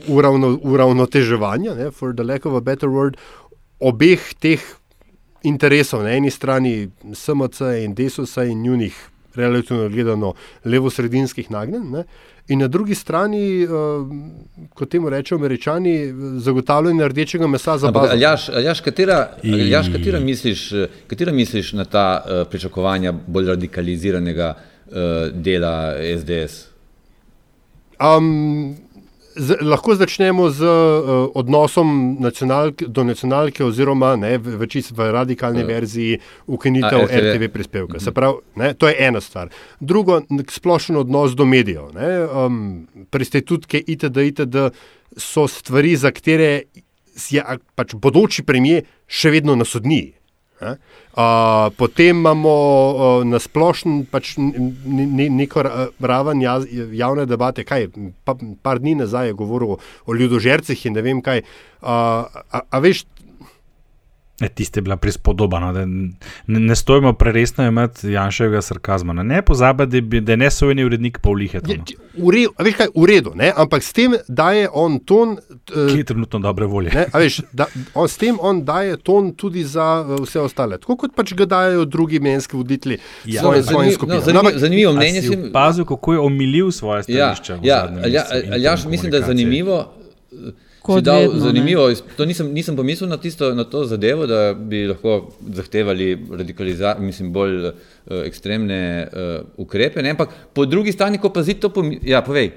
uravno, 0.08 0.58
uravnoteževanja, 0.62 1.74
ne, 1.74 1.90
for 1.90 2.14
the 2.14 2.24
lack 2.24 2.46
of 2.46 2.54
a 2.54 2.60
better 2.60 2.88
word, 2.88 3.20
obeh 3.80 4.32
teh 4.40 4.64
interesov, 5.44 6.02
na 6.02 6.14
eni 6.16 6.30
strani 6.30 6.88
SMC 7.14 7.60
in 7.84 7.94
Desusa 7.94 8.44
in 8.44 8.62
njunih, 8.62 8.94
relativno 9.34 9.88
gledano, 9.88 10.34
levo-sredinskih 10.64 11.50
nagnjen, 11.50 11.90
ne, 11.90 12.04
in 12.48 12.58
na 12.58 12.68
drugi 12.68 12.94
strani, 12.94 13.64
uh, 13.64 14.06
kot 14.74 14.90
temu 14.90 15.08
rečejo 15.10 15.38
američani, 15.38 16.12
zagotavljanje 16.38 17.08
rdečega 17.08 17.46
mesa 17.46 17.78
za 17.78 17.90
bazo. 17.90 18.12
Aljaš, 18.12 18.48
Aljaš, 18.48 18.80
katera, 18.80 19.28
Aljaš, 19.44 19.88
katera, 19.92 20.20
misliš, 20.20 20.72
eh, 20.72 20.86
katera 21.06 21.32
misliš 21.32 21.72
na 21.72 21.84
ta 21.84 22.24
uh, 22.24 22.46
pričakovanja 22.50 23.12
bolj 23.26 23.46
radikaliziranega 23.46 24.54
uh, 24.54 24.94
dela 25.32 25.94
SDS? 26.20 26.66
Um, 28.00 28.76
z, 29.36 29.56
lahko 29.60 29.94
začnemo 29.94 30.50
z 30.50 30.62
uh, 30.62 31.30
odnosom 31.34 32.16
nacionalk, 32.20 32.86
do 32.86 33.04
nacionalke, 33.04 33.64
oziroma 33.64 34.14
ne, 34.16 34.38
v, 34.38 34.56
v, 34.60 34.68
čist, 34.70 34.94
v 34.94 35.10
radikalni 35.12 35.62
Eh, 35.62 35.66
verziji 35.66 36.18
ukinitev 36.46 37.06
RTV. 37.06 37.34
RTV 37.34 37.52
prispevka. 37.52 38.00
Se 38.00 38.12
pravi, 38.12 38.42
ne, 38.56 38.74
to 38.74 38.88
je 38.88 38.96
ena 38.98 39.20
stvar. 39.20 39.50
Drugo, 39.80 40.22
splošen 40.50 40.96
odnos 40.96 41.34
do 41.34 41.44
medijev. 41.44 41.90
Ne, 41.94 42.10
um, 42.26 42.86
Prestitutke 43.10 43.78
itd. 43.86 44.16
itd. 44.16 44.56
so 45.16 45.46
stvari, 45.48 45.96
za 45.96 46.10
katere 46.10 46.62
je 47.30 47.42
pač 47.74 47.94
bodoči 47.94 48.42
premijer 48.42 48.82
še 49.06 49.30
vedno 49.30 49.54
na 49.54 49.64
sodniji. 49.64 50.12
Ne? 50.60 50.76
Uh, 51.14 51.70
potem 51.76 52.16
imamo 52.16 52.50
uh, 52.50 53.24
na 53.26 53.38
splošno 53.42 54.04
pač 54.10 54.36
n- 54.38 54.54
n- 54.86 55.30
neko 55.36 55.62
ra- 55.66 55.88
raven 56.00 56.42
javne 56.94 57.26
debate, 57.26 57.64
kaj 57.66 57.88
pa, 58.24 58.36
par 58.62 58.78
dni 58.78 58.94
nazaj 59.02 59.32
je 59.32 59.38
govoril 59.38 59.74
o, 59.74 59.78
o 60.06 60.14
ljudožercih 60.14 60.86
in 60.86 60.94
ne 60.94 61.02
vem 61.02 61.22
kaj. 61.22 61.42
Uh, 61.82 62.30
a, 62.54 62.62
a 62.70 62.78
veš, 62.78 63.02
E, 64.36 64.48
tiste 64.48 64.78
je 64.78 64.82
bila 64.82 64.96
prispodoba, 64.96 65.60
no, 65.60 65.72
da 65.72 65.84
ne, 65.84 66.10
ne 66.46 66.74
stojimo 66.74 67.12
preresno 67.12 67.66
imeti 67.66 68.08
Janševega 68.08 68.62
sarkazma. 68.62 69.12
No. 69.12 69.22
Ne 69.24 69.42
pozabi, 69.42 69.86
da, 69.86 70.00
bi- 70.02 70.20
da 70.20 70.32
je 70.32 70.36
nesoveni 70.38 70.84
urednik 70.84 71.18
Pavlihe. 71.18 71.60
No. 71.60 71.84
a 72.50 72.62
veš 72.62 72.74
kaj, 72.74 72.86
v 72.92 73.04
redu, 73.04 73.30
ne? 73.34 73.52
ampak 73.56 73.78
s 73.80 73.92
tem 73.92 74.14
daje 74.28 74.68
on 74.72 74.98
ton. 75.00 75.36
Ki 75.64 75.72
Uh, 75.76 75.94
je 75.94 76.04
trenutno 76.04 76.38
dobre 76.40 76.66
volje. 76.66 76.90
Ne, 76.90 77.06
a 77.08 77.18
veš, 77.18 77.40
da, 77.52 77.66
on, 77.94 78.08
s 78.08 78.16
tem 78.16 78.36
on 78.40 78.64
daje 78.64 78.96
ton 78.98 79.32
tudi 79.32 79.62
za 79.64 79.86
uh, 80.00 80.18
vse 80.20 80.40
ostale, 80.40 80.78
tako 80.78 80.96
kot 80.96 81.14
pač 81.14 81.32
ga 81.32 81.44
dajo 81.46 81.84
drugi 81.86 82.18
menjski 82.20 82.56
voditelji 82.56 82.98
Ja, 83.24 83.40
svoje, 83.40 83.62
zanimiv- 83.62 83.94
skupine. 83.94 84.16
no, 84.16 84.22
zanimivo- 84.22 84.40
Ampak- 84.42 84.58
zanimivo 84.58 84.92
mnenje 84.92 85.22
si 85.22 85.28
si- 85.28 85.38
opazil, 85.44 85.84
kako 85.86 86.12
je 86.12 86.18
omilil 86.20 86.70
svoje 86.72 86.98
Ja, 86.98 87.02
stališče. 87.34 87.52
ja, 87.62 87.86
mesecu 87.86 88.06
interni 88.26 88.52
Aljaš, 88.52 88.84
mislim, 88.86 89.10
da 89.10 89.16
je 89.16 89.22
zanimivo. 89.24 89.94
Kot 90.84 91.00
dal 91.00 91.22
vedno, 91.22 91.38
ne. 91.38 91.40
zanimivo, 91.40 91.86
to 92.16 92.26
nisem, 92.28 92.50
nisem 92.52 92.76
pomislil 92.76 93.08
na, 93.08 93.16
tisto, 93.16 93.54
na 93.56 93.64
to 93.64 93.86
zadevo, 93.88 94.26
da 94.28 94.52
bi 94.52 94.82
lahko 94.90 95.30
zahtevali 95.56 96.10
mislim, 97.00 97.32
bolj 97.32 97.70
uh, 97.70 97.72
ekstremne 98.26 98.80
uh, 99.08 99.46
ukrepe. 99.56 100.02
Ne? 100.04 100.12
Ampak 100.12 100.34
po 100.52 100.66
drugi 100.68 100.92
strani, 100.92 101.18
ko 101.18 101.32
pa 101.32 101.42
zid 101.42 101.64
to 101.64 101.72
pomi... 101.72 101.96
Ja, 102.04 102.20
povej. 102.20 102.52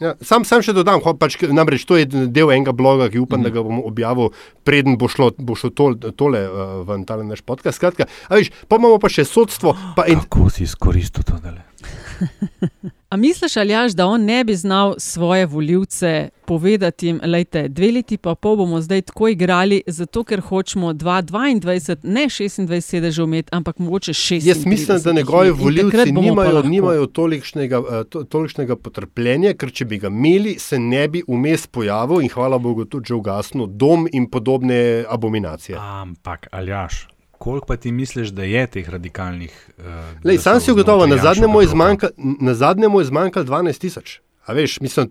Ja, 0.00 0.14
sam, 0.24 0.44
sam 0.48 0.64
še 0.64 0.72
dodam, 0.76 1.00
ho, 1.04 1.12
pač, 1.16 1.36
namreč 1.52 1.84
to 1.88 1.96
je 2.00 2.08
del 2.08 2.50
enega 2.52 2.72
bloga, 2.76 3.10
ki 3.12 3.20
upam, 3.20 3.40
mm 3.40 3.46
-hmm. 3.46 3.52
da 3.52 3.60
ga 3.60 3.68
bom 3.68 3.84
objavil, 3.84 4.32
preden 4.64 4.96
bo 4.96 5.08
šlo, 5.08 5.30
bo 5.38 5.54
šlo 5.54 5.70
tol, 5.70 5.96
tole 6.16 6.40
uh, 6.48 6.84
v 6.88 7.04
ta 7.04 7.16
naš 7.16 7.40
podcast. 7.40 7.76
Skratka, 7.76 8.08
a 8.28 8.36
veš, 8.36 8.50
pa 8.68 8.76
imamo 8.76 8.98
pa 8.98 9.08
še 9.08 9.24
sodstvo. 9.24 9.76
Pa 9.96 10.04
in, 10.08 10.20
Kako 10.20 10.50
si 10.50 10.64
izkoristil 10.64 11.22
to? 11.22 11.36
A 13.16 13.18
misliš, 13.18 13.56
Aljaš, 13.56 13.92
da 13.92 14.06
on 14.06 14.24
ne 14.24 14.44
bi 14.44 14.54
znal 14.54 14.94
svoje 14.98 15.46
voljivce 15.46 16.28
povedati 16.46 17.06
jim, 17.06 17.20
da 17.52 17.68
dve 17.68 17.92
leti 17.92 18.16
pa 18.16 18.34
pol 18.34 18.56
bomo 18.56 18.80
zdaj 18.80 19.02
tako 19.02 19.28
igrali, 19.28 19.82
zato 19.86 20.24
ker 20.24 20.40
hočemo 20.40 20.92
2022, 20.92 21.96
ne 22.02 22.26
26 22.26 22.80
sedežev 22.80 23.24
imeti, 23.24 23.48
ampak 23.52 23.78
mogoče 23.78 24.12
6. 24.12 24.48
jaz 24.48 24.66
mislim, 24.66 24.98
da 25.04 25.12
njegovi 25.12 25.50
volivci 25.50 26.12
nimajo, 26.12 26.62
nimajo 26.62 27.06
tolikšnega, 27.06 27.80
uh, 27.80 27.86
to, 28.08 28.24
tolikšnega 28.24 28.76
potrpljenja, 28.76 29.54
ker 29.54 29.72
če 29.72 29.84
bi 29.84 29.98
ga 29.98 30.12
imeli, 30.12 30.58
se 30.58 30.78
ne 30.78 31.08
bi 31.08 31.24
vmes 31.28 31.66
pojavil 31.66 32.20
in 32.20 32.28
hvala 32.28 32.58
Bogu 32.58 32.84
tudi 32.84 33.06
že 33.08 33.14
ugasnil 33.14 33.66
dom 33.66 34.08
in 34.12 34.30
podobne 34.30 35.04
abominacije. 35.08 35.78
Ampak, 35.80 36.48
Aljaš, 36.52 37.06
koliko 37.38 37.66
pa 37.66 37.76
ti 37.76 37.92
misliš, 37.92 38.28
da 38.28 38.44
je 38.44 38.66
teh 38.66 38.88
radikalnih? 38.88 39.70
Uh, 39.78 39.84
Lej, 40.24 40.38
sam 40.38 40.60
si 40.60 40.72
ugotovil, 40.72 41.08
na 41.08 41.16
zadnje 41.16 41.46
mu 41.46 41.60
je 41.60 41.68
zmanjkalo 41.68 42.12
zmanjka, 42.54 43.04
zmanjkal 43.04 43.44
12 43.44 43.80
tisoč. 43.80 44.20
Veš, 44.48 44.80
mislim, 44.80 45.08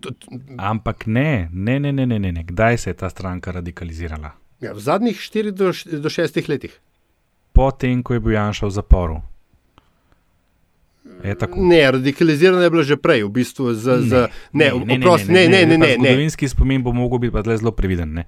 Ampak 0.58 1.06
ne, 1.06 1.48
ne, 1.52 1.80
ne, 1.80 1.92
ne, 1.92 2.06
ne, 2.06 2.18
ne, 2.18 2.32
ne. 2.32 2.44
Kdaj 2.44 2.78
se 2.78 2.90
je 2.90 2.94
ta 2.94 3.10
stranka 3.10 3.52
radikalizirala? 3.52 4.30
ja, 4.60 4.72
v 4.72 4.80
zadnjih 4.80 5.16
4 5.16 5.50
do, 5.50 5.72
do 6.00 6.08
6 6.08 6.48
letih. 6.48 6.72
Potem, 7.52 8.02
ko 8.02 8.16
je 8.16 8.20
bil 8.20 8.36
Janša 8.36 8.68
v 8.68 8.72
zaporu. 8.72 9.18
Tako. 11.38 11.62
Ne, 11.64 11.80
radikalizirano 11.90 12.60
je 12.62 12.70
bilo 12.70 12.82
že 12.84 12.96
prej, 13.00 13.24
v 13.24 13.30
bistvu. 13.32 13.72
Z, 13.72 13.84
z, 14.04 14.12
ne, 14.52 14.68
ne, 14.74 14.98
oprosti, 15.00 15.32
ne, 15.32 15.48
ne, 15.48 15.64
ne. 15.64 15.78
ne, 15.78 15.96
ne. 15.96 15.96
Zgodovinski 15.96 16.48
spomin 16.48 16.82
bo 16.84 16.92
mogel 16.92 17.18
biti 17.18 17.56
zelo 17.56 17.72
previden. 17.72 18.20
Ne. 18.20 18.24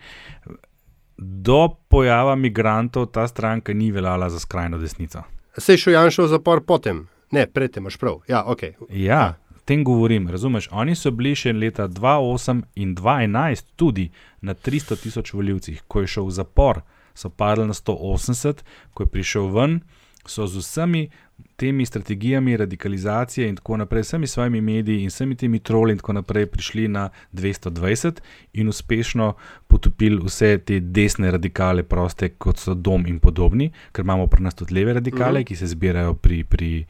Do 1.19 1.69
pojava 1.89 2.37
migrantov 2.37 3.07
ta 3.07 3.29
stranka 3.29 3.75
ni 3.75 3.91
veljala 3.93 4.31
za 4.31 4.39
skrajno 4.39 4.79
desnico. 4.79 5.23
Se 5.59 5.73
je 5.73 5.79
šel 5.79 5.93
Janša 5.93 6.23
v 6.23 6.29
zapor 6.29 6.63
potem. 6.65 7.09
Ne, 7.31 7.47
predtem 7.47 7.83
imaš 7.83 7.97
prav. 7.97 8.21
Ja, 8.29 8.45
okay. 8.47 8.73
Ja, 8.91 9.35
o 9.57 9.59
tem 9.65 9.85
govorim, 9.85 10.29
razumeš? 10.29 10.69
Oni 10.71 10.95
so 10.95 11.11
bili 11.11 11.35
še 11.35 11.53
leta 11.53 11.89
2008 11.89 12.63
in 12.75 12.95
2011 12.97 13.67
tudi 13.77 14.11
na 14.41 14.55
300 14.55 14.97
tisoč 15.03 15.33
voljivcih. 15.35 15.83
Ko 15.89 16.01
je 16.01 16.07
šel 16.15 16.31
v 16.31 16.37
zapor, 16.39 16.81
so 17.15 17.29
padli 17.29 17.67
na 17.67 17.75
180, 17.75 18.63
ko 18.95 19.03
je 19.03 19.11
prišel 19.11 19.51
ven, 19.51 19.81
so 20.27 20.47
z 20.47 20.63
vsemi 20.63 21.09
temi 21.57 21.87
strategijami 21.87 22.57
radikalizacije 22.57 23.49
in 23.49 23.57
tako 23.57 23.77
naprej, 23.77 24.03
vsemi 24.03 24.27
svojimi 24.27 24.61
mediji 24.61 25.03
in 25.03 25.09
vsemi 25.09 25.35
temi 25.35 25.59
troli 25.59 25.93
in 25.93 25.99
tako 25.99 26.13
naprej 26.13 26.47
prišli 26.47 26.89
na 26.89 27.09
220 27.33 28.21
in 28.53 28.69
uspešno 28.69 29.35
potopili 29.67 30.21
vse 30.25 30.59
te 30.59 30.81
desne 30.81 31.31
radikale, 31.31 31.83
proste 31.83 32.29
kot 32.29 32.59
so 32.59 32.75
dom 32.75 33.07
in 33.07 33.19
podobni, 33.19 33.71
ker 33.93 34.05
imamo 34.05 34.27
pri 34.27 34.43
nas 34.43 34.55
tudi 34.55 34.75
leve 34.75 34.93
radikale, 34.93 35.41
Mhm. 35.41 35.45
ki 35.45 35.57
se 35.57 35.67
zbirajo 35.67 36.15
pri. 36.15 36.45
pri 36.45 36.87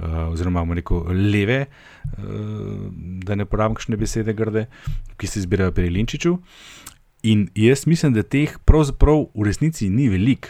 Uh, 0.00 0.32
oziroma, 0.32 0.60
bomo 0.60 0.74
rekel, 0.74 1.02
leve, 1.12 1.66
uh, 2.18 2.24
da 3.24 3.34
ne 3.34 3.44
porabim 3.44 3.74
kakšne 3.74 3.96
besede 3.96 4.32
grde, 4.32 4.66
ki 5.16 5.26
se 5.26 5.40
zbirajo 5.40 5.72
pri 5.72 5.90
Linčiču. 5.90 6.38
In 7.22 7.48
jaz 7.54 7.86
mislim, 7.86 8.12
da 8.12 8.22
teh 8.22 8.58
pravzaprav 8.64 9.26
v 9.34 9.44
resnici 9.44 9.90
ni 9.90 10.08
veliko. 10.08 10.48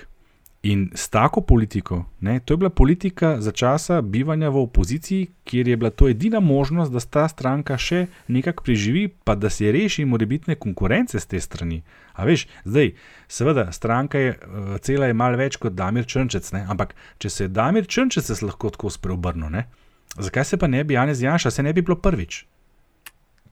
In 0.63 0.91
s 0.95 1.09
tako 1.09 1.41
politiko, 1.41 2.05
ne, 2.21 2.41
to 2.41 2.53
je 2.53 2.59
bila 2.59 2.71
politika 2.71 3.41
za 3.41 3.53
časa 3.53 4.03
bivanja 4.03 4.49
v 4.49 4.59
opoziciji, 4.61 5.31
kjer 5.45 5.69
je 5.69 5.77
bila 5.77 5.91
to 5.91 6.09
edina 6.09 6.41
možnost, 6.41 6.93
da 6.93 7.01
ta 7.01 7.29
stranka 7.29 7.79
še 7.81 8.07
nekako 8.29 8.65
preživi, 8.65 9.07
pa 9.09 9.35
da 9.35 9.49
se 9.51 9.73
reši 9.73 10.05
morebitne 10.05 10.55
konkurence 10.61 11.21
z 11.21 11.27
te 11.27 11.41
strani. 11.41 11.81
A 12.13 12.29
veš, 12.29 12.45
zdaj, 12.65 12.93
seveda, 13.29 13.73
stranka 13.73 14.19
je 14.19 14.37
uh, 14.37 14.77
cela 14.85 15.09
je 15.09 15.17
malo 15.17 15.41
več 15.41 15.57
kot 15.57 15.73
Damir 15.73 16.05
Črnčec, 16.05 16.53
ne, 16.53 16.67
ampak 16.69 16.93
če 17.19 17.31
se 17.31 17.45
je 17.45 17.55
Damir 17.57 17.89
Črnčec 17.89 18.29
lahko 18.45 18.69
tako 18.77 18.93
spreobrnil, 18.93 19.63
zakaj 20.19 20.45
se 20.45 20.61
pa 20.61 20.69
ne 20.69 20.85
bi 20.85 20.95
Janez 20.95 21.23
Janša, 21.25 21.51
se 21.51 21.63
ne 21.63 21.73
bi 21.73 21.81
bilo 21.81 21.97
prvič? 21.97 22.45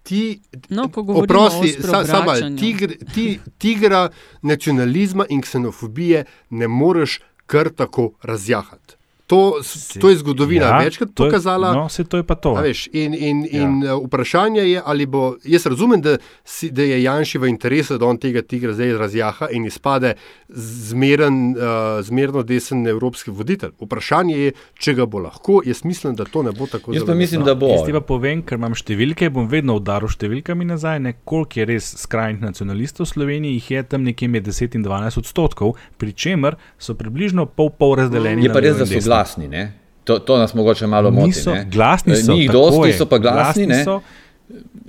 Ti, 0.03 0.41
No, 0.69 0.89
ko 0.89 1.03
govorimo 1.03 1.25
oprosti, 1.25 1.77
o 1.79 1.83
sa, 1.83 2.05
sama, 2.05 2.05
spreobračanju. 2.05 2.59
tigr, 2.59 2.93
ti, 3.15 3.41
tigra 3.59 4.09
nacionalizma 4.43 5.27
in 5.29 5.41
ksenofobije 5.41 6.25
ne 6.51 6.69
moreš 6.69 7.21
kar 7.47 7.69
tako 7.69 8.11
razjahati. 8.23 8.98
To, 9.29 9.61
to 10.01 10.09
je 10.09 10.17
zgodovina 10.17 10.67
Ja, 10.67 10.79
večkrat 10.81 11.11
to 11.13 11.25
je- 11.25 11.31
pokazala. 11.31 11.73
no, 11.75 11.89
saj 11.89 12.05
to 12.05 12.17
je 12.17 12.25
pa 12.25 12.35
to. 12.35 12.55
Veš, 12.57 12.89
in 12.93 13.13
in, 13.15 13.45
in 13.53 13.83
ja. 13.85 13.97
vprašanje 13.97 14.63
je, 14.63 14.81
ali 14.83 15.05
bo. 15.07 15.37
Jaz 15.45 15.67
razumem, 15.67 16.01
da, 16.01 16.17
si, 16.45 16.71
da 16.71 16.83
je 16.83 17.03
Janši 17.03 17.39
v 17.39 17.49
interesu, 17.49 17.99
da 17.99 18.07
on 18.07 18.17
tega 18.17 18.41
tigra 18.43 18.73
zdaj 18.73 18.97
razjaha 18.97 19.51
in 19.53 19.67
izpade 19.67 20.15
zmeren, 20.49 21.51
uh, 21.51 21.61
zmerno 22.03 22.43
desen 22.43 22.87
evropski 22.87 23.31
voditelj. 23.31 23.71
Vprašanje 23.81 24.39
je, 24.39 24.53
če 24.75 24.95
ga 24.95 25.07
bo 25.07 25.19
lahko. 25.19 25.61
Jaz 25.67 25.85
mislim, 25.85 26.15
da 26.17 26.25
to 26.25 26.43
ne 26.43 26.53
bo 26.53 26.67
tako 26.67 26.95
Jaz 26.95 27.05
pa 27.07 27.15
mislim, 27.15 27.45
da 27.45 27.55
bo. 27.55 27.69
Jaz 27.69 27.85
ti 27.87 27.93
pa 27.93 28.01
povem, 28.01 28.43
ker 28.43 28.57
imam 28.59 28.75
številke, 28.75 29.29
bom 29.31 29.49
vedno 29.49 29.77
udaril 29.77 30.09
številkami 30.09 30.65
nazaj, 30.65 31.01
ne, 31.01 31.13
koliko 31.25 31.61
je 31.61 31.69
res 31.69 31.91
skrajnih 32.01 32.41
nacionalistov 32.41 33.05
v 33.07 33.13
Sloveniji, 33.13 33.59
jih 33.61 33.71
je 33.71 33.83
tam 33.93 34.09
nekje 34.09 34.29
med 34.29 34.49
10 34.49 34.79
in 34.79 34.85
12 34.87 35.21
odstotkov, 35.21 35.77
pri 36.01 36.13
čemer 36.17 36.57
so 36.79 36.97
približno 36.97 37.45
pol 37.47 37.71
pol 37.71 37.97
razdeljeni. 38.01 38.49
Je 38.49 38.53
pa 38.53 38.65
res, 38.65 38.77
da 38.79 38.87
so 38.87 38.95
desno. 38.95 39.18
Glasni. 39.19 39.49
Ne? 39.49 39.73
To, 40.05 40.19
to 40.19 40.39
nas 40.39 40.55
mogoče 40.55 40.87
malo 40.87 41.11
moti. 41.11 41.27
Niso, 41.27 41.55
ne. 41.55 41.67
glasni 41.73 42.13
Eh, 42.13 42.23
so, 42.23 42.33
Ni 42.33 42.43
jih 42.43 42.51
dosti, 42.51 42.93
so 42.93 43.07
pa 43.07 43.19
glasni. 43.19 43.67
glasni 43.67 43.85
so. 43.85 44.01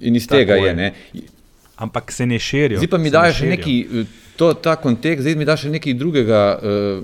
In 0.02 0.16
iz 0.16 0.28
tega 0.28 0.54
je. 0.54 0.68
je. 0.68 0.76
Ne. 0.76 0.94
Ampak 1.76 2.12
se 2.12 2.26
ne 2.26 2.40
širijo. 2.40 2.80
Zdaj 2.80 2.90
pa 2.90 2.98
mi 2.98 3.10
širijo. 3.10 3.50
neki, 3.50 3.88
eh, 3.94 4.06
to, 4.38 4.54
ta 4.54 4.76
kontekst, 4.76 5.22
zdaj 5.22 5.36
mi 5.36 5.46
da 5.46 5.58
še 5.58 5.70
nekaj 5.70 5.94
drugega 5.94 6.42
uh, 6.56 7.04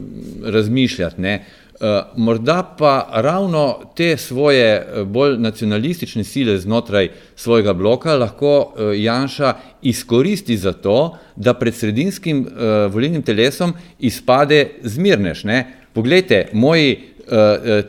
razmišljati. 0.54 1.22
Ne. 1.22 1.44
Uh, 1.76 2.16
morda 2.16 2.62
pa 2.80 3.08
ravno 3.20 3.92
te 3.96 4.14
svoje 4.18 5.04
bolj 5.12 5.36
nacionalistične 5.44 6.24
sile 6.24 6.56
znotraj 6.58 7.10
svojega 7.36 7.74
bloka 7.74 8.16
lahko 8.16 8.54
uh, 8.56 8.94
Janša 8.96 9.54
izkoristi 9.82 10.56
za 10.58 10.72
to, 10.74 11.18
da 11.36 11.54
pred 11.54 11.76
sredinskim 11.76 12.46
uh, 12.46 12.94
volilnim 12.94 13.24
telesom 13.28 13.74
izpade 14.00 14.70
zmirneš. 14.84 15.44
Ne. 15.44 15.60
Poglejte, 15.94 16.48
moji 16.54 17.15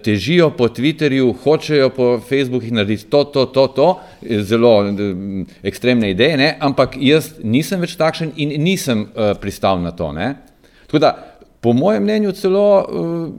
težijo 0.03 0.51
po 0.51 0.68
Twitterju, 0.68 1.34
hočejo 1.45 1.91
po 1.91 2.20
Facebookih 2.20 2.72
narediti 2.72 3.11
to, 3.11 3.24
to, 3.24 3.47
to, 3.47 3.66
to, 3.66 4.01
eh, 4.22 4.43
zelo 4.43 4.89
eh, 4.89 5.45
ekstremne 5.62 6.11
ideje, 6.11 6.37
ne? 6.37 6.57
ampak 6.61 6.97
jaz 7.01 7.34
nisem 7.43 7.80
več 7.80 7.97
takšen 7.97 8.32
in 8.37 8.57
nisem 8.62 9.07
pristal 9.41 9.80
na 9.82 9.93
to. 9.93 10.12
Da, 10.99 11.12
po 11.61 11.72
mojem 11.72 12.03
mnenju, 12.03 12.32
celo 12.32 12.66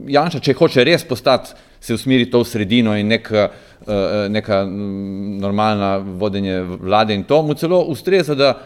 Janša, 0.06 0.40
če 0.40 0.54
hoče 0.54 0.84
res 0.84 1.04
postati, 1.04 1.54
se 1.80 1.94
usmeri 1.94 2.26
to 2.30 2.42
v 2.42 2.46
sredino 2.46 2.94
in 2.98 3.06
neka, 3.08 3.44
uh, 3.86 4.26
neka 4.28 4.64
mm, 4.66 5.36
normalna 5.38 5.96
vodenje 5.98 6.60
vlade 6.62 7.14
in 7.14 7.22
to, 7.24 7.42
mu 7.42 7.54
celo 7.54 7.84
ustreza, 7.90 8.34
da 8.34 8.56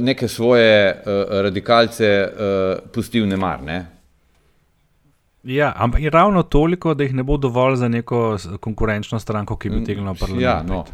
neke 0.00 0.28
svoje 0.32 0.94
radikalce 1.44 2.08
pusti 2.92 3.20
v 3.20 3.26
nemar. 3.28 3.60
Ne? 3.62 3.95
Ja, 5.46 5.72
ampak 5.76 6.00
je 6.02 6.10
ravno 6.10 6.42
toliko, 6.42 6.94
da 6.94 7.04
jih 7.04 7.14
ne 7.14 7.22
bo 7.22 7.36
dovolj 7.36 7.76
za 7.76 7.88
neko 7.88 8.36
konkurenčno 8.60 9.18
stranko, 9.18 9.56
ki 9.56 9.70
bi 9.70 9.84
tegnila 9.84 10.14
parlament. 10.14 10.42
Ja, 10.42 10.62
no. 10.62 10.84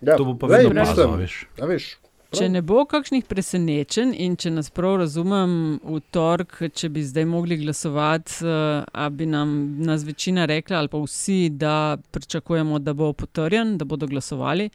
Ja, 0.00 0.16
To 0.16 0.24
bo 0.24 0.34
pa 0.38 0.46
vedno 0.46 0.84
pazil, 0.84 1.14
veš. 1.16 1.36
a 1.60 1.68
veš, 1.70 1.84
prav. 2.02 2.40
Če 2.40 2.48
ne 2.50 2.60
bo 2.66 2.82
kakšnih 2.90 3.24
presenečenj 3.30 4.10
in 4.20 4.34
če 4.36 4.50
nas 4.50 4.72
prav 4.74 4.98
razumem, 5.04 5.54
v 5.86 6.00
torek, 6.12 6.58
če 6.74 6.90
bi 6.92 7.04
zdaj 7.06 7.28
mogli 7.30 7.60
glasovati, 7.62 8.40
eh, 8.42 8.82
a 8.90 9.06
bi 9.10 9.30
nam 9.30 9.54
nas 9.86 10.04
večina 10.04 10.48
rekla, 10.50 10.82
ali 10.82 10.90
pa 10.90 10.98
vsi, 10.98 11.48
da 11.48 11.96
pričakujemo, 12.10 12.82
da 12.82 12.92
bo 12.92 13.12
potrjen, 13.12 13.78
da 13.78 13.84
bodo 13.84 14.10
glasovali 14.10 14.68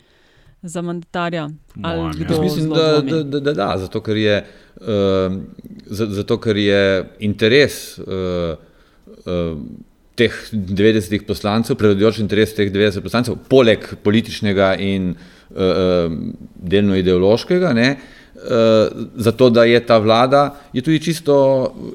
za 0.62 0.82
mandatarja. 0.82 1.49
Ali 1.82 2.01
Mojem, 2.01 2.20
ja. 2.20 2.26
kdo 2.26 2.34
Jaz 2.34 2.43
mislim, 2.43 2.70
da, 2.70 3.01
da, 3.01 3.24
da, 3.24 3.39
da, 3.39 3.53
da 3.53 3.78
zato, 3.78 4.01
ker 4.01 4.18
je, 4.18 4.45
uh, 4.82 4.88
zato, 5.89 6.38
ker 6.38 6.57
je 6.57 6.82
interes 7.20 7.97
uh, 7.99 8.05
uh, 9.26 9.60
teh 10.20 10.36
90 10.51 11.26
poslancev, 11.28 11.78
prevladujoč 11.80 12.20
interes 12.20 12.53
teh 12.55 12.72
90 12.72 13.05
poslancev, 13.05 13.39
poleg 13.49 13.88
političnega 14.03 14.74
in 14.84 15.14
uh, 15.16 16.12
delno 16.55 16.99
ideološkega, 16.99 17.74
ne, 17.74 17.89
uh, 17.95 19.07
zato, 19.16 19.49
da 19.49 19.64
je 19.64 19.80
ta 19.86 19.97
vlada, 19.97 20.43
je 20.74 20.84
tudi 20.84 20.99
čisto 20.99 21.39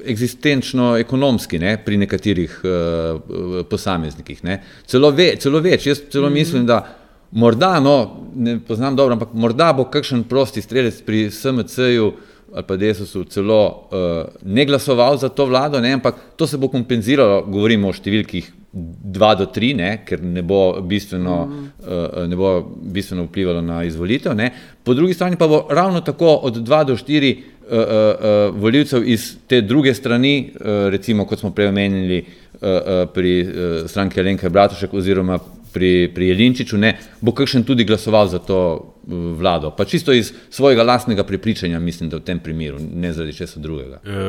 eksistenčno-ekonomski 0.05 1.61
ne, 1.61 1.77
pri 1.85 2.01
nekaterih 2.01 2.59
uh, 2.65 3.63
posameznikih. 3.69 4.43
Ne. 4.43 4.61
Celo, 4.89 5.13
ve, 5.13 5.35
celo 5.37 5.61
več, 5.61 5.85
jaz 5.91 6.07
celo 6.09 6.29
mm. 6.29 6.33
mislim, 6.33 6.65
da 6.65 7.04
Morda, 7.35 7.79
no, 7.79 8.23
ne 8.35 8.59
poznam 8.59 8.95
dobro, 8.95 9.13
ampak 9.13 9.33
morda 9.33 9.73
bo 9.75 9.83
kakšen 9.91 10.23
prosti 10.23 10.61
strelec 10.63 11.01
pri 11.03 11.27
SMC-ju 11.31 12.13
ali 12.55 12.63
pa 12.63 12.77
DSS-u 12.79 13.23
celo 13.23 13.63
uh, 13.67 14.27
ne 14.43 14.65
glasoval 14.65 15.17
za 15.17 15.29
to 15.29 15.45
vlado, 15.45 15.81
ne, 15.81 15.91
ampak 15.93 16.15
to 16.35 16.47
se 16.47 16.57
bo 16.57 16.69
kompenziralo, 16.71 17.41
govorimo 17.51 17.89
o 17.91 17.95
številkih 17.95 18.47
2 18.71 19.31
do 19.39 19.47
3, 19.51 19.71
ne, 19.75 19.89
ker 20.07 20.23
ne 20.23 20.43
bo, 20.43 20.77
bistveno, 20.79 21.35
mm. 21.49 21.65
uh, 21.83 22.21
ne 22.31 22.39
bo 22.39 22.53
bistveno 22.95 23.25
vplivalo 23.27 23.59
na 23.65 23.81
izvolitev. 23.83 24.35
Ne. 24.39 24.49
Po 24.83 24.95
drugi 24.95 25.17
strani 25.17 25.35
pa 25.35 25.49
bo 25.51 25.65
ravno 25.67 25.99
tako 26.07 26.37
od 26.47 26.61
2 26.63 26.79
do 26.87 26.95
4 26.95 27.33
uh, 27.35 27.43
uh, 27.65 27.75
uh, 27.75 28.61
voljivcev 28.63 29.03
iz 29.03 29.27
te 29.47 29.59
druge 29.61 29.93
strani, 29.93 30.53
uh, 30.55 30.87
recimo 30.95 31.27
kot 31.27 31.43
smo 31.43 31.51
prej 31.51 31.73
omenili 31.73 32.21
uh, 32.23 32.29
uh, 32.61 33.03
pri 33.11 33.35
uh, 33.43 33.51
stranki 33.91 34.23
Alenke 34.23 34.49
Bratušek 34.49 34.93
oziroma 34.93 35.39
pri, 35.75 35.91
pri 36.15 36.31
Jelinčiču, 36.31 36.79
ne, 36.79 36.93
bo 37.21 37.35
kakšen 37.35 37.67
tudi 37.67 37.83
glasoval 37.83 38.31
za 38.31 38.39
to 38.39 38.59
uh, 38.79 39.13
vlado. 39.35 39.73
Pa 39.75 39.83
čisto 39.85 40.15
iz 40.15 40.31
svojega 40.49 40.83
lastnega 40.87 41.27
prepričanja, 41.27 41.79
mislim, 41.79 42.09
da 42.09 42.21
v 42.21 42.27
tem 42.31 42.39
primeru, 42.39 42.79
ne 42.79 43.11
zaradi 43.13 43.35
česa 43.35 43.59
drugega. 43.59 43.99
E, 44.03 44.19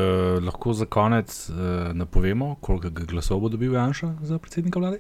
lahko 0.42 0.74
za 0.74 0.86
konec 0.90 1.30
e, 1.48 1.52
napovemo, 1.94 2.56
koliko 2.60 2.90
glasov 3.06 3.40
bo 3.40 3.48
dobil 3.48 3.74
Janša 3.78 4.16
za 4.26 4.38
predsednika 4.42 4.82
vlade? 4.82 4.98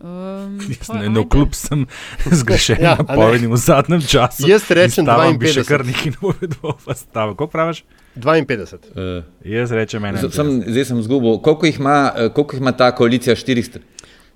Um, 0.00 0.58
ne, 1.00 1.08
no, 1.10 1.24
kljub 1.28 1.54
sem 1.58 1.86
zgrešen 2.40 2.76
Ja, 2.82 2.94
napovedim 3.00 3.50
v 3.50 3.58
zadnjem 3.58 4.02
času. 4.06 4.46
Jaz 4.46 4.70
rečem 4.70 5.02
In 5.02 5.08
stavam 5.10 5.38
bi 5.42 5.50
še 5.50 5.64
52. 5.66 5.66
kar 5.66 5.82
nekaj 5.86 6.12
napovedal, 6.14 6.76
pa 6.84 6.94
stavim. 6.94 7.34
Kako 7.34 7.50
praviš? 7.50 7.82
52. 8.14 8.94
Uh, 8.94 9.26
Jaz 9.42 9.74
rečem 9.74 10.04
ena. 10.04 10.22
sem, 10.30 10.52
zdaj 10.62 10.86
sem 10.92 11.02
zgubil, 11.02 11.40
koliko 11.42 11.66
jih 11.66 11.80
ima, 11.82 11.98
eh, 12.14 12.30
koliko 12.34 12.56
jih 12.56 12.62
ima 12.62 12.72
ta 12.72 12.92
koalicija? 12.94 13.34
400? 13.34 13.82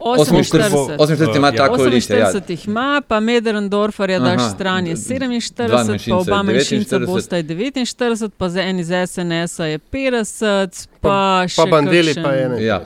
48. 0.05 0.97
48 0.99 1.37
ima 1.37 1.53
ta 1.53 1.69
koalicija. 1.69 2.19
Ja. 2.19 2.27
48 2.27 2.51
jih 2.51 2.69
ima, 2.69 3.03
pa 3.09 3.21
Mederendorfer 3.21 4.11
je 4.11 4.19
daš 4.21 4.51
stran 4.55 4.87
je 4.87 4.95
dva 4.95 5.03
47, 5.19 5.85
manjšinca 5.87 6.11
pa 6.11 6.17
oba 6.17 6.43
manjšinca 6.43 6.99
49. 6.99 7.07
bosta 7.07 7.37
je 7.37 7.43
49, 7.45 8.31
pa 8.39 8.49
za 8.49 8.63
en 8.63 8.81
iz 8.81 8.91
SNS-a 9.07 9.65
je 9.65 9.79
50, 9.81 10.89
pa, 11.01 11.45
še 11.49 11.57
Pa 11.57 11.67
bandeli 11.67 12.15
kakšen- 12.15 12.23
pa 12.23 12.31
je 12.31 12.67
Ja. 12.67 12.81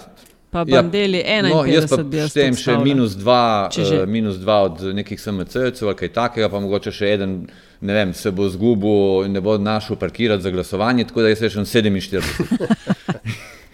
Pa 0.50 0.64
bandeli 0.64 1.22
No, 1.42 1.64
jaz 1.64 1.84
pa 1.86 1.96
51 1.96 2.28
štejem 2.28 2.54
še 2.56 2.78
minus 2.78 3.12
dva, 3.12 3.68
uh, 3.68 4.06
minus 4.06 4.36
dva 4.36 4.62
od 4.62 4.80
nekih 4.94 5.20
SMC-jev 5.20 5.82
ali 5.82 5.94
kaj 5.94 6.08
takega, 6.08 6.48
pa 6.48 6.60
mogoče 6.60 6.92
še 6.92 7.12
eden, 7.12 7.46
ne 7.80 7.92
vem, 7.92 8.14
se 8.14 8.30
bo 8.30 8.48
zgubil 8.48 9.26
in 9.26 9.32
ne 9.32 9.40
bo 9.40 9.58
našel 9.58 9.96
parkirati 9.96 10.42
za 10.42 10.50
glasovanje, 10.50 11.04
tako 11.04 11.22
da 11.22 11.28
jaz 11.28 11.42
rečem 11.42 11.64
47. 11.64 12.22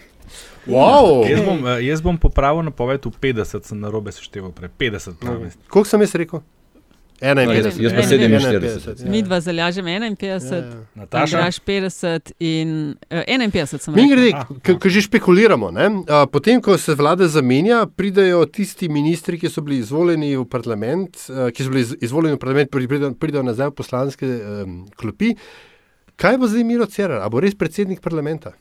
Wow. 0.65 1.25
Jaz 1.25 1.41
bom, 1.41 1.67
eh, 1.67 1.81
jaz 1.83 2.01
bom 2.01 2.17
popravil 2.17 2.63
napoved 2.63 3.01
v 3.01 3.11
50, 3.11 3.63
sem 3.63 3.77
na 3.77 3.89
robe 3.89 4.11
seštevil 4.11 4.51
prej. 4.51 4.69
50 4.71 5.15
pravim. 5.15 5.51
Koliko 5.67 5.87
sem 5.87 6.01
jaz 6.01 6.15
rekel? 6.15 6.39
51. 7.21 7.79
Jaz 7.79 7.93
pa 7.93 8.01
47. 8.01 9.07
Mi 9.07 9.21
dva 9.21 9.39
zalažemo 9.39 9.87
51, 9.87 10.27
Ja, 10.51 10.63
Nataša? 10.95 11.37
Andraž 11.37 11.59
50 11.59 12.31
in 12.41 12.71
uh, 13.07 13.23
51 13.23 13.79
sem 13.79 13.93
Mi 13.93 14.09
grede, 14.09 14.31
ko 14.75 14.89
že 14.89 15.01
špekuliramo, 15.01 15.71
ne, 15.71 16.03
a, 16.05 16.25
potem, 16.25 16.59
ko 16.59 16.75
se 16.75 16.91
vlada 16.91 17.23
zamenja, 17.25 17.85
pridejo 17.87 18.43
tisti 18.45 18.89
ministri, 18.89 19.39
ki 19.39 19.47
so 19.47 19.61
bili 19.61 19.77
izvoljeni 19.77 20.35
v 20.35 20.43
parlament, 20.45 21.15
a, 21.29 21.47
ki 21.47 21.63
so 21.63 21.69
bili 21.69 21.81
iz- 21.81 21.95
izvoljeni 22.01 22.35
v 22.35 22.39
parlament, 22.39 22.67
pri- 22.67 22.87
pridejo, 22.87 23.13
pridejo 23.13 23.43
nazaj 23.45 23.67
v 23.67 23.73
poslanske 23.73 24.25
um, 24.25 24.75
klopi. 24.93 25.35
Kaj 26.15 26.37
bo 26.37 26.45
zdaj 26.45 26.63
Miro 26.65 26.85
Cerar? 26.87 27.21
A 27.21 27.29
bo 27.29 27.39
res 27.39 27.55
predsednik 27.55 28.01
parlamenta? 28.01 28.51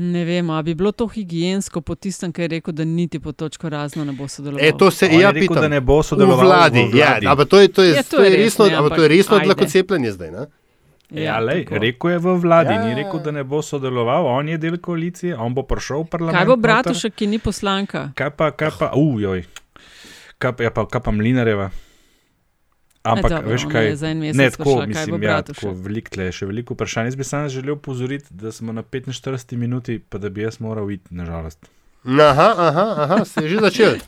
Ne 0.00 0.24
vem, 0.24 0.50
ali 0.50 0.62
bi 0.62 0.74
bilo 0.74 0.92
to 0.92 1.06
higijensko 1.06 1.80
po 1.80 1.94
tistem, 1.94 2.30
ki 2.32 2.42
je 2.42 2.48
rekel, 2.48 2.72
da 2.72 2.84
niti 2.84 3.18
po 3.18 3.32
točko 3.32 3.68
razno 3.68 4.04
ne 4.04 4.12
bo 4.12 4.28
sodeloval. 4.28 4.62
E, 4.62 4.72
to 4.78 4.90
se 4.90 5.06
je 5.06 5.20
ja 5.20 5.30
rekel, 5.30 5.56
da 5.56 5.68
ne 5.68 5.80
bo 5.80 5.96
v 5.98 6.04
sodeloval 6.04 6.46
vladi. 6.46 6.84
v 6.84 6.92
vladi. 6.92 7.24
Ja, 7.24 7.32
ampak 7.32 7.48
to 7.48 7.58
je, 7.58 7.68
to 7.68 7.82
je, 7.82 7.94
Ja, 7.94 8.02
to 8.02 8.22
je 8.22 8.30
resno, 8.36 8.66
ne, 8.66 8.74
ampak 8.74 8.94
to 8.94 9.02
je 9.02 9.08
resno 9.08 9.36
ajde. 9.36 9.44
dlakocepljenje 9.44 10.12
zdaj. 10.12 10.30
Ne? 10.30 10.44
Ja, 11.10 11.38
lej, 11.40 11.64
tako. 11.64 11.78
rekel 11.78 12.10
je 12.10 12.18
v 12.18 12.36
vladi, 12.36 12.68
Ja, 12.68 12.74
ja, 12.74 12.84
ni 12.84 12.90
ja, 12.90 12.96
rekel, 12.96 13.18
ja. 13.18 13.24
da 13.24 13.30
ne 13.32 13.44
bo 13.44 13.62
sodeloval, 13.62 14.26
on 14.28 14.48
je 14.48 14.58
del 14.58 14.78
koalicije, 14.78 15.34
on 15.36 15.54
bo 15.54 15.62
prišel 15.62 15.98
v 15.98 16.06
parlament. 16.06 16.38
Kaj 16.38 16.46
bo 16.46 16.50
noter. 16.50 16.62
Bratušek, 16.62 17.14
ki 17.14 17.26
ni 17.26 17.38
poslanka? 17.38 18.12
Kaj 18.14 18.30
pa, 18.30 18.50
kaj 18.52 18.70
pa, 18.78 18.92
ujoj, 18.94 19.42
kaj 20.38 20.52
pa, 20.52 20.62
ja, 20.62 20.70
pa, 20.70 20.86
kaj 20.86 21.00
pa 21.00 21.10
Mlinareva? 21.10 21.70
Ampak, 23.12 23.30
dobro, 23.30 23.52
veš 23.52 23.64
ona 23.64 23.72
kaj, 23.72 23.88
za 23.96 24.10
en 24.10 24.18
mesec 24.24 24.38
ne, 24.38 24.50
tako, 24.50 24.64
prišla, 24.64 24.86
kaj 24.92 25.06
bo 25.06 25.18
mislim, 25.18 25.22
ja, 25.22 25.38
tako 25.42 25.72
veliko 25.86 26.14
tle, 26.14 26.28
je 26.28 26.36
še 26.38 26.48
veliko 26.50 26.76
vprašanj. 26.76 27.10
Jaz 27.12 27.16
bi 27.16 27.24
samo 27.24 27.48
želel 27.52 27.76
pozoriti, 27.76 28.26
da 28.30 28.52
smo 28.52 28.72
na 28.72 28.82
45 28.82 29.56
minuti, 29.56 29.98
pa 29.98 30.18
da 30.18 30.28
bi 30.28 30.44
jaz 30.44 30.60
moral 30.60 30.90
iti, 30.92 31.14
nažalost. 31.14 31.70
Aha, 32.04 32.50
aha, 32.68 32.86
aha, 33.04 33.24
se 33.24 33.44
je 33.46 33.54
že 33.56 33.64
začel. 33.68 33.98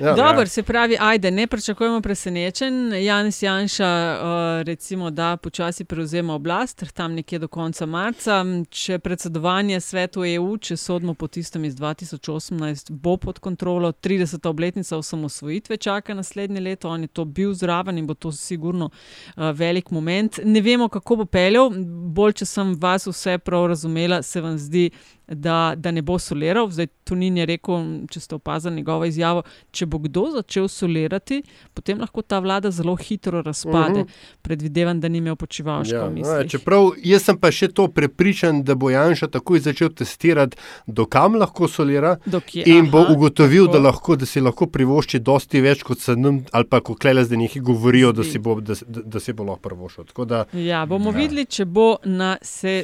Ja. 0.00 0.14
Dobro, 0.14 0.46
se 0.46 0.62
pravi, 0.62 0.96
ajde, 1.00 1.30
ne 1.30 1.46
pričakujemo 1.46 2.00
presenečen. 2.00 2.92
Janis 3.04 3.42
Janša, 3.42 4.18
uh, 4.20 4.66
recimo, 4.66 5.10
da 5.10 5.36
počasi 5.36 5.84
prevzema 5.84 6.34
oblast, 6.34 6.92
tam 6.92 7.14
nekje 7.14 7.38
do 7.38 7.48
konca 7.48 7.86
marca. 7.86 8.44
Če 8.70 8.98
predsedovanje 8.98 9.80
svetu 9.80 10.24
EU, 10.24 10.56
če 10.56 10.76
sodimo 10.76 11.14
po 11.14 11.28
tistem 11.28 11.64
iz 11.64 11.76
2018, 11.76 12.90
bo 12.90 13.16
pod 13.16 13.38
kontrolo, 13.38 13.92
30. 13.92 14.48
obletnica 14.48 14.96
osamosvojitve 14.96 15.76
čaka 15.76 16.14
naslednje 16.14 16.60
leto, 16.60 16.88
on 16.88 17.00
je 17.00 17.08
to 17.08 17.24
bil 17.24 17.52
zraven 17.54 17.98
in 17.98 18.06
bo 18.06 18.14
to 18.14 18.32
sigurno 18.32 18.90
uh, 18.90 19.50
velik 19.54 19.90
moment. 19.90 20.40
Ne 20.44 20.60
vemo, 20.60 20.88
kako 20.88 21.16
bo 21.16 21.24
peljal, 21.24 21.70
bolj 22.16 22.40
če 22.40 22.46
sem 22.46 22.74
vas 22.80 23.06
vse 23.06 23.38
prav 23.38 23.66
razumela, 23.66 24.22
se 24.22 24.40
vam 24.40 24.58
zdi 24.58 24.90
da, 25.30 25.74
da 25.76 25.90
ne 25.90 26.02
bo 26.02 26.18
soliral. 26.18 26.70
Zdaj, 26.70 26.86
Tunin 27.04 27.36
je 27.36 27.46
rekel, 27.46 27.86
če 28.10 28.20
ste 28.20 28.34
opazili 28.34 28.76
njegovo 28.76 29.04
izjavo, 29.04 29.42
če 29.70 29.86
bo 29.86 29.98
kdo 29.98 30.26
začel 30.34 30.68
solirati, 30.68 31.42
potem 31.74 32.00
lahko 32.00 32.22
ta 32.22 32.38
vlada 32.38 32.70
zelo 32.70 32.96
hitro 32.96 33.42
razpade. 33.42 34.00
Uh 34.00 34.06
mhm. 34.06 34.08
-huh. 34.08 34.38
Predvidevam, 34.42 35.00
da 35.00 35.08
ni 35.08 35.18
imel 35.18 35.36
počivalško 35.36 35.96
ja, 35.96 36.10
misli. 36.10 36.48
Čeprav 36.48 36.90
jaz 37.02 37.22
sem 37.22 37.38
pa 37.38 37.50
še 37.50 37.68
to 37.68 37.88
prepričan, 37.88 38.62
da 38.62 38.74
bo 38.74 38.90
Janša 38.90 39.28
takoj 39.28 39.58
začel 39.58 39.88
testirati, 39.88 40.56
dokam 40.86 41.34
lahko 41.34 41.68
solira 41.68 42.16
Dok 42.26 42.54
je, 42.56 42.64
in 42.66 42.80
aha, 42.80 42.90
bo 42.90 43.04
ugotovil, 43.14 43.66
tako. 43.66 43.78
da, 43.78 43.84
lahko, 43.84 44.16
da 44.16 44.26
si 44.26 44.40
lahko 44.40 44.66
privošči 44.66 45.18
dosti 45.18 45.60
več, 45.60 45.82
kot 45.82 46.00
se 46.00 46.16
nam 46.16 46.44
ali 46.52 46.64
pa 46.64 46.80
ko 46.80 46.94
klele 46.94 47.24
zdaj 47.24 47.38
neki 47.38 47.60
govorijo, 47.60 48.12
da 48.12 48.24
si 48.24 48.38
bo, 48.38 48.60
da, 48.60 48.74
da, 48.86 49.00
da 49.02 49.20
si 49.20 49.32
bo 49.32 49.44
lahko 49.44 49.68
privoščil. 49.68 50.04
Ja, 50.52 50.86
bomo 50.86 51.10
ja. 51.10 51.16
videli, 51.16 51.46
če 51.46 51.64
bo 51.64 51.96
na 52.04 52.36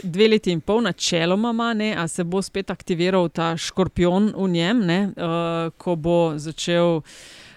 dve 0.03 0.29
leti 0.29 0.53
in 0.53 0.61
pol 0.61 0.83
načeloma, 0.83 1.73
ne, 1.75 1.95
a 1.97 2.09
se 2.09 2.25
bo 2.25 2.36
bo 2.37 2.45
spet 2.45 2.71
aktiviral 2.71 3.31
ta 3.33 3.55
škorpion 3.57 4.31
v 4.37 4.53
njem, 4.53 4.85
ne, 4.87 5.01
uh, 5.17 5.75
ko 5.81 5.97
bo 5.97 6.21
začel. 6.37 7.03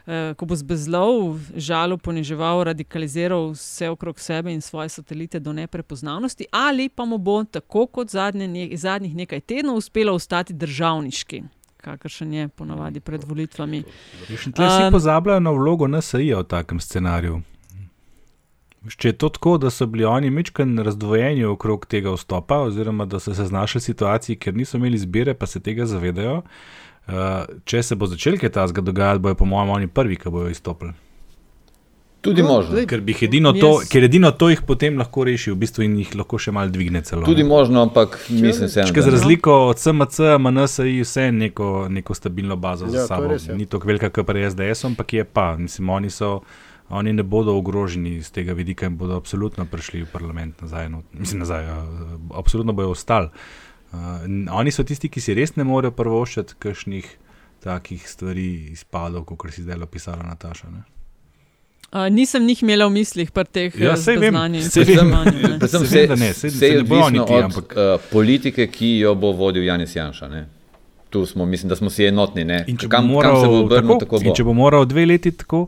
Eh, 0.10 0.34
ko 0.34 0.48
bo 0.50 0.56
zbezlov, 0.58 1.38
žalo 1.54 1.94
poniževal, 2.02 2.64
radikaliziral 2.66 3.52
vse 3.54 3.92
okrog 3.94 4.18
sebe 4.18 4.50
in 4.50 4.62
svoje 4.62 4.90
satelite 4.90 5.38
do 5.40 5.54
neprepoznavnosti, 5.54 6.48
ali 6.50 6.90
pa 6.90 7.06
mu 7.06 7.20
bo, 7.22 7.44
tako 7.44 7.86
kot 7.86 8.10
zadnje, 8.10 8.48
ne, 8.48 8.66
zadnjih 8.74 9.14
nekaj 9.16 9.40
tednov, 9.46 9.78
uspelo 9.78 10.16
ostati 10.18 10.54
državniški, 10.54 11.44
kakršen 11.78 12.34
je 12.34 12.48
ponavadi 12.48 13.00
pred 13.06 13.22
volitvami. 13.22 13.84
Še 14.34 14.50
tukaj 14.50 14.74
si 14.80 14.92
pozabljajo 14.98 15.46
na 15.46 15.54
vlogo 15.54 15.86
NSA 15.86 16.26
v 16.42 16.44
takem 16.58 16.82
scenariju. 16.82 17.44
Če 18.88 19.12
je 19.12 19.18
to 19.20 19.28
tako, 19.36 19.58
da 19.60 19.70
so 19.70 19.86
bili 19.92 20.06
oni 20.08 20.30
mečken 20.32 20.78
razdvojeni 20.80 21.44
okrog 21.46 21.84
tega 21.86 22.14
vstopa, 22.16 22.62
oziroma 22.70 23.06
da 23.06 23.20
so 23.20 23.34
se 23.36 23.46
znašli 23.46 23.80
v 23.80 23.84
situaciji, 23.84 24.40
ker 24.40 24.56
niso 24.56 24.80
imeli 24.80 24.96
izbire, 24.96 25.34
pa 25.36 25.50
se 25.52 25.60
tega 25.60 25.86
zavedajo, 25.86 26.38
uh, 26.40 27.14
če 27.68 27.84
se 27.84 28.00
bo 28.00 28.08
začel 28.08 28.40
kaj 28.40 28.56
tasga 28.56 28.82
dogajati, 28.82 29.20
bojo, 29.26 29.36
po 29.36 29.50
mojem, 29.50 29.76
oni 29.76 29.92
prvi, 29.92 30.16
ki 30.16 30.32
bojo 30.32 30.54
izstopili. 30.54 30.96
Tudi 32.22 32.44
no, 32.44 32.48
možno. 32.48 32.76
Ker, 32.88 33.04
edino 33.24 33.54
to, 33.56 33.68
yes. 33.80 33.88
ker 33.92 34.04
edino 34.04 34.32
to 34.36 34.50
jih 34.52 34.62
potem 34.68 34.98
lahko 35.00 35.24
reši, 35.24 35.54
v 35.54 35.60
bistvu 35.62 35.86
in 35.86 35.94
jih 36.02 36.16
lahko 36.20 36.40
še 36.40 36.52
malo 36.56 36.72
dvigne. 36.72 37.00
Celo, 37.08 37.24
Tudi 37.24 37.46
možno, 37.48 37.86
ampak 37.88 38.18
mislim, 38.28 38.68
da 38.68 38.88
se. 38.88 38.88
Za 38.92 39.12
razliko 39.12 39.56
od 39.70 39.80
CMC, 39.80 40.34
MNS 40.36 40.80
je 40.84 41.06
vse 41.06 41.30
neko, 41.32 41.88
neko 41.90 42.16
stabilno 42.16 42.60
bazo 42.60 42.90
ja, 42.90 42.92
za 42.92 43.06
sabo. 43.08 43.32
Res, 43.32 43.48
ja. 43.48 43.56
Ni 43.56 43.68
to 43.72 43.80
velika, 43.80 44.12
kot 44.12 44.36
je 44.36 44.52
SDS, 44.52 44.84
ampak 44.92 45.14
je 45.14 45.24
pa. 45.24 45.54
Mislim, 45.58 45.90
oni 45.96 46.12
so 46.12 46.42
oni 46.90 47.14
ne 47.14 47.24
bodo 47.24 47.58
ogroženi 47.58 48.24
z 48.24 48.32
tega 48.32 48.54
vidika 48.54 48.86
in 48.86 48.98
bodo 48.98 49.18
absolutno 49.18 49.66
prišli 49.66 50.04
v 50.04 50.12
parlament 50.12 50.62
nazaj. 50.62 50.90
No, 50.90 51.02
mislim, 51.14 51.40
nazaj, 51.40 51.66
uh, 51.66 51.78
absolutno 52.34 52.74
bojo 52.74 52.92
ostali. 52.92 53.30
Uh, 53.92 53.98
oni 54.52 54.72
so 54.72 54.84
tisti, 54.84 55.10
ki 55.10 55.22
si 55.22 55.34
res 55.34 55.56
ne 55.56 55.64
morejo 55.64 55.92
prvoščiti 55.92 56.54
kakšnih 56.60 57.18
takih 57.64 58.10
stvari 58.10 58.72
izpadov, 58.72 59.26
kot 59.26 59.54
si 59.54 59.66
zdaj 59.66 59.84
opisala 59.84 60.24
Nataša. 60.24 60.70
Ne? 60.72 60.84
Uh, 61.90 62.06
nisem 62.14 62.46
jih 62.50 62.62
imela 62.64 62.86
v 62.86 63.00
mislih, 63.00 63.32
pa 63.34 63.44
teh 63.44 63.74
ja, 63.74 63.96
znanj. 63.98 64.06
Se 64.06 64.20
vem, 64.22 64.34
da 64.34 64.48
ne, 64.48 64.62
se 64.62 64.86
vem, 64.86 64.94
da 66.86 67.10
ne. 67.10 67.22
Od 67.22 67.44
ampak... 67.44 67.74
uh, 67.74 68.10
politike, 68.12 68.68
ki 68.70 69.00
jo 69.00 69.16
bo 69.18 69.32
vodil 69.34 69.66
Janis 69.66 69.96
Janša. 69.96 70.30
Ne? 70.30 70.46
Tu 71.10 71.26
smo, 71.26 71.46
mislim, 71.46 71.70
da 71.70 71.76
smo 71.76 71.90
si 71.90 72.06
enotni. 72.06 72.46
Če, 72.78 72.90
kam, 72.90 73.10
moral, 73.10 73.34
kam 73.34 73.42
se 73.42 73.48
bo 73.48 73.64
obrnil, 73.64 73.98
tako, 73.98 74.06
tako 74.06 74.30
bo. 74.30 74.36
če 74.38 74.46
bo 74.46 74.54
moral 74.54 74.86
dve 74.86 75.08
leti 75.10 75.34
tako. 75.34 75.66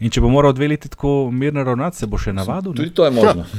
In 0.00 0.10
če 0.10 0.20
bo 0.20 0.30
moral 0.32 0.54
dve 0.56 0.68
leti 0.72 0.88
tako 0.90 1.30
mirno 1.30 1.62
ravnati, 1.64 1.96
se 1.96 2.06
bo 2.10 2.18
še 2.18 2.32
navadil. 2.34 2.74
Tudi 2.74 2.90
to 2.94 3.06
je 3.06 3.12
možno. 3.14 3.44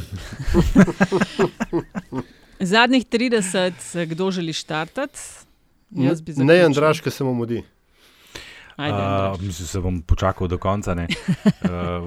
Zadnjih 2.60 3.06
30, 3.08 4.06
kdo 4.12 4.32
želi 4.32 4.54
štartati? 4.54 5.20
Ne, 5.92 6.60
Andraš, 6.66 7.00
ki 7.02 7.12
se 7.12 7.24
mu 7.24 7.34
mudi. 7.34 7.64
Uh, 8.76 9.40
mislim, 9.40 9.68
se 9.68 9.80
bom 9.80 10.02
počakal 10.02 10.48
do 10.52 10.58
konca. 10.60 10.92
Uh, 10.92 11.04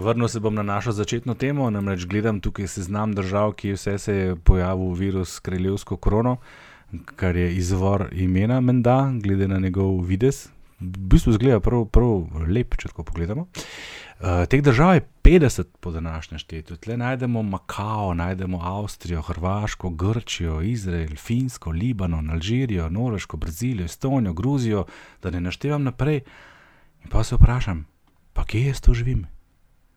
vrnil 0.04 0.28
se 0.28 0.40
bom 0.40 0.54
na 0.54 0.62
našo 0.62 0.92
začetno 0.92 1.34
temo. 1.34 1.70
Namreč 1.70 2.04
gledam 2.04 2.40
tukaj 2.44 2.68
seznam 2.68 3.14
držav, 3.16 3.54
ki 3.56 3.72
vse 3.72 3.98
se 3.98 4.14
je 4.14 4.36
pojavil 4.36 4.92
virus 4.92 5.38
kraljevsko 5.40 5.96
krono, 5.96 6.36
kar 7.16 7.36
je 7.36 7.54
izvor 7.56 8.08
imena 8.12 8.60
Menda, 8.60 9.12
glede 9.22 9.48
na 9.48 9.58
njegov 9.58 10.00
vides. 10.04 10.48
V 10.80 11.08
bistvu 11.08 11.32
zgleda 11.32 11.60
prav, 11.60 11.86
prav 11.88 12.28
lep, 12.48 12.76
če 12.76 12.92
tako 12.92 13.02
pogledamo. 13.08 13.48
Uh, 13.48 14.07
Uh, 14.18 14.48
teh 14.50 14.62
držav 14.62 14.94
je 14.94 15.08
50 15.22 15.64
po 15.80 15.90
današnjem 15.90 16.38
štetu. 16.38 16.76
Tukaj 16.76 16.96
najdemo 16.96 17.42
Makao, 17.42 18.14
najdemo 18.14 18.58
Avstrijo, 18.62 19.22
Hrvaško, 19.22 19.90
Grčijo, 19.90 20.60
Izrael, 20.62 21.16
Finsko, 21.16 21.70
Libanon, 21.70 22.30
Alžirijo, 22.30 22.88
Norveško, 22.88 23.36
Brazilijo, 23.36 23.84
Estonijo, 23.84 24.32
Gruzijo, 24.32 24.84
da 25.22 25.30
ne 25.30 25.40
naštevam 25.40 25.82
naprej. 25.82 26.20
In 27.04 27.10
pa 27.10 27.24
se 27.24 27.34
vprašam, 27.34 27.86
pa 28.32 28.44
kje 28.44 28.66
jaz 28.66 28.80
to 28.80 28.94
živim? 28.94 29.26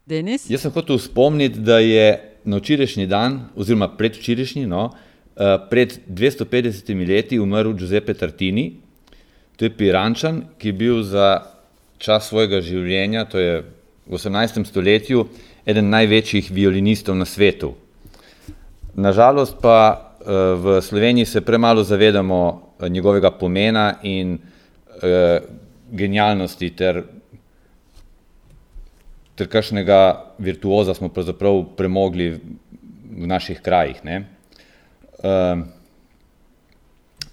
Denis? 0.05 0.49
Jaz 0.49 0.61
sem 0.61 0.71
hotel 0.71 0.97
spomniti, 0.97 1.59
da 1.59 1.79
je 1.79 2.37
na 2.45 2.57
včerajšnji 2.57 3.07
dan, 3.07 3.47
oziroma 3.55 3.89
predvčerajšnji, 3.97 4.67
no, 4.67 4.85
uh, 4.85 5.57
pred 5.69 5.99
250 6.07 7.07
leti 7.07 7.39
umrl 7.39 7.73
Giuseppe 7.73 8.13
Tartini. 8.13 8.73
To 9.57 9.65
je 9.65 9.77
Pirančan, 9.77 10.43
ki 10.57 10.67
je 10.67 10.73
bil 10.73 11.03
za 11.03 11.41
čas 11.97 12.29
svojega 12.29 12.61
življenja, 12.61 13.25
to 13.25 13.39
je 13.39 13.63
v 14.11 14.19
18. 14.19 14.65
stoletju 14.67 15.23
eden 15.65 15.87
največjih 15.89 16.51
violinistov 16.51 17.15
na 17.15 17.25
svetu. 17.25 17.71
Nažalost 18.99 19.55
pa 19.63 19.77
eh, 19.95 20.27
v 20.59 20.81
Sloveniji 20.83 21.25
se 21.25 21.41
premalo 21.41 21.83
zavedamo 21.83 22.39
eh, 22.79 22.89
njegovega 22.89 23.31
pomena 23.31 23.95
in 24.03 24.35
eh, 24.35 25.39
genialnosti 25.91 26.69
ter, 26.75 27.03
ter 29.35 29.47
kakšnega 29.47 29.99
virtuoza 30.43 30.93
smo 30.93 31.09
pravzaprav 31.09 31.63
premogli 31.77 32.33
v 33.11 33.27
naših 33.27 33.59
krajih. 33.61 34.03
Ne? 34.03 34.23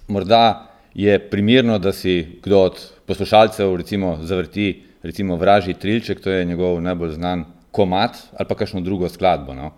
Morda 0.07 0.67
je 0.93 1.15
primirno, 1.29 1.79
da 1.79 1.93
si 1.93 2.39
kdo 2.43 2.59
od 2.59 2.75
poslušalcev 3.07 3.75
recimo 3.75 4.17
zavrti 4.21 4.88
recimo 5.03 5.35
Vražji 5.35 5.73
trilček, 5.73 6.21
to 6.21 6.31
je 6.31 6.45
njegov 6.45 6.81
najbolj 6.81 7.15
znan 7.15 7.45
komat 7.71 8.17
ali 8.37 8.47
pa 8.47 8.55
kakšno 8.55 8.81
drugo 8.81 9.09
skladbo. 9.09 9.53
No. 9.53 9.71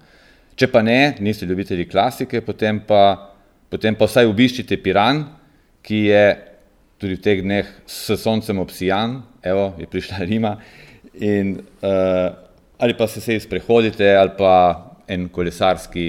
Če 0.56 0.68
pa 0.72 0.82
ne, 0.82 1.16
niste 1.20 1.46
ljubitelji 1.46 1.88
klasike, 1.90 2.42
potem 2.46 2.82
pa, 2.88 3.32
potem 3.70 3.96
pa 3.96 4.06
vsaj 4.06 4.30
obiščite 4.30 4.78
Piran, 4.84 5.24
ki 5.82 6.04
je 6.12 6.26
tudi 7.02 7.18
v 7.18 7.24
teh 7.24 7.42
dneh 7.42 7.70
s 7.90 8.18
soncem 8.22 8.60
obsijan, 8.62 9.22
evo, 9.42 9.72
je 9.80 9.88
prišla 9.90 10.22
Rima, 10.30 10.52
in, 11.18 11.56
uh, 11.82 12.30
ali 12.78 12.98
pa 12.98 13.08
se 13.08 13.22
se 13.22 13.40
izprehodite, 13.40 14.14
ali 14.16 14.36
pa 14.38 14.54
en 15.08 15.26
kolesarski, 15.30 16.06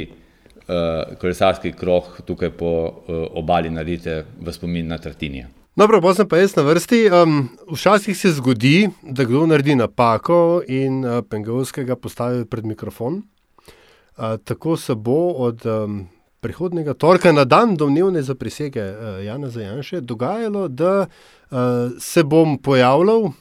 uh, 0.69 1.17
kolesarski 1.21 1.73
krok 1.73 2.21
tukaj 2.29 2.53
po 2.61 2.75
uh, 2.85 3.25
obali 3.41 3.73
naredite 3.73 4.23
v 4.37 4.53
spomin 4.53 4.93
na 4.93 4.99
Tartinija. 4.99 5.62
Dobro, 5.77 6.03
pa 6.05 6.11
sem 6.13 6.29
pa 6.29 6.37
jaz 6.37 6.53
na 6.53 6.63
vrsti. 6.69 6.99
Um, 7.09 7.49
včasih 7.73 8.17
se 8.19 8.29
zgodi, 8.37 8.91
da 9.03 9.25
kdo 9.25 9.47
naredi 9.49 9.73
napako 9.75 10.61
in 10.69 11.05
uh, 11.05 11.25
Pengovskega 11.25 11.97
postavi 11.97 12.45
pred 12.45 12.67
mikrofon. 12.69 13.15
Uh, 13.15 14.37
tako 14.45 14.77
se 14.77 14.95
bo 14.95 15.31
od 15.33 15.65
um, 15.67 16.09
prihodnega 16.41 16.93
torka 16.95 17.33
na 17.33 17.45
dan 17.45 17.77
domnevne 17.77 18.23
za 18.23 18.35
prisege 18.35 18.83
uh, 18.83 19.25
Jana 19.25 19.49
Zajanše 19.49 20.01
dogajalo, 20.01 20.69
da 20.69 21.07
uh, 21.07 21.57
se 21.99 22.25
bom 22.25 22.59
pojavljal 22.59 23.33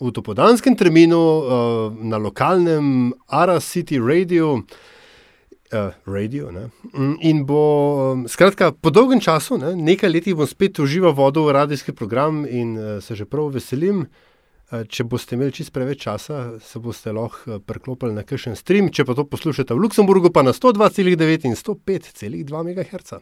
v 0.00 0.12
topodanskem 0.12 0.76
terminu 0.76 1.18
uh, 1.18 1.48
na 2.04 2.16
lokalnem 2.16 3.12
Ara 3.26 3.60
City 3.60 3.96
Radio. 3.96 4.60
Uh, 5.68 5.92
radio. 6.06 6.50
Ne? 6.50 6.70
Mm, 6.94 7.16
in 7.20 7.44
bo, 7.44 8.12
um, 8.12 8.22
skratka, 8.28 8.70
po 8.72 8.88
dolgem 8.88 9.20
času, 9.20 9.58
ne, 9.60 9.74
nekaj 9.76 10.08
letih 10.08 10.36
bom 10.38 10.48
spet 10.48 10.80
užival 10.80 11.12
vodo 11.12 11.44
v 11.44 11.52
radijski 11.52 11.92
program 11.92 12.46
in 12.48 12.72
uh, 12.78 12.86
se 13.04 13.12
že 13.12 13.28
prav 13.28 13.50
veselim. 13.52 14.06
Uh, 14.72 14.86
če 14.88 15.04
boste 15.04 15.36
imeli 15.36 15.52
čist 15.52 15.72
preveč 15.76 16.06
časa, 16.06 16.56
se 16.64 16.80
boste 16.80 17.12
lahko 17.12 17.60
preklopili 17.60 18.16
na 18.16 18.24
kakšen 18.24 18.56
stream. 18.56 18.88
Če 18.88 19.04
pa 19.04 19.12
to 19.12 19.28
poslušate 19.28 19.76
v 19.76 19.84
Luksemburgu, 19.84 20.32
pa 20.32 20.40
na 20.40 20.56
102,9 20.56 21.44
in 21.52 21.52
105,2 21.52 22.48
MHz. 22.48 23.20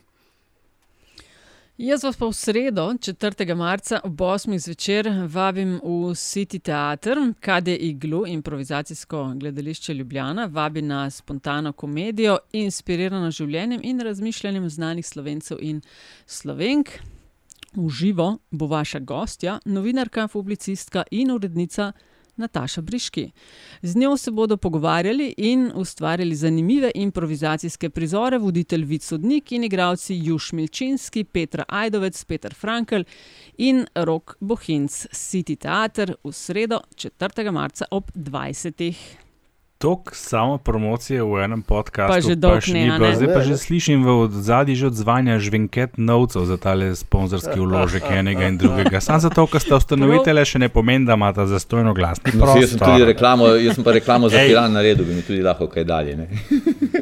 Jaz 1.77 2.05
vas 2.05 2.17
pa 2.17 2.25
v 2.25 2.33
sredo, 2.33 2.89
4. 2.89 3.55
marca 3.55 4.01
ob 4.05 4.21
8. 4.21 4.59
zvečer, 4.59 5.11
vabim 5.29 5.77
v 5.85 6.15
City 6.17 6.59
Theater, 6.59 7.19
KD 7.37 7.69
Iglu, 7.69 8.27
improvizacijsko 8.27 9.35
gledališče 9.37 9.95
Ljubljana, 9.95 10.47
vabi 10.47 10.83
na 10.83 11.11
spontano 11.11 11.73
komedijo, 11.73 12.39
inspirirano 12.53 13.29
življenjem 13.31 13.85
in 13.85 14.01
razmišljanjem 14.01 14.71
znanih 14.71 15.07
slovencev 15.07 15.61
in 15.61 15.83
slovenk. 16.27 16.89
V 17.75 17.91
živo 17.93 18.39
bo 18.51 18.67
vaša 18.67 18.99
gostja, 19.05 19.59
novinarka, 19.65 20.29
publicistka 20.33 21.05
in 21.11 21.31
urednica. 21.31 21.93
Nataša 22.37 22.81
Briški. 22.81 23.31
Z 23.83 23.97
njo 23.97 24.17
se 24.17 24.31
bodo 24.31 24.57
pogovarjali 24.57 25.35
in 25.37 25.73
ustvarjali 25.75 26.35
zanimive 26.35 26.91
improvizacijske 26.95 27.91
prizore, 27.91 28.39
voditelj 28.39 28.85
Vid 28.85 29.03
Sodnik 29.03 29.53
in 29.53 29.65
igravci 29.65 30.21
Juš 30.23 30.53
Milčinski, 30.53 31.25
Petra 31.25 31.65
Ajdovec, 31.69 32.25
Peter 32.25 32.55
Frankl 32.55 33.03
in 33.59 33.87
Rok 33.95 34.37
Bohinc. 34.41 35.07
City 35.13 35.57
Theater 35.57 36.15
v 36.25 36.33
sredo, 36.33 36.81
4. 36.97 37.51
marca 37.51 37.85
ob 37.91 38.11
20. 38.15 39.26
Tok 39.79 40.11
samo 40.15 40.59
promocije 40.59 41.21
v 41.23 41.45
enem 41.45 41.61
podkastu, 41.63 42.09
Pa 42.09 42.21
že 42.21 42.33
dolgo 42.35 42.65
ni 42.73 42.89
bilo. 42.89 43.13
Zdaj 43.13 43.29
pa 43.29 43.41
že 43.41 43.61
slišim 43.61 44.01
v 44.01 44.33
zadnji 44.33 44.73
že 44.75 44.87
odzvanja 44.87 45.37
žvenket 45.37 46.01
novcev 46.01 46.45
za 46.45 46.57
tale 46.57 46.97
sponzorski 46.97 47.61
vložek 47.61 48.09
enega 48.09 48.49
in 48.49 48.57
drugega. 48.57 49.05
Sam 49.05 49.21
zato, 49.21 49.45
ker 49.45 49.61
ste 49.61 49.77
ustanovitelje, 49.77 50.45
še 50.47 50.59
ne 50.59 50.69
pomeni, 50.69 51.05
da 51.05 51.13
imate 51.13 51.45
zastojno 51.45 51.93
glasni 51.93 52.33
No, 52.33 52.57
jaz 52.57 52.73
sem 52.73 52.81
tudi 52.81 53.05
reklamo, 53.05 53.53
jaz 53.53 53.77
sem 53.77 53.85
pa 53.85 53.93
reklamo 53.93 54.29
za. 54.29 54.41
Piran 54.41 54.73
naredil, 54.73 55.05
bi 55.05 55.13
mi 55.13 55.23
tudi 55.23 55.45
lahko 55.45 55.69
kaj 55.69 55.85
dalje. 55.85 56.17
Ne? 56.17 56.27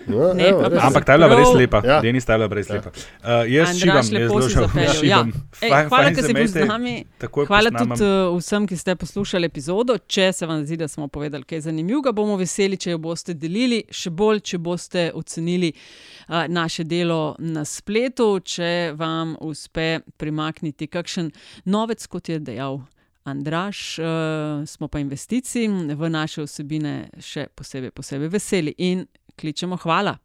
No, 0.07 0.35
Ne, 0.35 0.49
evo. 0.49 0.67
Ampak 0.67 1.05
ta 1.05 1.15
je 1.15 1.19
bila 1.21 1.31
res 1.31 1.55
lepa, 1.55 1.79
Ja. 1.85 2.01
Denis, 2.01 2.25
ta 2.25 2.35
je 2.35 2.43
bila 2.43 2.51
res 2.51 2.67
lepa. 2.69 2.91
Uh, 2.91 3.47
jaz 3.47 3.71
Andraž, 3.71 3.79
šivam, 3.79 4.05
jaz 4.11 4.31
zelo. 4.49 4.69
Ja. 5.03 5.23
Ej, 5.61 5.71
Fajn- 5.71 5.89
hvala, 5.89 6.09
ker 6.11 6.23
ste 6.23 6.35
bili 6.35 6.49
z 6.49 6.67
nami. 6.67 6.95
Hvala 7.23 7.71
posnamem. 7.71 7.95
tudi 7.95 8.03
uh, 8.03 8.35
vsem, 8.37 8.67
ki 8.67 8.75
ste 8.75 8.95
poslušali 8.97 9.47
epizodo. 9.47 9.95
Če 10.01 10.33
se 10.33 10.43
vam 10.43 10.63
zdi, 10.65 10.75
da 10.77 10.89
smo 10.89 11.07
povedali 11.09 11.43
kaj 11.45 11.61
zanimivega, 11.63 12.11
bomo 12.11 12.35
veseli, 12.35 12.64
če 12.81 12.95
jo 12.95 13.01
boste 13.05 13.35
delili, 13.37 13.83
še 13.93 14.11
bolj, 14.11 14.41
če 14.51 14.59
boste 14.59 15.05
ocenili 15.15 15.71
uh, 15.75 16.47
naše 16.49 16.87
delo 16.89 17.37
na 17.39 17.65
spletu, 17.69 18.41
če 18.41 18.95
vam 18.97 19.37
uspe 19.45 20.01
primakniti 20.17 20.89
kakšen 20.89 21.31
novec, 21.71 22.07
kot 22.09 22.33
je 22.33 22.41
dejal. 22.41 22.81
Andraš, 23.25 23.99
uh, 24.01 24.65
smo 24.69 24.89
pa 24.89 25.01
investiciji 25.01 25.95
v 25.97 26.11
naše 26.13 26.45
vsebine 26.45 26.95
še 27.21 27.47
posebej, 27.57 27.93
posebej 27.97 28.33
veseli 28.33 28.75
in 28.85 29.07
kličemo 29.37 29.77
hvala. 29.85 30.17